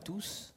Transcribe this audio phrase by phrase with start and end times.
[0.00, 0.54] tous.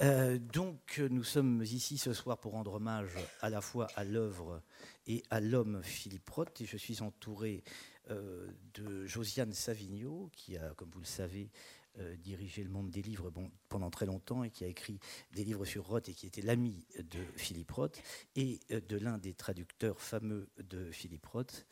[0.00, 4.62] Euh, donc, nous sommes ici ce soir pour rendre hommage à la fois à l'œuvre
[5.06, 6.60] et à l'homme Philippe Roth.
[6.60, 7.64] Et je suis entouré
[8.10, 11.50] euh, de Josiane Savigno, qui a, comme vous le savez,
[11.98, 13.32] euh, dirigé le monde des livres
[13.70, 15.00] pendant très longtemps et qui a écrit
[15.32, 18.02] des livres sur Roth et qui était l'ami de Philippe Roth,
[18.34, 21.66] et de l'un des traducteurs fameux de Philippe Roth,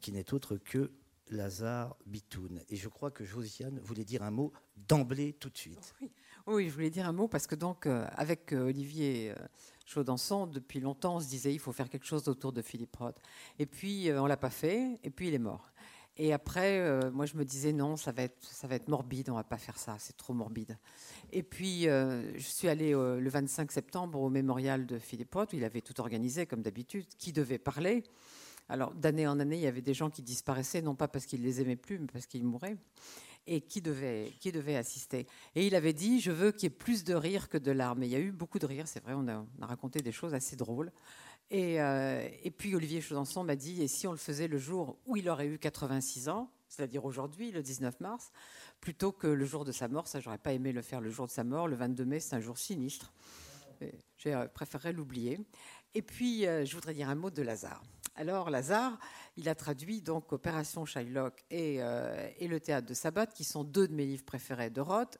[0.00, 0.92] qui n'est autre que
[1.32, 2.60] Lazare Bitoun.
[2.68, 5.94] Et je crois que Josiane voulait dire un mot d'emblée tout de suite.
[6.46, 6.68] Oui.
[6.68, 9.46] je voulais dire un mot parce que donc euh, avec euh, Olivier euh,
[9.86, 13.20] Chaudançon, depuis longtemps, on se disait il faut faire quelque chose autour de Philippe Roth.
[13.58, 15.72] Et puis on l'a pas fait, et puis il est mort.
[16.18, 19.34] Et après, moi je me disais non, ça va être, ça va être morbide, on
[19.34, 20.76] va pas faire ça, c'est trop morbide.
[21.32, 25.64] Et puis je suis allée le 25 septembre au mémorial de Philippe Roth, où il
[25.64, 28.04] avait tout organisé comme d'habitude, qui devait parler.
[28.68, 31.42] Alors, d'année en année, il y avait des gens qui disparaissaient, non pas parce qu'ils
[31.42, 32.76] les aimaient plus, mais parce qu'ils mouraient,
[33.46, 35.26] et qui devaient, qui assister?
[35.54, 38.02] Et il avait dit, je veux qu'il y ait plus de rire que de larmes.
[38.02, 40.34] Et il y a eu beaucoup de rire, c'est vrai, on a, raconté des choses
[40.34, 40.92] assez drôles.
[41.50, 44.98] Et, euh, et puis Olivier Chaudançon m'a dit, et si on le faisait le jour
[45.06, 48.32] où il aurait eu 86 ans, c'est-à-dire aujourd'hui, le 19 mars,
[48.80, 51.26] plutôt que le jour de sa mort, ça j'aurais pas aimé le faire le jour
[51.26, 53.12] de sa mort, le 22 mai, c'est un jour sinistre.
[54.16, 55.38] J'ai euh, préféré l'oublier.
[55.94, 57.82] Et puis, euh, je voudrais dire un mot de Lazare.
[58.14, 58.98] Alors Lazare,
[59.36, 63.88] il a traduit donc Opération Shylock euh, et, Le Théâtre de Sabbat, qui sont deux
[63.88, 65.18] de mes livres préférés de Roth,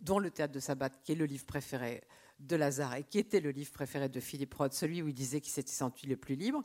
[0.00, 2.02] dont Le Théâtre de Sabbat, qui est le livre préféré
[2.40, 5.40] de Lazare et qui était le livre préféré de Philippe Roth, celui où il disait
[5.40, 6.64] qu'il s'était senti le plus libre.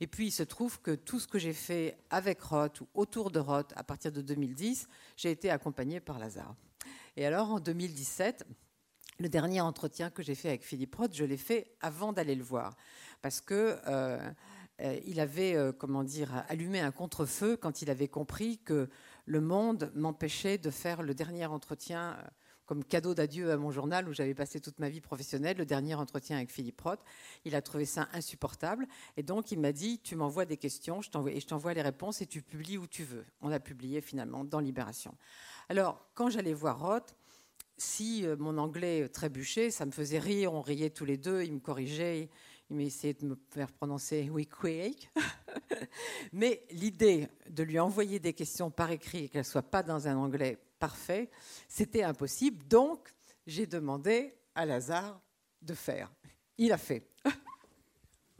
[0.00, 3.30] Et puis il se trouve que tout ce que j'ai fait avec Roth ou autour
[3.30, 6.54] de Roth à partir de 2010, j'ai été accompagné par Lazare.
[7.16, 8.46] Et alors en 2017,
[9.20, 12.44] le dernier entretien que j'ai fait avec Philippe Roth, je l'ai fait avant d'aller le
[12.44, 12.76] voir.
[13.20, 14.30] Parce que euh,
[15.06, 18.88] il avait, euh, comment dire, allumé un contre-feu quand il avait compris que
[19.26, 22.28] le monde m'empêchait de faire le dernier entretien euh,
[22.64, 25.94] comme cadeau d'adieu à mon journal où j'avais passé toute ma vie professionnelle, le dernier
[25.94, 27.00] entretien avec Philippe Roth.
[27.44, 28.86] Il a trouvé ça insupportable.
[29.16, 32.20] Et donc, il m'a dit, tu m'envoies des questions je et je t'envoie les réponses
[32.20, 33.24] et tu publies où tu veux.
[33.40, 35.16] On a publié finalement dans Libération.
[35.70, 37.16] Alors, quand j'allais voir Roth,
[37.78, 41.60] si mon anglais trébuchait, ça me faisait rire, on riait tous les deux, il me
[41.60, 42.28] corrigeait,
[42.70, 45.10] il m'a essayé de me faire prononcer We Quake.
[46.32, 50.06] Mais l'idée de lui envoyer des questions par écrit et qu'elles ne soient pas dans
[50.06, 51.30] un anglais parfait,
[51.66, 52.66] c'était impossible.
[52.66, 53.08] Donc,
[53.46, 55.20] j'ai demandé à Lazare
[55.62, 56.12] de faire.
[56.58, 57.08] Il a fait.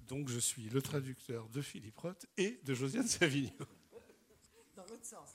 [0.07, 3.51] Donc, je suis le traducteur de Philippe Roth et de Josiane Savigno.
[4.77, 5.35] Dans l'autre sens.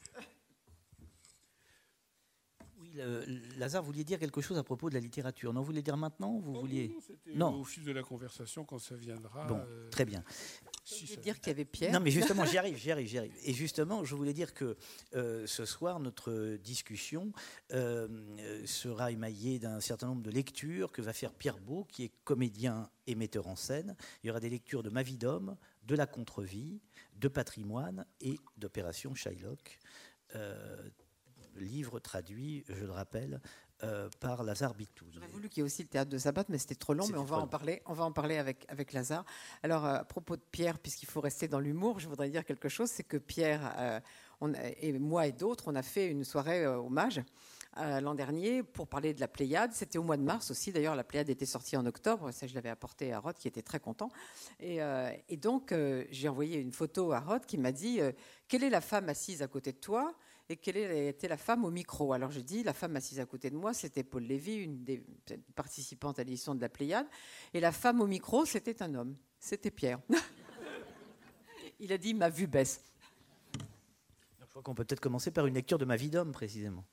[3.58, 5.54] Lazare, vous vouliez dire quelque chose à propos de la littérature.
[5.54, 6.96] Non, vous voulez dire maintenant vous oh, vouliez...
[7.36, 9.46] Non, au fil de la conversation, quand ça viendra.
[9.46, 10.24] Bon, euh, très bien.
[10.86, 11.94] Si je dire qu'il y avait Pierre.
[11.94, 13.34] Non, mais justement, j'y arrive, j'y arrive, j'y arrive.
[13.44, 14.76] Et justement, je voulais dire que
[15.16, 17.31] euh, ce soir, notre discussion
[17.72, 18.08] euh,
[18.66, 22.90] sera émaillée d'un certain nombre de lectures que va faire Pierre Beau, qui est comédien
[23.08, 23.96] et metteur en scène.
[24.24, 26.81] Il y aura des lectures de Ma vie d'homme, de La contre-vie,
[27.16, 29.80] de Patrimoine et d'Opération Shylock
[31.56, 33.41] livre traduit, je le rappelle,
[33.84, 35.06] euh, par Lazare Bitou.
[35.12, 37.18] J'aurais voulu qu'il y ait aussi le théâtre de Sabbat, mais c'était trop long, mais
[37.18, 39.25] on va, en parler, on va en parler avec, avec Lazare.
[39.62, 42.69] Alors, euh, à propos de Pierre, puisqu'il faut rester dans l'humour, je voudrais dire quelque
[42.69, 44.00] chose, c'est que Pierre euh,
[44.40, 47.22] on, et moi et d'autres, on a fait une soirée hommage
[47.75, 49.74] l'an dernier pour parler de la Pléiade.
[49.74, 50.72] C'était au mois de mars aussi.
[50.72, 52.31] D'ailleurs, la Pléiade était sortie en octobre.
[52.31, 54.09] Ça, je l'avais apporté à Roth, qui était très content.
[54.59, 54.78] Et,
[55.28, 55.74] et donc,
[56.12, 58.00] j'ai envoyé une photo à Roth qui m'a dit
[58.47, 60.13] Quelle est la femme assise à côté de toi?
[60.53, 62.14] Et quelle était la femme au micro?
[62.14, 65.03] Alors je dis, la femme assise à côté de moi, c'était Paul Lévy, une des
[65.56, 67.08] participantes à l'édition de la Pléiade,
[67.56, 70.00] et la femme au micro, c'était un homme, c'était Pierre.
[71.80, 72.84] Il a dit, ma vue baisse.
[74.40, 76.86] Je crois qu'on peut peut-être commencer par une lecture de ma vie d'homme, précisément.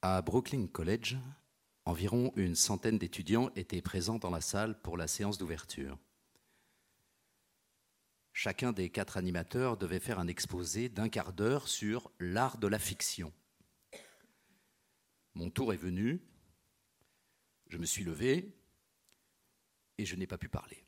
[0.00, 1.18] À Brooklyn College,
[1.86, 5.98] Environ une centaine d'étudiants étaient présents dans la salle pour la séance d'ouverture.
[8.32, 12.78] Chacun des quatre animateurs devait faire un exposé d'un quart d'heure sur l'art de la
[12.78, 13.32] fiction.
[15.34, 16.20] Mon tour est venu,
[17.68, 18.56] je me suis levé
[19.98, 20.84] et je n'ai pas pu parler.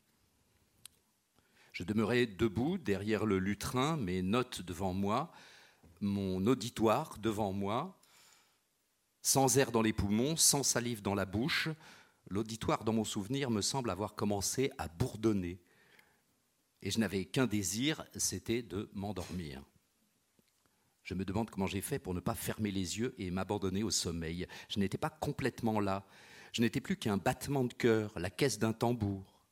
[1.73, 5.31] Je demeurais debout derrière le lutrin, mes notes devant moi,
[6.01, 7.99] mon auditoire devant moi,
[9.27, 11.67] sans air dans les poumons, sans salive dans la bouche,
[12.29, 15.59] l'auditoire dans mon souvenir me semble avoir commencé à bourdonner.
[16.81, 19.61] Et je n'avais qu'un désir, c'était de m'endormir.
[21.03, 23.91] Je me demande comment j'ai fait pour ne pas fermer les yeux et m'abandonner au
[23.91, 24.47] sommeil.
[24.69, 26.07] Je n'étais pas complètement là.
[26.53, 29.43] Je n'étais plus qu'un battement de cœur, la caisse d'un tambour.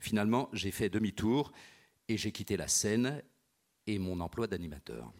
[0.00, 1.50] Finalement, j'ai fait demi-tour
[2.08, 3.22] et j'ai quitté la scène
[3.86, 5.14] et mon emploi d'animateur.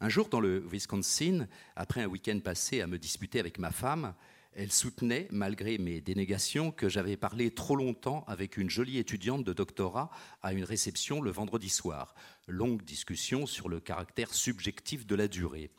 [0.00, 4.14] Un jour, dans le Wisconsin, après un week-end passé à me disputer avec ma femme,
[4.54, 9.52] elle soutenait, malgré mes dénégations, que j'avais parlé trop longtemps avec une jolie étudiante de
[9.52, 10.10] doctorat
[10.42, 12.14] à une réception le vendredi soir.
[12.46, 15.70] Longue discussion sur le caractère subjectif de la durée.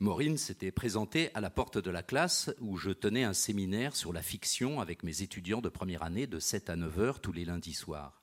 [0.00, 4.12] Maureen s'était présentée à la porte de la classe où je tenais un séminaire sur
[4.12, 7.44] la fiction avec mes étudiants de première année de 7 à 9 heures tous les
[7.44, 8.19] lundis soirs.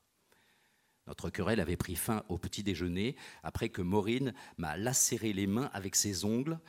[1.08, 5.70] Notre querelle avait pris fin au petit déjeuner, après que Maureen m'a lacéré les mains
[5.72, 6.60] avec ses ongles.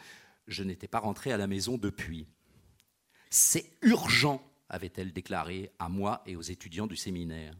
[0.47, 2.25] Je n'étais pas rentré à la maison depuis.
[3.29, 7.53] C'est urgent, avait-elle déclaré à moi et aux étudiants du séminaire.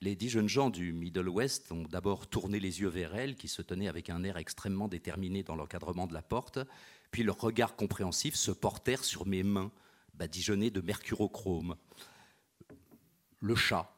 [0.00, 3.48] Les dix jeunes gens du Middle West ont d'abord tourné les yeux vers elle, qui
[3.48, 6.60] se tenait avec un air extrêmement déterminé dans l'encadrement de la porte,
[7.10, 9.72] puis leurs regards compréhensifs se portèrent sur mes mains,
[10.14, 11.74] badigeonnées de mercurochrome.
[13.40, 13.92] Le chat,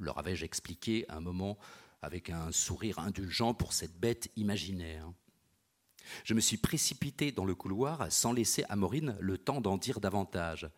[0.00, 1.58] leur avais-je expliqué un moment
[2.02, 5.12] avec un sourire indulgent pour cette bête imaginaire.
[6.24, 10.00] Je me suis précipité dans le couloir sans laisser à Maureen le temps d'en dire
[10.00, 10.68] davantage.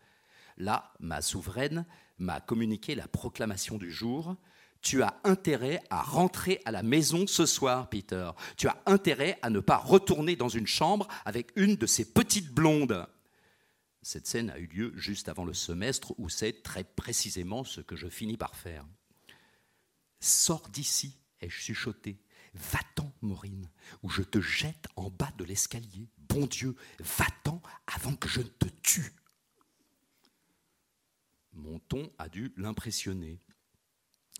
[0.56, 1.86] Là, ma souveraine
[2.18, 4.36] m'a communiqué la proclamation du jour.
[4.80, 8.30] Tu as intérêt à rentrer à la maison ce soir, Peter.
[8.56, 12.52] Tu as intérêt à ne pas retourner dans une chambre avec une de ces petites
[12.52, 13.06] blondes.
[14.02, 17.94] Cette scène a eu lieu juste avant le semestre où c'est très précisément ce que
[17.94, 18.84] je finis par faire.
[20.22, 22.16] Sors d'ici, ai-je chuchoté.
[22.54, 23.68] Va-t'en, Maureen,
[24.04, 26.08] ou je te jette en bas de l'escalier.
[26.16, 29.12] Bon Dieu, va-t'en avant que je ne te tue.
[31.54, 33.40] Mon ton a dû l'impressionner.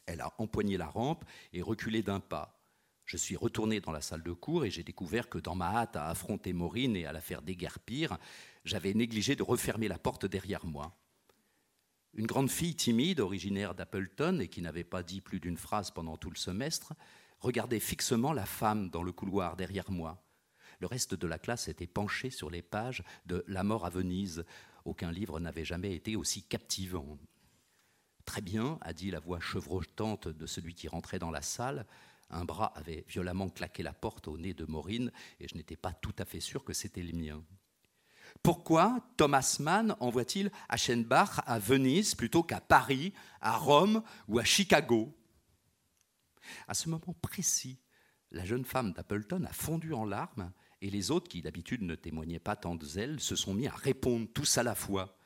[0.06, 2.62] Elle a empoigné la rampe et reculé d'un pas.
[3.04, 5.96] Je suis retourné dans la salle de cours et j'ai découvert que dans ma hâte
[5.96, 8.18] à affronter Maureen et à la faire déguerpir,
[8.64, 10.96] j'avais négligé de refermer la porte derrière moi.
[12.14, 16.18] Une grande fille timide, originaire d'Appleton et qui n'avait pas dit plus d'une phrase pendant
[16.18, 16.92] tout le semestre,
[17.40, 20.22] regardait fixement la femme dans le couloir derrière moi.
[20.78, 24.44] Le reste de la classe était penché sur les pages de La mort à Venise.
[24.84, 27.18] Aucun livre n'avait jamais été aussi captivant.
[28.26, 31.86] Très bien, a dit la voix chevrotante de celui qui rentrait dans la salle.
[32.30, 35.10] Un bras avait violemment claqué la porte au nez de Maureen
[35.40, 37.42] et je n'étais pas tout à fait sûr que c'était le mien.
[38.42, 45.16] Pourquoi Thomas Mann envoie-t-il Aschenbach à Venise plutôt qu'à Paris, à Rome ou à Chicago?
[46.66, 47.78] À ce moment précis,
[48.30, 50.52] la jeune femme d'Appleton a fondu en larmes
[50.82, 53.72] et les autres, qui d'habitude ne témoignaient pas tant de zèle, se sont mis à
[53.72, 55.16] répondre tous à la fois.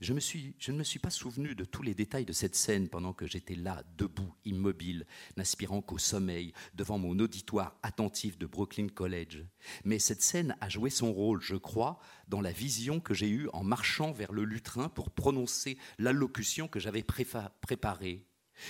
[0.00, 3.26] Je, ne me suis pas souvenu de tous les détails de cette scène pendant que
[3.26, 5.06] j'étais là, debout, immobile,
[5.36, 9.44] n'aspirant qu'au sommeil, devant mon auditoire attentif de Brooklyn College.
[9.84, 11.98] Mais cette scène a joué son rôle, je crois,
[12.28, 16.80] dans la vision que j'ai eue en marchant vers le lutrin pour prononcer l'allocution que
[16.80, 18.24] j'avais préparée.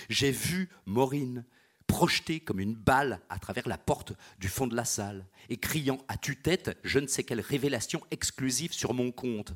[0.09, 1.45] J'ai vu Maureen
[1.87, 5.97] projetée comme une balle à travers la porte du fond de la salle et criant
[6.07, 9.53] à tue-tête je ne sais quelle révélation exclusive sur mon compte.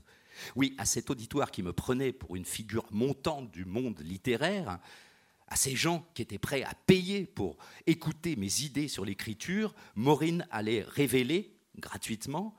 [0.55, 4.79] Oui, à cet auditoire qui me prenait pour une figure montante du monde littéraire,
[5.47, 10.47] à ces gens qui étaient prêts à payer pour écouter mes idées sur l'écriture, Maureen
[10.51, 12.55] allait révéler gratuitement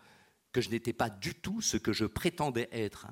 [0.52, 3.08] que je n'étais pas du tout ce que je prétendais être.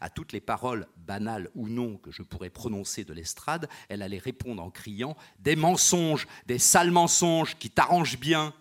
[0.00, 4.18] À toutes les paroles, banales ou non, que je pourrais prononcer de l'estrade, elle allait
[4.18, 8.54] répondre en criant Des mensonges, des sales mensonges qui t'arrangent bien.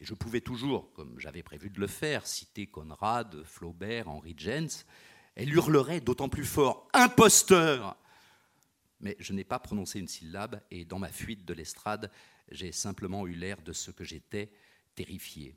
[0.00, 4.70] Et je pouvais toujours, comme j'avais prévu de le faire, citer Conrad, Flaubert, Henry James.
[5.34, 7.96] Elle hurlerait d'autant plus fort Imposteur
[9.00, 12.10] Mais je n'ai pas prononcé une syllabe, et dans ma fuite de l'estrade,
[12.50, 14.50] j'ai simplement eu l'air de ce que j'étais,
[14.94, 15.56] terrifié,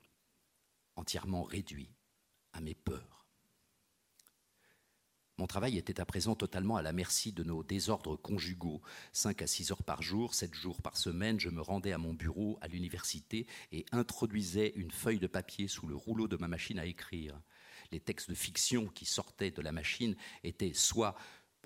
[0.94, 1.90] entièrement réduit
[2.52, 3.23] à mes peurs.
[5.36, 8.80] Mon travail était à présent totalement à la merci de nos désordres conjugaux.
[9.12, 12.14] Cinq à six heures par jour, sept jours par semaine, je me rendais à mon
[12.14, 16.78] bureau à l'université et introduisais une feuille de papier sous le rouleau de ma machine
[16.78, 17.40] à écrire.
[17.90, 20.14] Les textes de fiction qui sortaient de la machine
[20.44, 21.16] étaient soit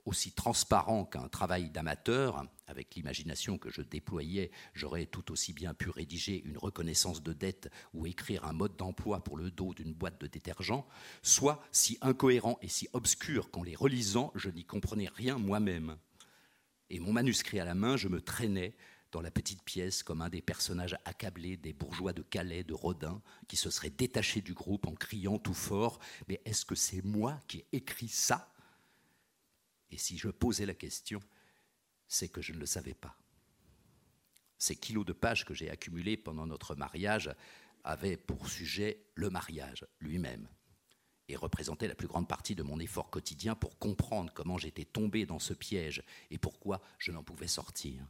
[0.08, 5.90] aussi transparent qu'un travail d'amateur, avec l'imagination que je déployais, j'aurais tout aussi bien pu
[5.90, 10.20] rédiger une reconnaissance de dette ou écrire un mode d'emploi pour le dos d'une boîte
[10.20, 10.86] de détergent,
[11.22, 15.96] soit si incohérent et si obscur qu'en les relisant, je n'y comprenais rien moi-même.
[16.90, 18.74] Et mon manuscrit à la main, je me traînais
[19.12, 23.22] dans la petite pièce comme un des personnages accablés des bourgeois de Calais, de Rodin,
[23.46, 25.98] qui se seraient détachés du groupe en criant tout fort
[26.28, 28.50] Mais est-ce que c'est moi qui ai écrit ça?
[29.90, 31.20] Et si je posais la question,
[32.06, 33.16] c'est que je ne le savais pas.
[34.58, 37.30] Ces kilos de pages que j'ai accumulés pendant notre mariage
[37.84, 40.48] avaient pour sujet le mariage lui-même.
[41.30, 45.26] et représentait la plus grande partie de mon effort quotidien pour comprendre comment j'étais tombé
[45.26, 48.02] dans ce piège et pourquoi je n'en pouvais sortir.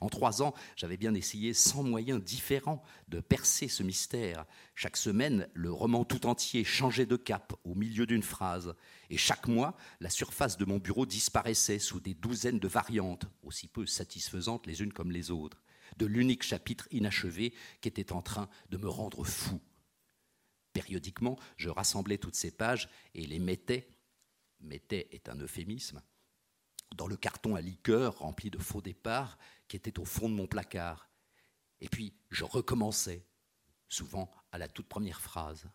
[0.00, 4.44] En trois ans, j'avais bien essayé cent moyens différents de percer ce mystère.
[4.74, 8.74] Chaque semaine, le roman tout entier changeait de cap au milieu d'une phrase,
[9.10, 13.68] et chaque mois, la surface de mon bureau disparaissait sous des douzaines de variantes, aussi
[13.68, 15.62] peu satisfaisantes les unes comme les autres,
[15.96, 19.60] de l'unique chapitre inachevé qui était en train de me rendre fou.
[20.72, 23.88] Périodiquement, je rassemblais toutes ces pages et les mettais,
[24.60, 26.02] mettais est un euphémisme,
[26.96, 30.46] dans le carton à liqueur rempli de faux départs qui était au fond de mon
[30.46, 31.08] placard.
[31.80, 33.26] Et puis je recommençais,
[33.88, 35.68] souvent à la toute première phrase.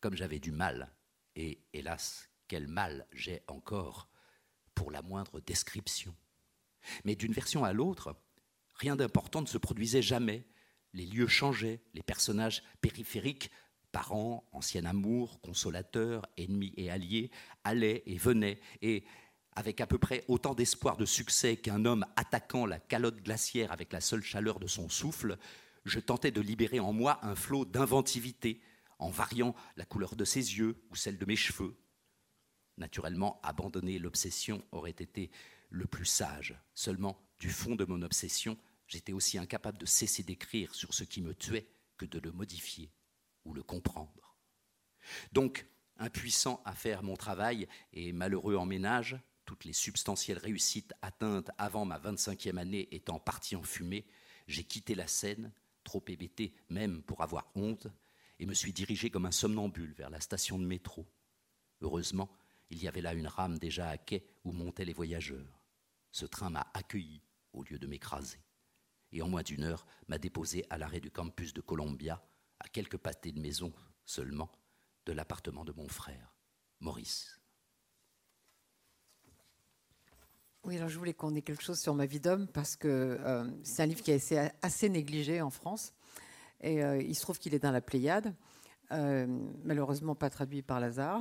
[0.00, 0.92] Comme j'avais du mal,
[1.36, 4.08] et hélas, quel mal j'ai encore
[4.74, 6.14] pour la moindre description.
[7.04, 8.16] Mais d'une version à l'autre,
[8.74, 10.46] rien d'important ne se produisait jamais,
[10.92, 13.50] les lieux changeaient, les personnages périphériques,
[13.92, 17.30] parents, ancien amour, consolateurs, ennemis et alliés,
[17.62, 19.04] allaient et venaient, et
[19.56, 23.92] avec à peu près autant d'espoir de succès qu'un homme attaquant la calotte glaciaire avec
[23.92, 25.38] la seule chaleur de son souffle,
[25.84, 28.60] je tentais de libérer en moi un flot d'inventivité,
[28.98, 31.76] en variant la couleur de ses yeux ou celle de mes cheveux.
[32.78, 35.30] Naturellement, abandonner l'obsession aurait été
[35.70, 36.56] le plus sage.
[36.74, 38.56] Seulement, du fond de mon obsession,
[38.86, 42.90] j'étais aussi incapable de cesser d'écrire sur ce qui me tuait que de le modifier
[43.44, 44.36] ou le comprendre.
[45.32, 45.66] Donc,
[45.98, 51.84] impuissant à faire mon travail et malheureux en ménage, toutes les substantielles réussites atteintes avant
[51.84, 54.06] ma 25e année étant parties en fumée,
[54.46, 55.52] j'ai quitté la scène,
[55.84, 57.88] trop hébété même pour avoir honte,
[58.38, 61.06] et me suis dirigé comme un somnambule vers la station de métro.
[61.80, 62.30] Heureusement,
[62.70, 65.60] il y avait là une rame déjà à quai où montaient les voyageurs.
[66.10, 67.20] Ce train m'a accueilli
[67.52, 68.40] au lieu de m'écraser
[69.14, 72.22] et en moins d'une heure m'a déposé à l'arrêt du campus de Columbia,
[72.58, 73.72] à quelques pâtés de maison
[74.04, 74.50] seulement,
[75.06, 76.36] de l'appartement de mon frère,
[76.80, 77.40] Maurice.
[80.66, 83.44] Oui, alors je voulais qu'on ait quelque chose sur ma vie d'homme parce que euh,
[83.62, 85.92] c'est un livre qui a été assez négligé en France.
[86.62, 88.34] Et euh, il se trouve qu'il est dans la Pléiade,
[88.90, 89.26] euh,
[89.62, 91.20] malheureusement pas traduit par Lazare.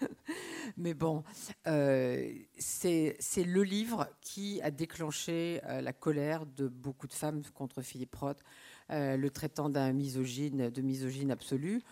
[0.76, 1.24] Mais bon,
[1.64, 8.42] c'est le livre qui a déclenché la colère de beaucoup de femmes contre Philippe Roth,
[8.90, 11.82] le traitant d'un misogyne, de misogyne absolu.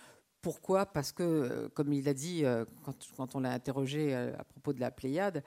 [0.42, 0.86] Pourquoi?
[0.86, 2.44] Parce que, comme il a dit
[2.84, 5.42] quand, quand on l'a interrogé à propos de la Pléiade,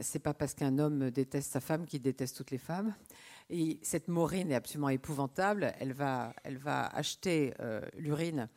[0.00, 2.94] c'est pas parce qu'un homme déteste sa femme qu'il déteste toutes les femmes.
[3.50, 5.74] Et cette Maureen est absolument épouvantable.
[5.78, 7.52] Elle va, elle va acheter
[7.94, 8.48] l'urine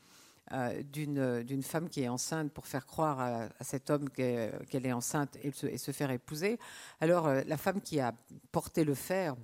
[0.52, 5.40] euh, d'une femme qui est enceinte pour faire croire à, cet homme qu'elle est enceinte
[5.42, 6.60] et se, faire épouser.
[7.02, 8.14] Alors euh, la femme qui a
[8.52, 9.36] porté le fer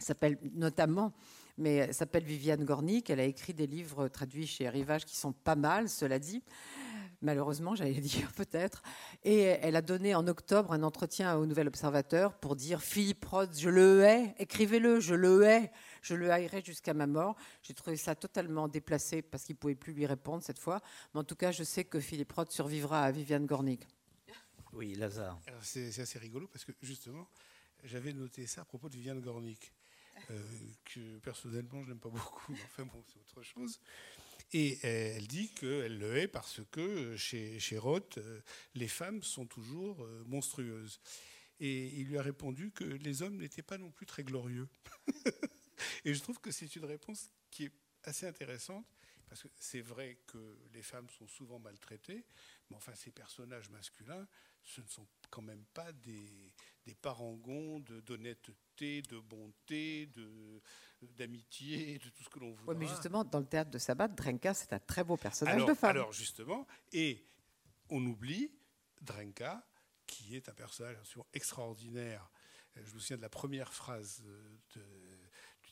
[0.00, 1.12] s'appelle notamment
[1.58, 3.10] mais s'appelle Viviane Gornick.
[3.10, 6.42] Elle a écrit des livres traduits chez Rivage qui sont pas mal, cela dit.
[7.22, 8.82] Malheureusement, j'allais dire peut-être.
[9.22, 13.58] Et elle a donné en octobre un entretien au Nouvel Observateur pour dire Philippe Roth,
[13.58, 15.70] je le hais, écrivez-le, je le hais
[16.04, 17.34] je le haïrai jusqu'à ma mort.
[17.62, 20.80] J'ai trouvé ça totalement déplacé parce qu'il ne pouvait plus lui répondre cette fois.
[21.12, 23.88] Mais en tout cas, je sais que Philippe Roth survivra à Viviane Gornick.
[24.74, 25.40] Oui, Lazare.
[25.62, 27.26] C'est assez rigolo parce que justement,
[27.84, 29.83] j'avais noté ça à propos de Viviane Gornick, euh,
[30.84, 32.52] que personnellement, je n'aime pas beaucoup.
[32.64, 33.80] Enfin bon, c'est autre chose.
[34.52, 38.18] Et euh, elle dit qu'elle le hait parce que euh, chez, chez Roth,
[38.74, 41.00] les femmes sont toujours monstrueuses.
[41.60, 44.68] Et il lui a répondu que les hommes n'étaient pas non plus très glorieux.
[46.04, 47.72] Et je trouve que c'est une réponse qui est
[48.04, 48.86] assez intéressante,
[49.28, 52.24] parce que c'est vrai que les femmes sont souvent maltraitées,
[52.68, 54.26] mais enfin, ces personnages masculins,
[54.62, 56.52] ce ne sont quand même pas des,
[56.86, 60.08] des parangons d'honnêteté, de, bonté,
[61.16, 62.72] d'amitié, de, tout ce que l'on voudra.
[62.72, 65.74] Oui, mais justement, dans le théâtre de Sabat, Drenka, c'est un très beau personnage de
[65.74, 65.90] femme.
[65.90, 67.24] Alors, justement, et
[67.90, 68.50] on oublie
[69.00, 69.66] Drenka,
[70.06, 70.96] qui est un personnage
[71.32, 72.30] extraordinaire.
[72.76, 74.22] Je me souviens de la première phrase
[74.74, 74.84] de,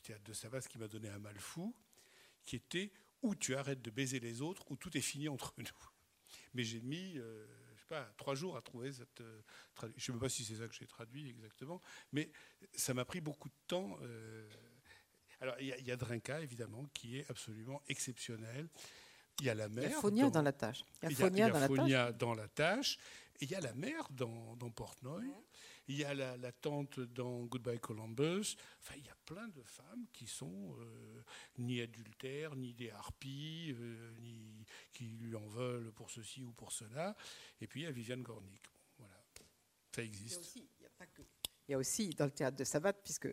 [0.03, 1.75] théâtre de Savas qui m'a donné un mal fou,
[2.43, 2.91] qui était
[3.21, 5.65] ou tu arrêtes de baiser les autres, ou tout est fini entre nous?
[6.53, 7.47] Mais j'ai mis, euh,
[7.83, 9.41] sais pas, trois jours à trouver cette euh,
[9.75, 10.13] traduction.
[10.13, 12.31] Je ne sais pas si c'est ça que j'ai traduit exactement, mais
[12.73, 13.97] ça m'a pris beaucoup de temps.
[14.01, 14.49] Euh.
[15.41, 18.69] Alors, il y, a Drinka, évidemment, qui est absolument exceptionnel.
[19.41, 19.83] Il y a la mère.
[19.83, 20.85] Il y a Fonia dans, la tâche.
[21.01, 21.15] Il y a
[21.67, 22.97] Fonia, dans, la tâche.
[23.39, 25.25] Et il y a la mère dans, dans Portnoy.
[25.87, 28.55] Il y a la, tante dans Goodbye Columbus.
[28.79, 31.23] Enfin, il y a plein de femmes qui sont euh,
[31.57, 36.71] ni adultères, ni des harpies, euh, ni qui lui en veulent pour ceci ou pour
[36.71, 37.15] cela.
[37.59, 38.63] Et puis il y a Viviane Gornick.
[38.97, 39.15] voilà,
[39.93, 40.55] ça existe.
[40.55, 43.29] Il y, a aussi, dans le théâtre de Sabat, puisque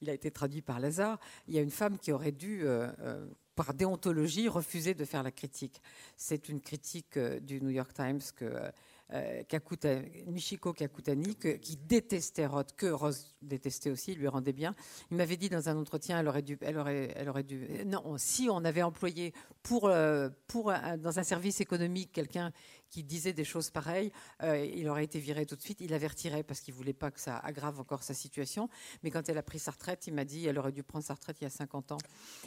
[0.00, 3.28] il a été traduit par Lazare, il y a une femme qui aurait dû euh,
[3.56, 5.82] par déontologie, refusé de faire la critique.
[6.16, 8.70] C'est une critique du New York Times que
[9.12, 14.74] euh, Kakuta, Michiko Kakutani, qui détestait Roth, que Rose détestait aussi, lui rendait bien.
[15.12, 17.68] Il m'avait dit dans un entretien, elle aurait dû, elle aurait, elle aurait dû.
[17.86, 19.32] Non, si on avait employé
[19.62, 22.52] pour, euh, pour dans un service économique quelqu'un
[22.90, 24.12] qui disait des choses pareilles,
[24.42, 25.80] euh, il aurait été viré tout de suite.
[25.80, 28.68] Il retiré parce qu'il voulait pas que ça aggrave encore sa situation.
[29.02, 31.14] Mais quand elle a pris sa retraite, il m'a dit elle aurait dû prendre sa
[31.14, 31.98] retraite il y a 50 ans.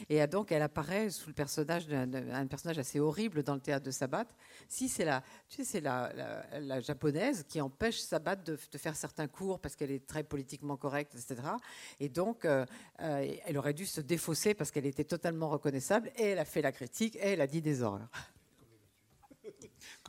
[0.10, 3.92] Et donc elle apparaît sous le personnage d'un personnage assez horrible dans le théâtre de
[3.92, 4.26] Sabat.
[4.68, 6.12] Si c'est la, tu sais, c'est la,
[6.60, 10.78] la, japonaise qui empêche Sabat de, de, faire certains cours parce qu'elle est très politiquement
[10.78, 11.42] correcte, etc.
[12.00, 12.66] Et donc euh,
[13.02, 16.12] euh, elle aurait dû se défausser parce qu'elle était totalement reconnaissable.
[16.18, 18.10] Et elle a fait la critique et elle a dit des horreurs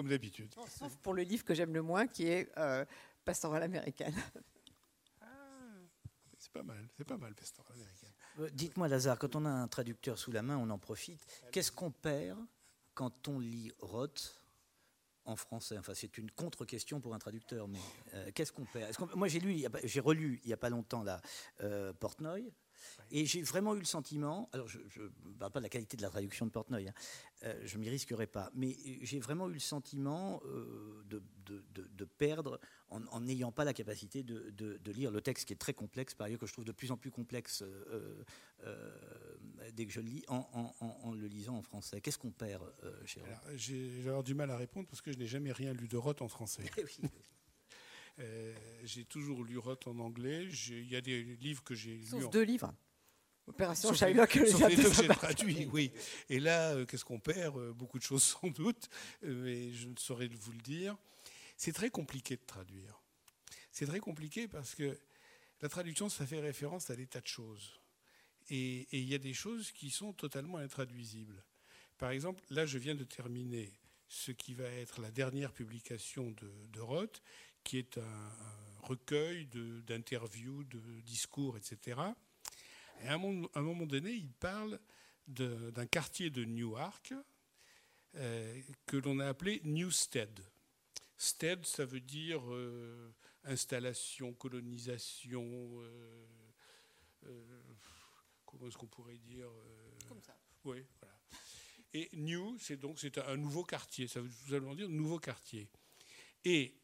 [0.00, 0.50] comme d'habitude.
[0.66, 2.86] Sauf pour le livre que j'aime le moins, qui est euh,
[3.22, 4.14] Pastorale américaine.
[5.20, 5.26] Ah,
[6.38, 8.12] c'est pas mal, c'est pas mal, Pastorale américaine.
[8.38, 11.20] Euh, dites-moi, Lazare, quand on a un traducteur sous la main, on en profite.
[11.52, 12.38] Qu'est-ce qu'on perd
[12.94, 14.40] quand on lit Roth
[15.26, 15.76] en français?
[15.76, 17.78] Enfin, c'est une contre-question pour un traducteur, mais
[18.14, 18.96] euh, qu'est-ce qu'on perd?
[19.14, 21.20] Moi, j'ai lu, j'ai relu il n'y a pas longtemps la
[22.00, 22.50] Portnoy,
[23.10, 26.02] et j'ai vraiment eu le sentiment, alors je ne parle pas de la qualité de
[26.02, 26.94] la traduction de Portnoy, hein,
[27.44, 32.04] euh, je ne m'y risquerai pas, mais j'ai vraiment eu le sentiment euh, de, de,
[32.04, 32.60] perdre
[32.90, 36.38] en n'ayant pas la capacité de, lire le texte qui est très complexe, par ailleurs
[36.38, 38.24] que je trouve de plus en plus complexe euh,
[39.72, 42.00] dès que je le lis, en, le lisant en français.
[42.00, 42.62] Qu'est-ce qu'on perd
[43.04, 43.22] chez
[43.54, 46.28] J'ai du mal à répondre parce que je n'ai jamais rien lu de Roth en
[46.28, 46.64] français.
[48.20, 50.48] Eh j'ai toujours lu Roth en anglais.
[50.68, 52.28] Il y a des livres que j'ai lus.
[52.30, 52.74] deux livres.
[53.46, 54.32] Opération Shylock.
[54.46, 55.92] Sauf les deux que j'ai traduits, oui.
[56.28, 57.56] Et là, euh, qu'est-ce qu'on perd?
[57.56, 58.88] Euh, Beaucoup de choses sans doute,
[59.24, 60.96] euh, mais je ne saurais vous le dire.
[61.56, 63.00] C'est très compliqué de traduire.
[63.72, 64.96] C'est très compliqué parce que
[65.60, 67.80] la traduction, ça fait référence à des tas de choses.
[68.48, 71.44] Et il y a des choses qui sont totalement intraduisibles.
[71.98, 73.72] Par exemple, là, je viens de terminer
[74.08, 77.22] ce qui va être la dernière publication de, de Roth,
[77.64, 78.32] qui est un,
[78.82, 79.46] recueil
[79.86, 82.00] d'interviews, de, discours, etc.
[83.02, 84.80] Et à un moment, donné, il parle
[85.26, 87.14] d'un quartier de Newark
[88.16, 90.40] euh, que l'on a appelé Newstead.
[91.16, 95.44] Stead, ça veut dire euh, installation, colonisation.
[95.82, 96.26] Euh,
[98.44, 99.48] comment est-ce qu'on pourrait dire
[100.08, 100.36] Comme ça.
[100.64, 101.14] Oui, voilà.
[101.92, 104.08] Et New, c'est donc c'est un nouveau quartier.
[104.08, 105.68] Ça veut tout simplement dire nouveau quartier.
[106.44, 106.79] Et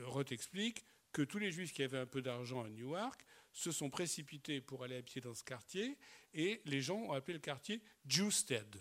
[0.00, 3.90] Roth explique que tous les juifs qui avaient un peu d'argent à Newark se sont
[3.90, 5.98] précipités pour aller à pied dans ce quartier
[6.32, 8.80] et les gens ont appelé le quartier Jewstead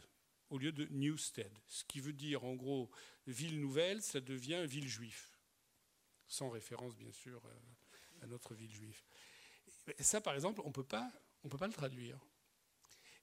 [0.50, 1.52] au lieu de Newstead.
[1.68, 2.90] Ce qui veut dire en gros
[3.28, 5.30] ville nouvelle, ça devient ville juive.
[6.28, 7.42] Sans référence bien sûr
[8.22, 9.02] à notre ville juive.
[10.00, 11.12] ça par exemple, on ne peut pas
[11.44, 12.20] le traduire.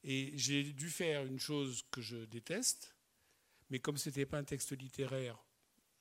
[0.03, 2.95] Et j'ai dû faire une chose que je déteste,
[3.69, 5.37] mais comme ce n'était pas un texte littéraire,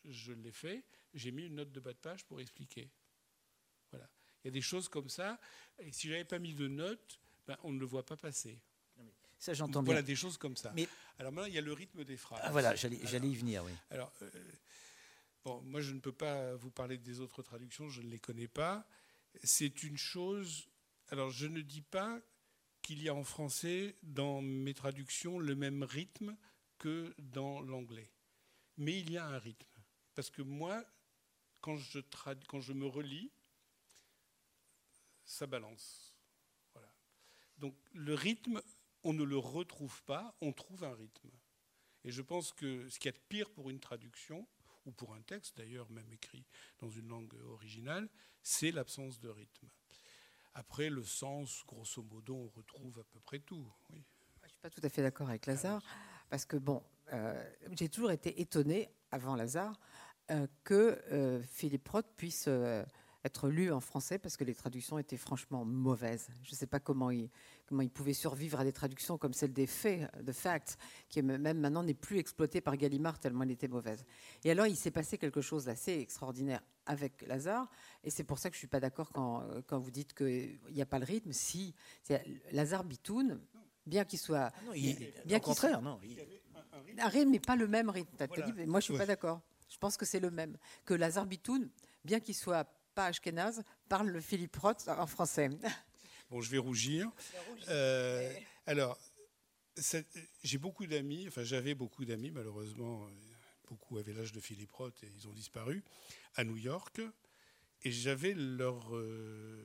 [0.04, 2.90] je l'ai fait j'ai mis une note de bas de page pour expliquer.
[3.90, 4.08] Voilà.
[4.42, 5.40] Il y a des choses comme ça,
[5.78, 8.60] et si j'avais pas mis de note, ben, on ne le voit pas passer.
[9.38, 10.72] Ça, j'entends Voilà des choses comme ça.
[10.74, 10.88] Mais...
[11.18, 12.40] Alors maintenant, il y a le rythme des phrases.
[12.42, 13.72] Ah, voilà, j'allais y venir, oui.
[13.90, 14.30] Alors, euh,
[15.44, 18.48] bon, moi, je ne peux pas vous parler des autres traductions, je ne les connais
[18.48, 18.86] pas.
[19.44, 20.68] C'est une chose.
[21.10, 22.20] Alors, je ne dis pas
[22.82, 26.36] qu'il y a en français, dans mes traductions, le même rythme
[26.78, 28.10] que dans l'anglais.
[28.76, 29.66] Mais il y a un rythme.
[30.14, 30.84] Parce que moi,
[31.60, 32.00] quand je,
[32.46, 33.30] quand je me relis,
[35.24, 36.14] ça balance.
[36.72, 36.92] Voilà.
[37.58, 38.62] Donc le rythme,
[39.04, 41.30] on ne le retrouve pas, on trouve un rythme.
[42.04, 44.46] Et je pense que ce qui est de pire pour une traduction,
[44.86, 46.44] ou pour un texte d'ailleurs, même écrit
[46.78, 48.08] dans une langue originale,
[48.42, 49.68] c'est l'absence de rythme.
[50.54, 53.70] Après, le sens, grosso modo, on retrouve à peu près tout.
[53.90, 55.82] Je ne suis pas tout à fait d'accord avec Lazare,
[56.30, 59.78] parce que bon, euh, j'ai toujours été étonné, avant Lazare,
[60.64, 62.84] que euh, Philippe Roth puisse euh,
[63.24, 66.28] être lu en français parce que les traductions étaient franchement mauvaises.
[66.42, 67.30] Je ne sais pas comment il,
[67.66, 71.58] comment il pouvait survivre à des traductions comme celle des faits, de Facts, qui même
[71.58, 74.04] maintenant n'est plus exploitée par Gallimard tellement elle était mauvaise.
[74.44, 77.68] Et alors il s'est passé quelque chose d'assez extraordinaire avec Lazare,
[78.02, 80.58] et c'est pour ça que je ne suis pas d'accord quand, quand, vous dites qu'il
[80.72, 81.32] n'y a pas le rythme.
[81.32, 81.74] Si
[82.50, 83.38] Lazare Bitoun,
[83.84, 84.72] bien qu'il soit, ah
[85.26, 85.98] bien au contraire, non,
[86.98, 88.16] un rythme, mais pas le même rythme.
[88.66, 89.42] moi, je suis pas d'accord.
[89.68, 90.56] Je pense que c'est le même.
[90.84, 91.68] Que Lazare Bitoun,
[92.04, 95.50] bien qu'il soit pas ashkénaze, parle le Philippe Roth en français.
[96.30, 97.10] Bon, je vais rougir.
[97.68, 98.30] Euh,
[98.66, 98.98] alors,
[100.42, 103.08] j'ai beaucoup d'amis, enfin j'avais beaucoup d'amis, malheureusement,
[103.66, 105.82] beaucoup avaient l'âge de Philippe Roth et ils ont disparu,
[106.34, 107.00] à New York,
[107.82, 109.64] et j'avais leur, euh,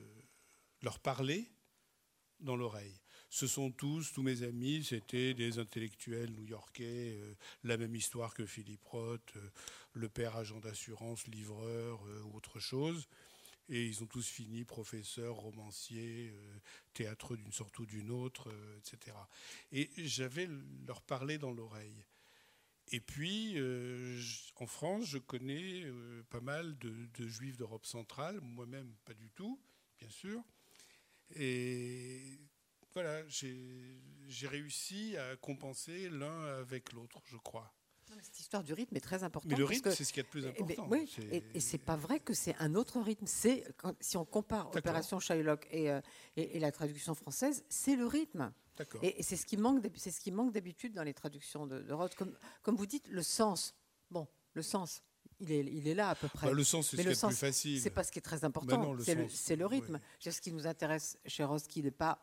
[0.82, 1.50] leur parler
[2.40, 3.00] dans l'oreille.
[3.30, 8.46] ce sont tous, tous mes amis, c'était des intellectuels new-yorkais, euh, la même histoire que
[8.46, 9.50] Philippe Roth, euh,
[9.94, 13.08] le père agent d'assurance, livreur euh, ou autre chose.
[13.70, 16.34] Et ils ont tous fini professeurs, romanciers,
[16.92, 19.16] théâtreux d'une sorte ou d'une autre, etc.
[19.72, 20.46] Et j'avais
[20.86, 22.04] leur parler dans l'oreille.
[22.88, 23.56] Et puis,
[24.56, 25.82] en France, je connais
[26.28, 29.58] pas mal de, de juifs d'Europe centrale, moi-même pas du tout,
[29.98, 30.44] bien sûr.
[31.36, 32.38] Et
[32.94, 37.74] voilà, j'ai réussi à compenser l'un avec l'autre, je crois.
[38.24, 39.50] Cette histoire du rythme est très importante.
[39.50, 40.86] Mais le rythme, c'est ce qui est le plus eh important.
[40.90, 43.26] oui, et, et c'est pas vrai que c'est un autre rythme.
[43.26, 43.64] C'est
[44.00, 46.00] si on compare Opération Shylock euh,
[46.36, 48.50] et, et, la traduction française, c'est le rythme.
[49.02, 52.14] Et, c'est ce qui manque, c'est ce qui manque d'habitude dans les traductions de, Roth.
[52.14, 53.74] Comme, comme vous dites, le sens.
[54.10, 55.02] Bon, le sens.
[55.40, 56.46] Il est, il est là à peu près.
[56.46, 57.80] Bah, le sens, c'est ce qui est plus facile.
[57.80, 58.96] C'est pas ce qui est très important.
[59.00, 60.00] C'est le, le, rythme.
[60.18, 62.20] Ce qui nous intéresse chez Roth, qui n'est pas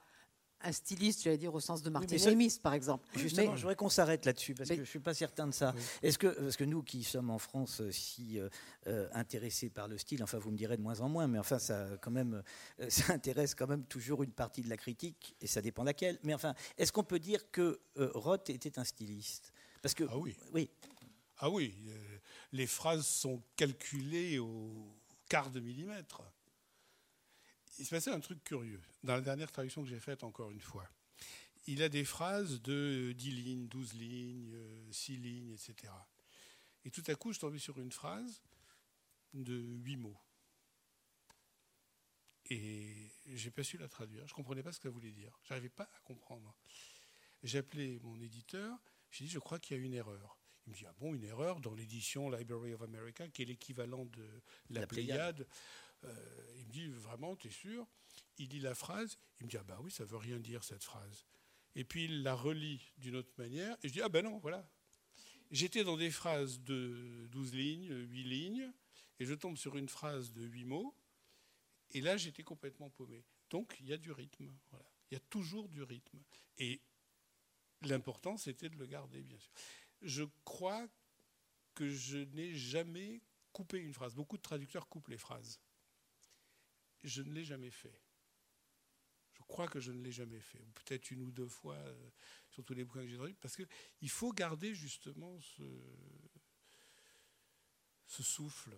[0.63, 3.07] un styliste, j'allais dire au sens de Martin oui, par exemple.
[3.15, 5.73] Justement, je voudrais qu'on s'arrête là-dessus parce que je suis pas certain de ça.
[6.01, 8.49] Est-ce que parce que nous qui sommes en France euh, si euh,
[8.87, 11.59] euh, intéressés par le style, enfin vous me direz de moins en moins, mais enfin
[11.59, 12.43] ça quand même
[12.89, 16.19] ça intéresse quand même toujours une partie de la critique et ça dépend laquelle.
[16.23, 19.53] Mais enfin, est-ce qu'on peut dire que Roth était un styliste?
[19.81, 20.35] Parce que ah oui.
[20.53, 20.69] Oui.
[21.43, 21.73] Ah oui,
[22.51, 24.95] les phrases sont calculées au
[25.27, 26.21] quart de millimètre
[27.81, 28.79] il se passait un truc curieux.
[29.03, 30.87] Dans la dernière traduction que j'ai faite, encore une fois,
[31.65, 34.55] il a des phrases de 10 lignes, 12 lignes,
[34.91, 35.91] 6 euh, lignes, etc.
[36.85, 38.43] Et tout à coup, je tombais sur une phrase
[39.33, 40.17] de 8 mots.
[42.51, 44.27] Et j'ai pas su la traduire.
[44.27, 45.39] Je ne comprenais pas ce qu'elle voulait dire.
[45.43, 46.55] Je n'arrivais pas à comprendre.
[47.41, 48.77] J'ai appelé mon éditeur.
[49.09, 50.37] J'ai dit, je crois qu'il y a une erreur.
[50.67, 54.05] Il me dit, ah bon, une erreur dans l'édition Library of America, qui est l'équivalent
[54.05, 54.27] de
[54.69, 55.47] la, Pléiade.
[56.03, 57.87] Euh, il me dit vraiment, tu es sûr?
[58.37, 60.83] Il lit la phrase, il me dit ah bah oui, ça veut rien dire cette
[60.83, 61.25] phrase.
[61.75, 64.67] Et puis il la relit d'une autre manière, et je dis ah ben non, voilà.
[65.51, 68.73] J'étais dans des phrases de 12 lignes, 8 lignes,
[69.19, 70.95] et je tombe sur une phrase de 8 mots,
[71.91, 73.23] et là j'étais complètement paumé.
[73.49, 74.85] Donc il y a du rythme, voilà.
[75.09, 76.19] Il y a toujours du rythme.
[76.57, 76.81] Et
[77.81, 79.51] l'important c'était de le garder, bien sûr.
[80.01, 80.87] Je crois
[81.73, 84.15] que je n'ai jamais coupé une phrase.
[84.15, 85.59] Beaucoup de traducteurs coupent les phrases
[87.03, 87.99] je ne l'ai jamais fait.
[89.33, 90.65] Je crois que je ne l'ai jamais fait.
[90.75, 92.09] Peut-être une ou deux fois euh,
[92.49, 95.63] sur tous les bouquins que j'ai traduits, parce qu'il faut garder justement ce,
[98.05, 98.77] ce souffle.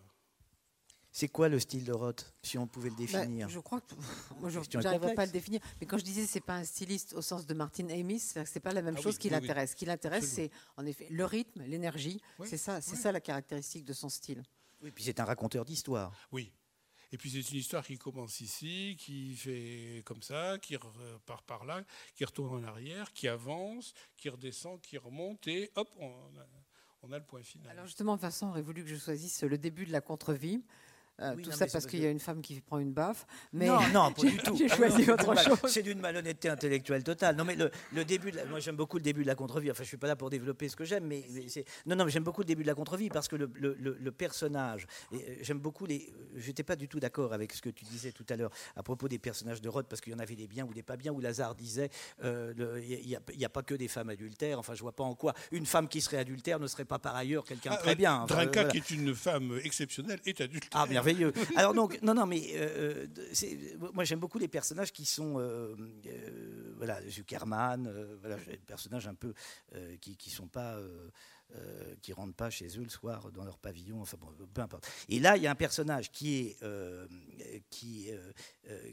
[1.12, 3.48] C'est quoi le style de Roth, si on pouvait le bah, définir?
[3.48, 3.94] Je crois que
[4.40, 5.62] moi, je n'arriverai pas à le définir.
[5.80, 8.74] Mais quand je disais c'est pas un styliste au sens de Martin Amis, c'est pas
[8.74, 9.72] la même ah chose qui l'intéresse.
[9.72, 12.20] Ce qui l'intéresse, c'est en effet le rythme, l'énergie.
[12.46, 14.44] c'est ça, c'est ça la caractéristique de son style.
[14.82, 16.12] Oui, puis c'est un raconteur d'histoire.
[16.32, 16.52] Oui,
[17.13, 21.63] et puis c'est une histoire qui commence ici, qui fait comme ça, qui repart par
[21.63, 21.84] là,
[22.15, 26.45] qui retourne en arrière, qui avance, qui redescend, qui remonte, et hop, on a,
[27.04, 27.69] on a le point final.
[27.69, 30.63] Alors justement, Vincent aurait voulu que je choisisse le début de la contre-vie.
[31.21, 33.26] Euh, tout ça parce qu'il y a une femme qui prend une baffe.
[33.52, 34.56] Mais non, non, pas du tout.
[34.58, 35.60] J'ai choisi autre chose.
[35.67, 37.36] C'est d'une malhonnêteté intellectuelle totale.
[37.36, 39.69] Non, mais le, le début, de moi j'aime beaucoup le début de la contre-vie.
[39.69, 42.12] Enfin, je suis pas là pour développer ce que j'aime, mais, c'est non, non, mais
[42.12, 44.88] j'aime beaucoup le début de la contre-vie parce que le, le personnage.
[45.13, 46.12] Euh, j'aime beaucoup les.
[46.36, 49.08] J'étais pas du tout d'accord avec ce que tu disais tout à l'heure à propos
[49.08, 51.12] des personnages de Roth parce qu'il y en avait des biens ou des pas biens.
[51.13, 51.89] Où Lazare disait,
[52.23, 54.58] euh, il n'y a, pas que des femmes adultères.
[54.58, 57.15] Enfin, je vois pas en quoi une femme qui serait adultère ne serait pas par
[57.15, 58.21] ailleurs quelqu'un de ah, très bien.
[58.21, 60.69] Enfin, Drinka, qui est une femme exceptionnelle, est adultère.
[60.73, 61.34] Ah, merveilleux.
[61.56, 63.08] Alors non, non, non, mais euh,
[63.44, 65.76] euh, moi j'aime beaucoup les personnages qui sont, euh,
[66.78, 69.34] voilà, Zuckerman, voilà, des personnages un peu
[70.02, 70.80] qui, qui sont pas.
[72.02, 74.89] qui rentrent pas chez eux le soir dans leur pavillon, enfin bon, peu importe.
[75.10, 76.58] Et là, il y a un personnage qui est,
[77.70, 78.10] qui,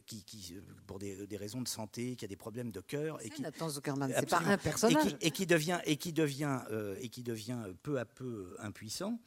[0.07, 3.31] qui, qui, pour des, des, raisons de santé, qui a des problèmes de cœur, et
[3.31, 6.61] qui, Zuckerman, c'est pas un personnage, et qui, devient, et qui devient,
[7.01, 9.19] et qui devient peu à peu impuissant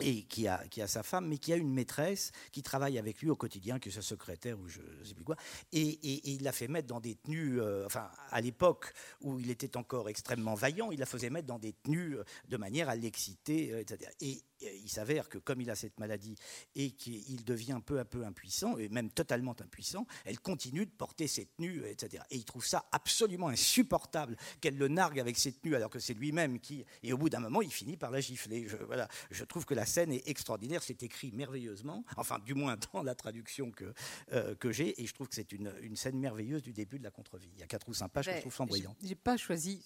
[0.00, 3.20] et qui a, qui a sa femme, mais qui a une maîtresse qui travaille avec
[3.20, 5.36] lui au quotidien, qui est sa secrétaire ou je ne sais plus quoi,
[5.72, 5.98] et,
[6.30, 10.08] il la fait mettre dans des tenues, euh, enfin à l'époque où il était encore
[10.08, 13.80] extrêmement vaillant, il la faisait mettre dans des tenues euh, de manière à l'exciter, euh,
[13.80, 14.10] etc.
[14.20, 16.36] Et il s'avère que comme il a cette maladie
[16.74, 21.26] et qu'il devient peu à peu impuissant, et même totalement impuissant, elle continue de porter
[21.26, 22.22] ses tenues, etc.
[22.30, 26.14] Et il trouve ça absolument insupportable qu'elle le nargue avec ses tenues alors que c'est
[26.14, 26.84] lui-même qui...
[27.02, 28.68] Et au bout d'un moment, il finit par la gifler.
[28.68, 32.76] Je, voilà, je trouve que la scène est extraordinaire, c'est écrit merveilleusement, enfin du moins
[32.92, 33.92] dans la traduction que,
[34.32, 37.04] euh, que j'ai, et je trouve que c'est une, une, scène merveilleuse du début de
[37.04, 37.50] la contre-vie.
[37.54, 38.96] Il y a quatre ou cinq pages que je trouve flamboyantes.
[39.02, 39.82] J'ai pas choisi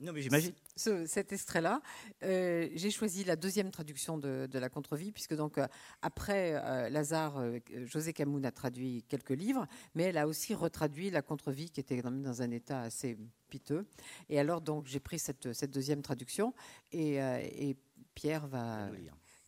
[0.00, 0.52] Non, mais j'imagine.
[0.76, 1.82] cet extrait-là.
[2.22, 5.66] Euh, j'ai choisi la deuxième traduction de, La Contre-vie, puisque donc euh,
[6.00, 7.42] après euh, Lazare,
[7.84, 12.00] José Camoun a traduit quelques livres, mais elle a aussi retraduit La Contre-vie, qui était
[12.00, 13.18] dans un état assez
[13.50, 13.86] piteux.
[14.28, 16.54] Et alors donc j'ai pris cette, cette, deuxième traduction,
[16.92, 17.76] et, et
[18.14, 18.88] Pierre va,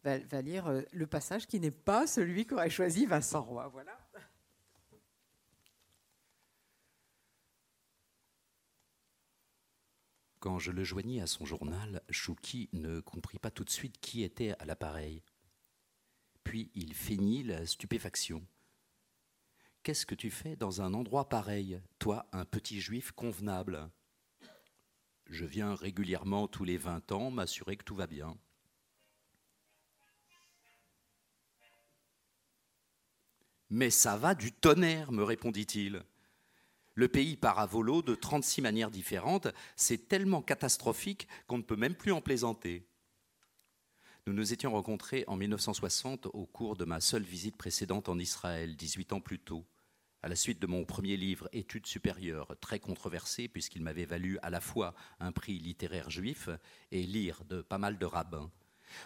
[0.05, 3.69] va, va lire le passage qui n'est pas celui qu'aurait choisi Vincent Roy.
[3.69, 4.02] Voilà.
[10.43, 14.25] Quand je le joignis à son journal, Chouki ne comprit pas tout de suite qui
[14.25, 15.23] était à l'appareil.
[16.43, 18.45] Puis il feignit la stupéfaction.
[19.85, 23.89] Qu'est-ce que tu fais dans un endroit pareil, toi, un petit juif convenable?
[25.27, 28.37] Je viens régulièrement tous les vingt ans m'assurer que tout va bien.
[33.71, 36.03] Mais ça va du tonnerre, me répondit-il.
[36.95, 39.49] Le pays part à volo de 36 manières différentes.
[39.77, 42.87] C'est tellement catastrophique qu'on ne peut même plus en plaisanter.
[44.27, 48.77] Nous nous étions rencontrés en 1960 au cours de ma seule visite précédente en Israël,
[48.77, 49.67] 18 ans plus tôt,
[50.23, 54.51] à la suite de mon premier livre Études supérieures, très controversé puisqu'il m'avait valu à
[54.51, 56.51] la fois un prix littéraire juif
[56.93, 58.51] et lire de pas mal de rabbins.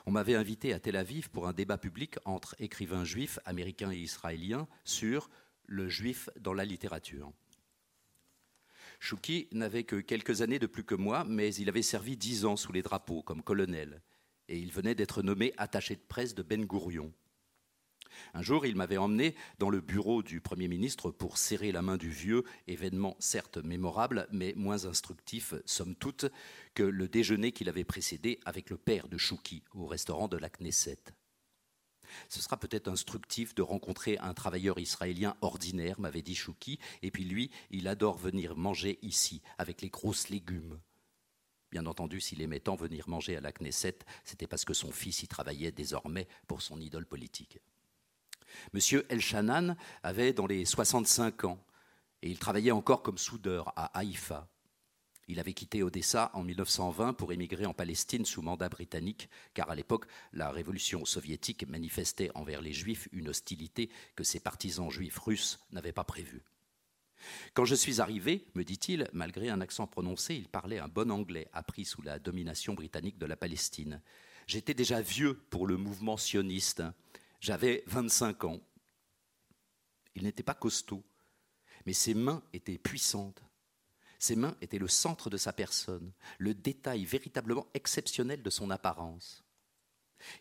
[0.04, 3.98] On m'avait invité à Tel Aviv pour un débat public entre écrivains juifs, américains et
[3.98, 5.30] israéliens sur
[5.64, 7.32] le juif dans la littérature.
[9.00, 12.56] Chouki n'avait que quelques années de plus que moi, mais il avait servi dix ans
[12.56, 14.02] sous les drapeaux comme colonel,
[14.48, 17.12] et il venait d'être nommé attaché de presse de Ben Gourion.
[18.34, 21.96] Un jour, il m'avait emmené dans le bureau du Premier ministre pour serrer la main
[21.96, 26.26] du vieux, événement certes mémorable, mais moins instructif, somme toute,
[26.74, 30.48] que le déjeuner qu'il avait précédé avec le père de Chouki au restaurant de la
[30.48, 30.98] Knesset.
[32.28, 37.24] Ce sera peut-être instructif de rencontrer un travailleur israélien ordinaire, m'avait dit Chouki, et puis
[37.24, 40.78] lui, il adore venir manger ici, avec les grosses légumes.
[41.70, 45.22] Bien entendu, s'il aimait tant venir manger à la Knesset, c'était parce que son fils
[45.22, 47.58] y travaillait désormais pour son idole politique.
[48.72, 51.64] Monsieur Elshanan avait dans les 65 ans,
[52.22, 54.48] et il travaillait encore comme soudeur à Haïfa.
[55.28, 59.74] Il avait quitté Odessa en 1920 pour émigrer en Palestine sous mandat britannique, car à
[59.74, 65.58] l'époque, la révolution soviétique manifestait envers les juifs une hostilité que ses partisans juifs russes
[65.72, 66.42] n'avaient pas prévue.
[67.54, 71.48] Quand je suis arrivé, me dit-il, malgré un accent prononcé, il parlait un bon anglais
[71.52, 74.00] appris sous la domination britannique de la Palestine.
[74.46, 76.84] J'étais déjà vieux pour le mouvement sioniste.
[77.40, 78.60] J'avais 25 ans.
[80.14, 81.02] Il n'était pas costaud,
[81.84, 83.42] mais ses mains étaient puissantes.
[84.18, 89.44] Ses mains étaient le centre de sa personne, le détail véritablement exceptionnel de son apparence.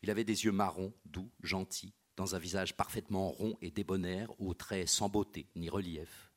[0.01, 4.53] Il avait des yeux marrons, doux, gentils, dans un visage parfaitement rond et débonnaire, aux
[4.53, 6.31] traits sans beauté ni relief.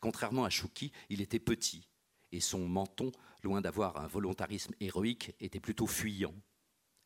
[0.00, 1.88] Contrairement à Chouki, il était petit,
[2.32, 6.34] et son menton, loin d'avoir un volontarisme héroïque, était plutôt fuyant.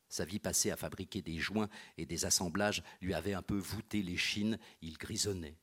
[0.09, 4.03] Sa vie passée à fabriquer des joints et des assemblages lui avait un peu voûté
[4.03, 5.57] les chines, il grisonnait.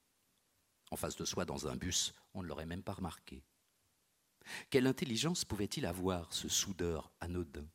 [0.92, 3.44] En face de soi, dans un bus, on ne l'aurait même pas remarqué.
[4.70, 7.68] Quelle intelligence pouvait-il avoir, ce soudeur anodin?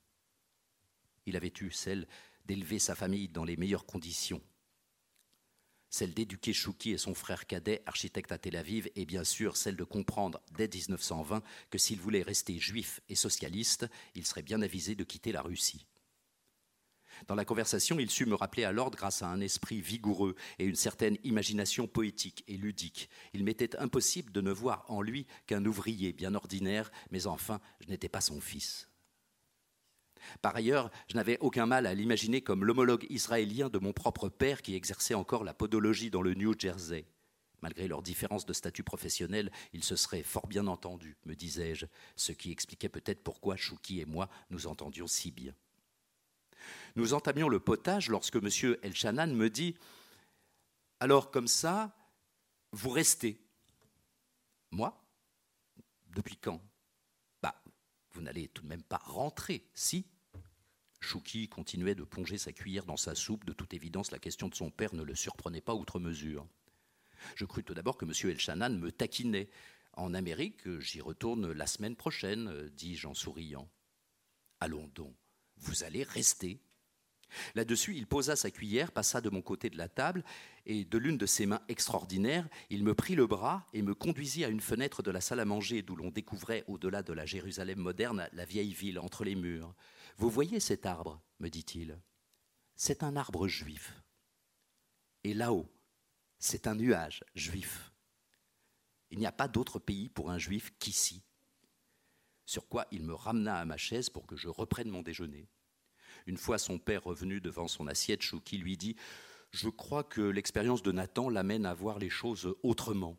[1.26, 2.06] Il avait eu celle
[2.44, 4.42] d'élever sa famille dans les meilleures conditions,
[5.94, 9.76] celle d'éduquer Chouki et son frère cadet, architecte à Tel Aviv, et bien sûr celle
[9.76, 14.96] de comprendre dès 1920 que s'il voulait rester juif et socialiste, il serait bien avisé
[14.96, 15.86] de quitter la Russie.
[17.26, 20.64] Dans la conversation, il sut me rappeler à l'ordre grâce à un esprit vigoureux et
[20.64, 23.08] une certaine imagination poétique et ludique.
[23.32, 27.88] Il m'était impossible de ne voir en lui qu'un ouvrier bien ordinaire, mais enfin, je
[27.88, 28.88] n'étais pas son fils.
[30.42, 34.62] Par ailleurs, je n'avais aucun mal à l'imaginer comme l'homologue israélien de mon propre père
[34.62, 37.06] qui exerçait encore la podologie dans le New Jersey.
[37.62, 42.32] Malgré leurs différences de statut professionnel, ils se seraient fort bien entendus, me disais-je, ce
[42.32, 45.54] qui expliquait peut-être pourquoi Chouki et moi nous entendions si bien.
[46.96, 48.76] Nous entamions le potage lorsque M.
[48.82, 49.76] Elchanan me dit
[51.00, 51.94] Alors, comme ça,
[52.72, 53.40] vous restez.
[54.70, 55.00] Moi
[56.14, 56.60] Depuis quand?
[57.42, 57.60] Bah,
[58.12, 60.06] vous n'allez tout de même pas rentrer, si?
[61.00, 63.44] Chouki continuait de plonger sa cuillère dans sa soupe.
[63.44, 66.46] De toute évidence, la question de son père ne le surprenait pas outre mesure.
[67.36, 68.12] Je crus tout d'abord que M.
[68.30, 69.50] Elchanan me taquinait.
[69.92, 73.68] En Amérique, j'y retourne la semaine prochaine, dis-je en souriant.
[74.60, 75.14] Allons donc,
[75.64, 76.60] vous allez rester
[77.54, 80.24] Là-dessus, il posa sa cuillère, passa de mon côté de la table,
[80.66, 84.44] et de l'une de ses mains extraordinaires, il me prit le bras et me conduisit
[84.44, 87.78] à une fenêtre de la salle à manger d'où l'on découvrait, au-delà de la Jérusalem
[87.78, 89.74] moderne, la vieille ville entre les murs.
[90.16, 91.20] Vous voyez cet arbre?
[91.40, 91.98] me dit-il.
[92.76, 94.02] C'est un arbre juif.
[95.22, 95.68] Et là-haut,
[96.38, 97.92] c'est un nuage juif.
[99.10, 101.22] Il n'y a pas d'autre pays pour un juif qu'ici.
[102.46, 105.48] sur quoi il me ramena à ma chaise pour que je reprenne mon déjeuner.
[106.26, 108.96] Une fois son père revenu devant son assiette, Chouki lui dit
[109.50, 113.16] Je crois que l'expérience de Nathan l'amène à voir les choses autrement.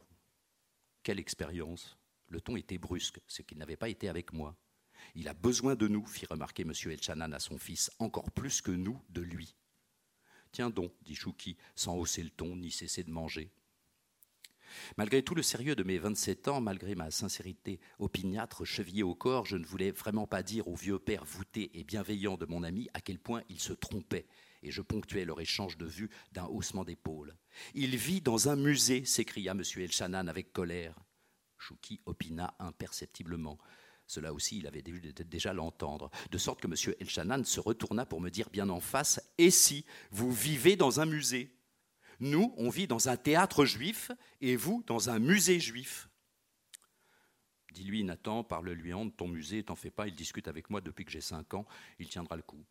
[1.04, 1.98] Quelle expérience
[2.30, 4.56] Le ton était brusque, ce qu'il n'avait pas été avec moi.
[5.14, 6.74] Il a besoin de nous, fit remarquer M.
[6.86, 9.56] Elchanan à son fils, encore plus que nous de lui.
[10.52, 13.52] Tiens donc, dit Chouki, sans hausser le ton ni cesser de manger.
[14.98, 19.46] Malgré tout le sérieux de mes 27 ans, malgré ma sincérité opiniâtre, chevillée au corps,
[19.46, 22.90] je ne voulais vraiment pas dire au vieux père voûté et bienveillant de mon ami
[22.94, 24.28] à quel point il se trompait,
[24.64, 27.36] et je ponctuais leur échange de vues d'un haussement d'épaules.
[27.74, 29.62] Il vit dans un musée, s'écria M.
[29.78, 30.96] Elchanan avec colère.
[31.58, 33.58] Chouki opina imperceptiblement.
[34.08, 36.12] Cela aussi, il avait déjà l'entendre.
[36.32, 36.96] De sorte que M.
[37.00, 41.06] Elchanan se retourna pour me dire bien en face Et si vous vivez dans un
[41.06, 41.55] musée?
[42.20, 46.10] Nous, on vit dans un théâtre juif et vous dans un musée juif.
[47.72, 51.12] Dis-lui, Nathan, parle-lui en ton musée, t'en fais pas, il discute avec moi depuis que
[51.12, 51.66] j'ai cinq ans,
[52.00, 52.64] il tiendra le coup.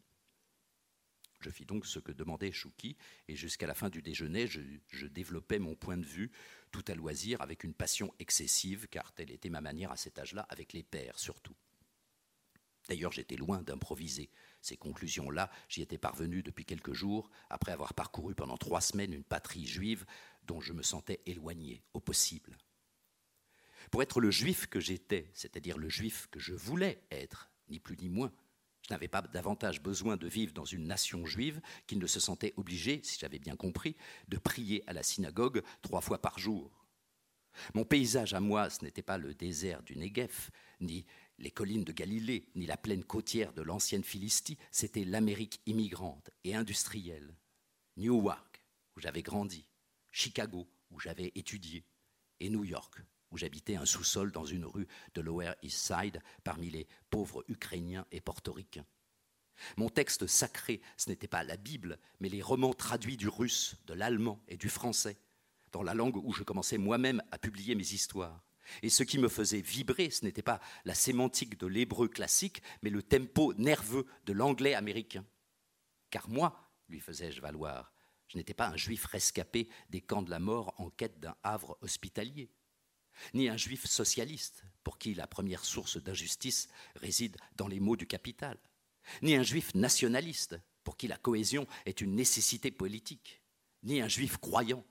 [1.41, 2.97] Je fis donc ce que demandait Chouki,
[3.29, 6.33] et jusqu'à la fin du déjeuner, je, je, développais mon point de vue,
[6.71, 10.47] tout à loisir, avec une passion excessive, car telle était ma manière à cet âge-là,
[10.49, 11.55] avec les pères surtout.
[12.89, 14.31] D'ailleurs, j'étais loin d'improviser.
[14.65, 19.23] Ces conclusions-là, j'y étais parvenu depuis quelques jours, après avoir parcouru pendant trois semaines une
[19.23, 20.07] patrie juive
[20.45, 22.57] dont je me sentais éloigné au possible.
[23.91, 27.99] Pour être le juif que j'étais, c'est-à-dire le juif que je voulais être, ni plus
[27.99, 28.33] ni moins,
[28.89, 32.55] je n'avais pas davantage besoin de vivre dans une nation juive qu'il ne se sentait
[32.57, 33.97] obligé, si j'avais bien compris,
[34.29, 36.87] de prier à la synagogue trois fois par jour.
[37.75, 40.51] Mon paysage à moi, ce n'était pas le désert du Negev,
[40.81, 41.05] ni
[41.39, 46.55] les collines de Galilée, ni la plaine côtière de l'ancienne Philistie, c'était l'Amérique immigrante et
[46.55, 47.35] industrielle.
[47.97, 48.65] Newark,
[48.97, 49.67] où j'avais grandi,
[50.11, 51.85] Chicago, où j'avais étudié,
[52.41, 56.71] et New York, où j'habitais un sous-sol dans une rue de Lower East Side parmi
[56.71, 58.87] les pauvres Ukrainiens et portoricains.
[59.77, 63.95] Mon texte sacré, ce n'était pas la Bible, mais les romans traduits du russe, de
[63.95, 65.19] l'allemand et du français,
[65.73, 68.45] dans la langue où je commençais moi-même à publier mes histoires.
[68.83, 72.91] Et ce qui me faisait vibrer, ce n'était pas la sémantique de l'hébreu classique, mais
[72.91, 75.25] le tempo nerveux de l'anglais américain.
[76.11, 77.93] Car moi, lui faisais-je valoir,
[78.29, 81.79] je n'étais pas un juif rescapé des camps de la mort en quête d'un havre
[81.81, 82.51] hospitalier,
[83.33, 88.07] ni un juif socialiste, pour qui la première source d'injustice réside dans les maux du
[88.07, 88.59] capital,
[89.23, 93.41] ni un juif nationaliste, pour qui la cohésion est une nécessité politique,
[93.83, 94.85] ni un juif croyant,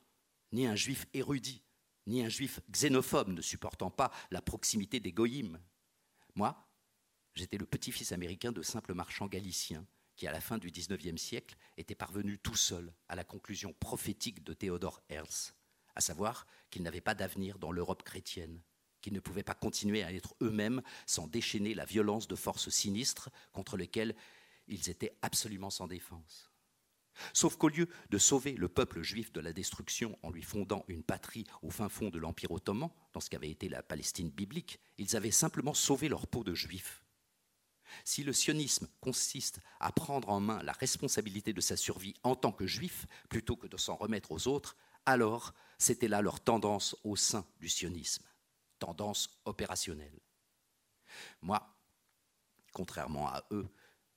[0.51, 1.63] ni un juif érudit,
[2.07, 5.59] ni un juif xénophobe ne supportant pas la proximité des goïmes.
[6.35, 6.67] Moi,
[7.35, 9.85] j'étais le petit-fils américain de simples marchands galiciens
[10.15, 14.43] qui, à la fin du XIXe siècle, étaient parvenus tout seuls à la conclusion prophétique
[14.43, 15.53] de Théodore Herzl,
[15.95, 18.61] à savoir qu'ils n'avaient pas d'avenir dans l'Europe chrétienne,
[19.01, 23.29] qu'ils ne pouvaient pas continuer à être eux-mêmes sans déchaîner la violence de forces sinistres
[23.51, 24.15] contre lesquelles
[24.67, 26.52] ils étaient absolument sans défense.
[27.33, 31.03] Sauf qu'au lieu de sauver le peuple juif de la destruction en lui fondant une
[31.03, 35.15] patrie au fin fond de l'Empire ottoman, dans ce qu'avait été la Palestine biblique, ils
[35.15, 37.03] avaient simplement sauvé leur peau de juifs.
[38.05, 42.51] Si le sionisme consiste à prendre en main la responsabilité de sa survie en tant
[42.51, 47.15] que juif, plutôt que de s'en remettre aux autres, alors c'était là leur tendance au
[47.15, 48.25] sein du sionisme,
[48.79, 50.19] tendance opérationnelle.
[51.41, 51.75] Moi,
[52.71, 53.67] contrairement à eux,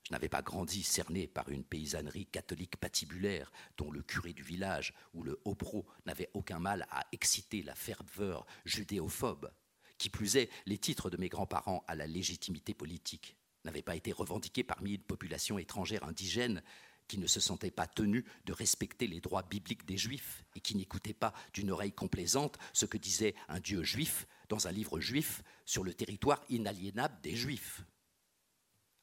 [0.07, 4.95] je n'avais pas grandi cerné par une paysannerie catholique patibulaire dont le curé du village
[5.15, 5.57] ou le haut
[6.05, 9.51] n'avaient aucun mal à exciter la ferveur judéophobe.
[9.99, 14.13] Qui plus est, les titres de mes grands-parents à la légitimité politique n'avaient pas été
[14.13, 16.63] revendiqués parmi une population étrangère indigène
[17.09, 20.77] qui ne se sentait pas tenue de respecter les droits bibliques des juifs et qui
[20.77, 25.43] n'écoutait pas d'une oreille complaisante ce que disait un Dieu juif dans un livre juif
[25.65, 27.83] sur le territoire inaliénable des juifs.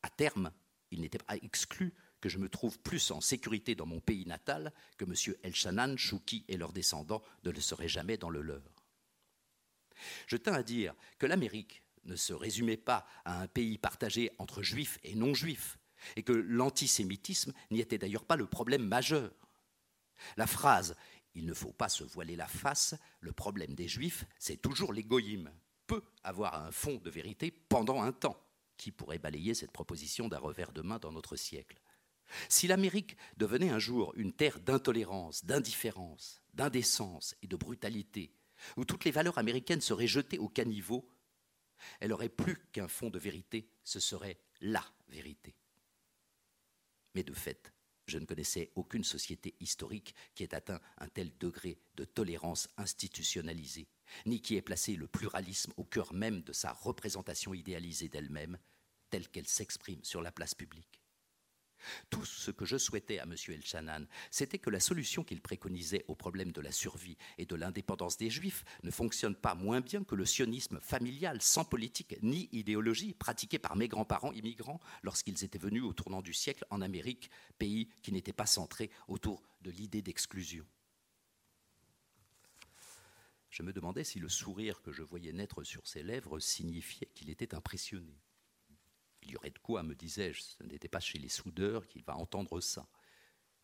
[0.01, 0.53] À terme,
[0.93, 4.71] il n'était pas exclu que je me trouve plus en sécurité dans mon pays natal
[4.97, 5.35] que M.
[5.43, 8.63] Elchanan, Chouki et leurs descendants ne le seraient jamais dans le leur.
[10.27, 14.61] Je tiens à dire que l'Amérique ne se résumait pas à un pays partagé entre
[14.61, 15.77] juifs et non-juifs,
[16.15, 19.31] et que l'antisémitisme n'y était d'ailleurs pas le problème majeur.
[20.37, 20.95] La phrase
[21.35, 25.51] Il ne faut pas se voiler la face, le problème des juifs, c'est toujours l'égoïme,
[25.87, 28.42] peut avoir un fond de vérité pendant un temps
[28.77, 31.79] qui pourrait balayer cette proposition d'un revers de main dans notre siècle?
[32.49, 38.31] Si l'Amérique devenait un jour une terre d'intolérance, d'indifférence, d'indécence et de brutalité,
[38.77, 41.09] où toutes les valeurs américaines seraient jetées au caniveau,
[41.99, 45.55] elle aurait plus qu'un fond de vérité, ce serait la vérité.
[47.13, 47.73] Mais de fait,
[48.07, 53.87] je ne connaissais aucune société historique qui ait atteint un tel degré de tolérance institutionnalisée,
[54.25, 58.57] ni qui ait placé le pluralisme au cœur même de sa représentation idéalisée d'elle-même,
[59.09, 61.03] telle qu'elle s'exprime sur la place publique.
[62.09, 63.35] Tout ce que je souhaitais à M.
[63.49, 68.17] Elchanan, c'était que la solution qu'il préconisait au problème de la survie et de l'indépendance
[68.17, 73.13] des Juifs ne fonctionne pas moins bien que le sionisme familial, sans politique ni idéologie,
[73.13, 77.89] pratiqué par mes grands-parents immigrants lorsqu'ils étaient venus au tournant du siècle en Amérique, pays
[78.01, 80.65] qui n'était pas centré autour de l'idée d'exclusion.
[83.53, 87.29] Je me demandais si le sourire que je voyais naître sur ses lèvres signifiait qu'il
[87.29, 88.19] était impressionné.
[89.21, 92.17] Il y aurait de quoi, me disais-je, ce n'était pas chez les soudeurs qu'il va
[92.17, 92.89] entendre ça.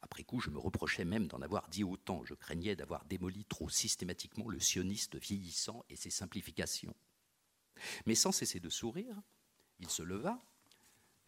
[0.04, 2.24] Après coup, je me reprochais même d'en avoir dit autant.
[2.24, 6.96] Je craignais d'avoir démoli trop systématiquement le sioniste vieillissant et ses simplifications.
[8.06, 9.20] Mais sans cesser de sourire,
[9.80, 10.40] il se leva,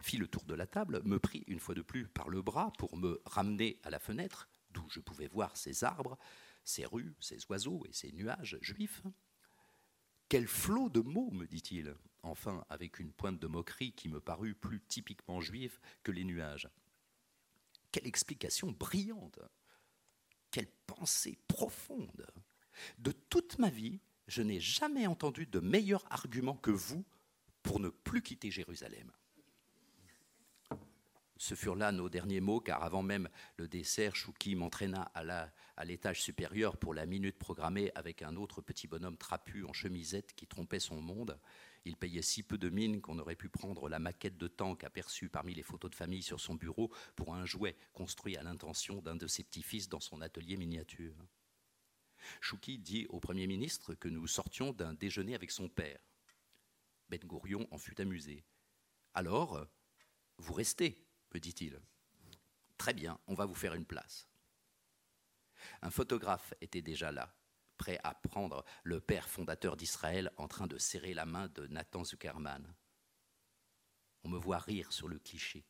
[0.00, 2.72] fit le tour de la table, me prit une fois de plus par le bras
[2.78, 6.16] pour me ramener à la fenêtre, d'où je pouvais voir ces arbres,
[6.64, 9.02] ces rues, ces oiseaux et ces nuages juifs.
[10.28, 14.54] Quel flot de mots, me dit-il enfin avec une pointe de moquerie qui me parut
[14.54, 16.68] plus typiquement juive que les nuages.
[17.90, 19.40] Quelle explication brillante
[20.50, 22.26] Quelle pensée profonde
[22.98, 27.04] De toute ma vie, je n'ai jamais entendu de meilleur argument que vous
[27.62, 29.10] pour ne plus quitter Jérusalem.
[31.42, 36.22] Ce furent là nos derniers mots, car avant même le dessert, Chouki m'entraîna à l'étage
[36.22, 40.78] supérieur pour la minute programmée avec un autre petit bonhomme trapu en chemisette qui trompait
[40.78, 41.40] son monde.
[41.84, 45.28] Il payait si peu de mine qu'on aurait pu prendre la maquette de tank aperçue
[45.30, 49.16] parmi les photos de famille sur son bureau pour un jouet construit à l'intention d'un
[49.16, 51.16] de ses petits-fils dans son atelier miniature.
[52.40, 55.98] Chouki dit au Premier ministre que nous sortions d'un déjeuner avec son père.
[57.08, 58.44] Ben Gourion en fut amusé.
[59.12, 59.66] Alors,
[60.38, 61.04] vous restez,
[61.34, 61.80] me dit-il.
[62.78, 64.28] Très bien, on va vous faire une place.
[65.82, 67.34] Un photographe était déjà là
[67.82, 72.04] prêt à prendre le père fondateur d'Israël en train de serrer la main de Nathan
[72.04, 72.64] Zuckerman.
[74.22, 75.64] On me voit rire sur le cliché,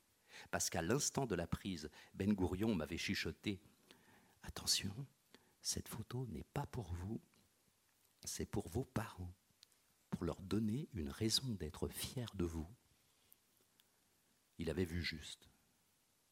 [0.51, 3.63] parce qu'à l'instant de la prise, Ben Gourion m'avait chuchoté
[4.43, 4.95] Attention,
[5.63, 7.23] cette photo n'est pas pour vous,
[8.25, 9.33] c'est pour vos parents,
[10.11, 12.69] pour leur donner une raison d'être fiers de vous.
[14.59, 15.49] Il avait vu juste.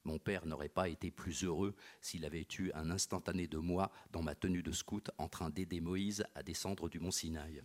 [0.05, 4.23] Mon père n'aurait pas été plus heureux s'il avait eu un instantané de moi dans
[4.23, 7.63] ma tenue de scout en train d'aider Moïse à descendre du mont Sinaï.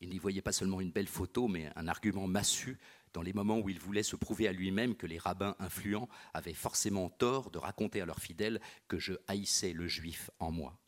[0.00, 2.78] Il n'y voyait pas seulement une belle photo, mais un argument massu
[3.14, 6.52] dans les moments où il voulait se prouver à lui-même que les rabbins influents avaient
[6.52, 10.78] forcément tort de raconter à leurs fidèles que je haïssais le juif en moi.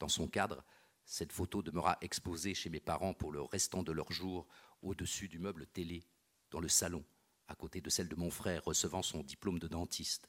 [0.00, 0.64] Dans son cadre,
[1.04, 4.48] cette photo demeura exposée chez mes parents pour le restant de leur jour
[4.82, 6.02] au-dessus du meuble télé,
[6.50, 7.04] dans le salon,
[7.48, 10.28] à côté de celle de mon frère recevant son diplôme de dentiste.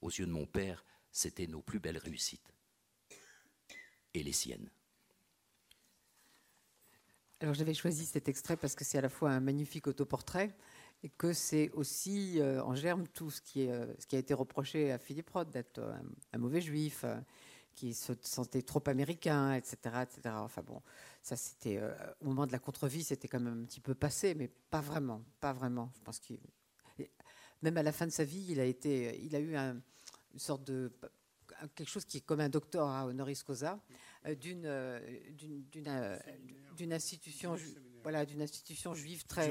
[0.00, 2.52] Aux yeux de mon père, c'était nos plus belles réussites.
[4.14, 4.70] Et les siennes.
[7.40, 10.56] Alors j'avais choisi cet extrait parce que c'est à la fois un magnifique autoportrait
[11.04, 14.18] et que c'est aussi euh, en germe tout ce qui, est, euh, ce qui a
[14.18, 15.80] été reproché à Philippe Roth d'être
[16.32, 17.16] un, mauvais juif, euh,
[17.78, 19.76] qui se sentait trop américain, etc.
[20.02, 20.34] etc.
[20.38, 20.82] Enfin bon,
[21.22, 24.34] ça c'était euh, au moment de la contre-vie, c'était quand même un petit peu passé,
[24.34, 25.92] mais pas vraiment, pas vraiment.
[25.96, 26.40] Je pense qu'il
[27.62, 29.82] même à la fin de sa vie, il a été, il a eu une
[30.36, 30.92] sorte de
[31.74, 33.80] quelque chose qui est comme un doctorat honoris causa
[34.26, 35.00] euh, d'une euh,
[36.76, 37.56] d'une institution
[38.04, 39.50] voilà d'une institution juive très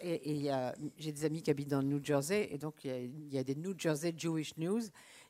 [0.00, 0.50] et,
[0.96, 3.54] j'ai des amis qui habitent dans le New Jersey et donc il y, a, des
[3.54, 4.80] New Jersey Jewish News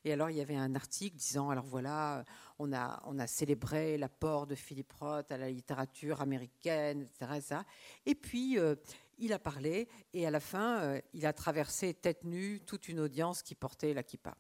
[0.06, 2.24] et alors, il y avait un article disant, alors voilà,
[2.60, 7.62] on a, on a célébré l'apport de Philippe Roth à la littérature américaine, etc.
[8.06, 8.76] Et puis, euh,
[9.18, 13.00] il a parlé, et à la fin, euh, il a traversé tête nue toute une
[13.00, 14.36] audience qui portait la kippa.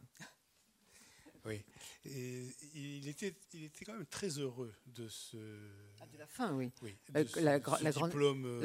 [1.46, 1.62] Oui.
[2.04, 5.36] Et il, était, il était quand même très heureux de ce.
[6.00, 6.72] Ah, de la fin, oui.
[7.14, 8.60] Euh, la, grande, diplôme,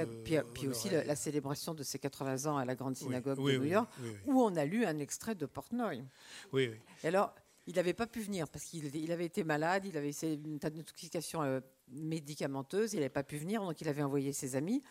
[0.53, 3.89] puis, aussi la, célébration de ses 80 ans à la Grande Synagogue de New York,
[4.25, 6.03] où on a lu un extrait de Portnoy.
[6.51, 6.79] Oui, oui.
[7.03, 7.33] Et alors,
[7.67, 10.55] il n'avait pas pu venir parce qu'il il avait été malade, il avait essayé une
[10.55, 11.59] intoxication euh,
[11.89, 14.83] médicamenteuse, il n'avait pas pu venir, donc il avait envoyé ses amis.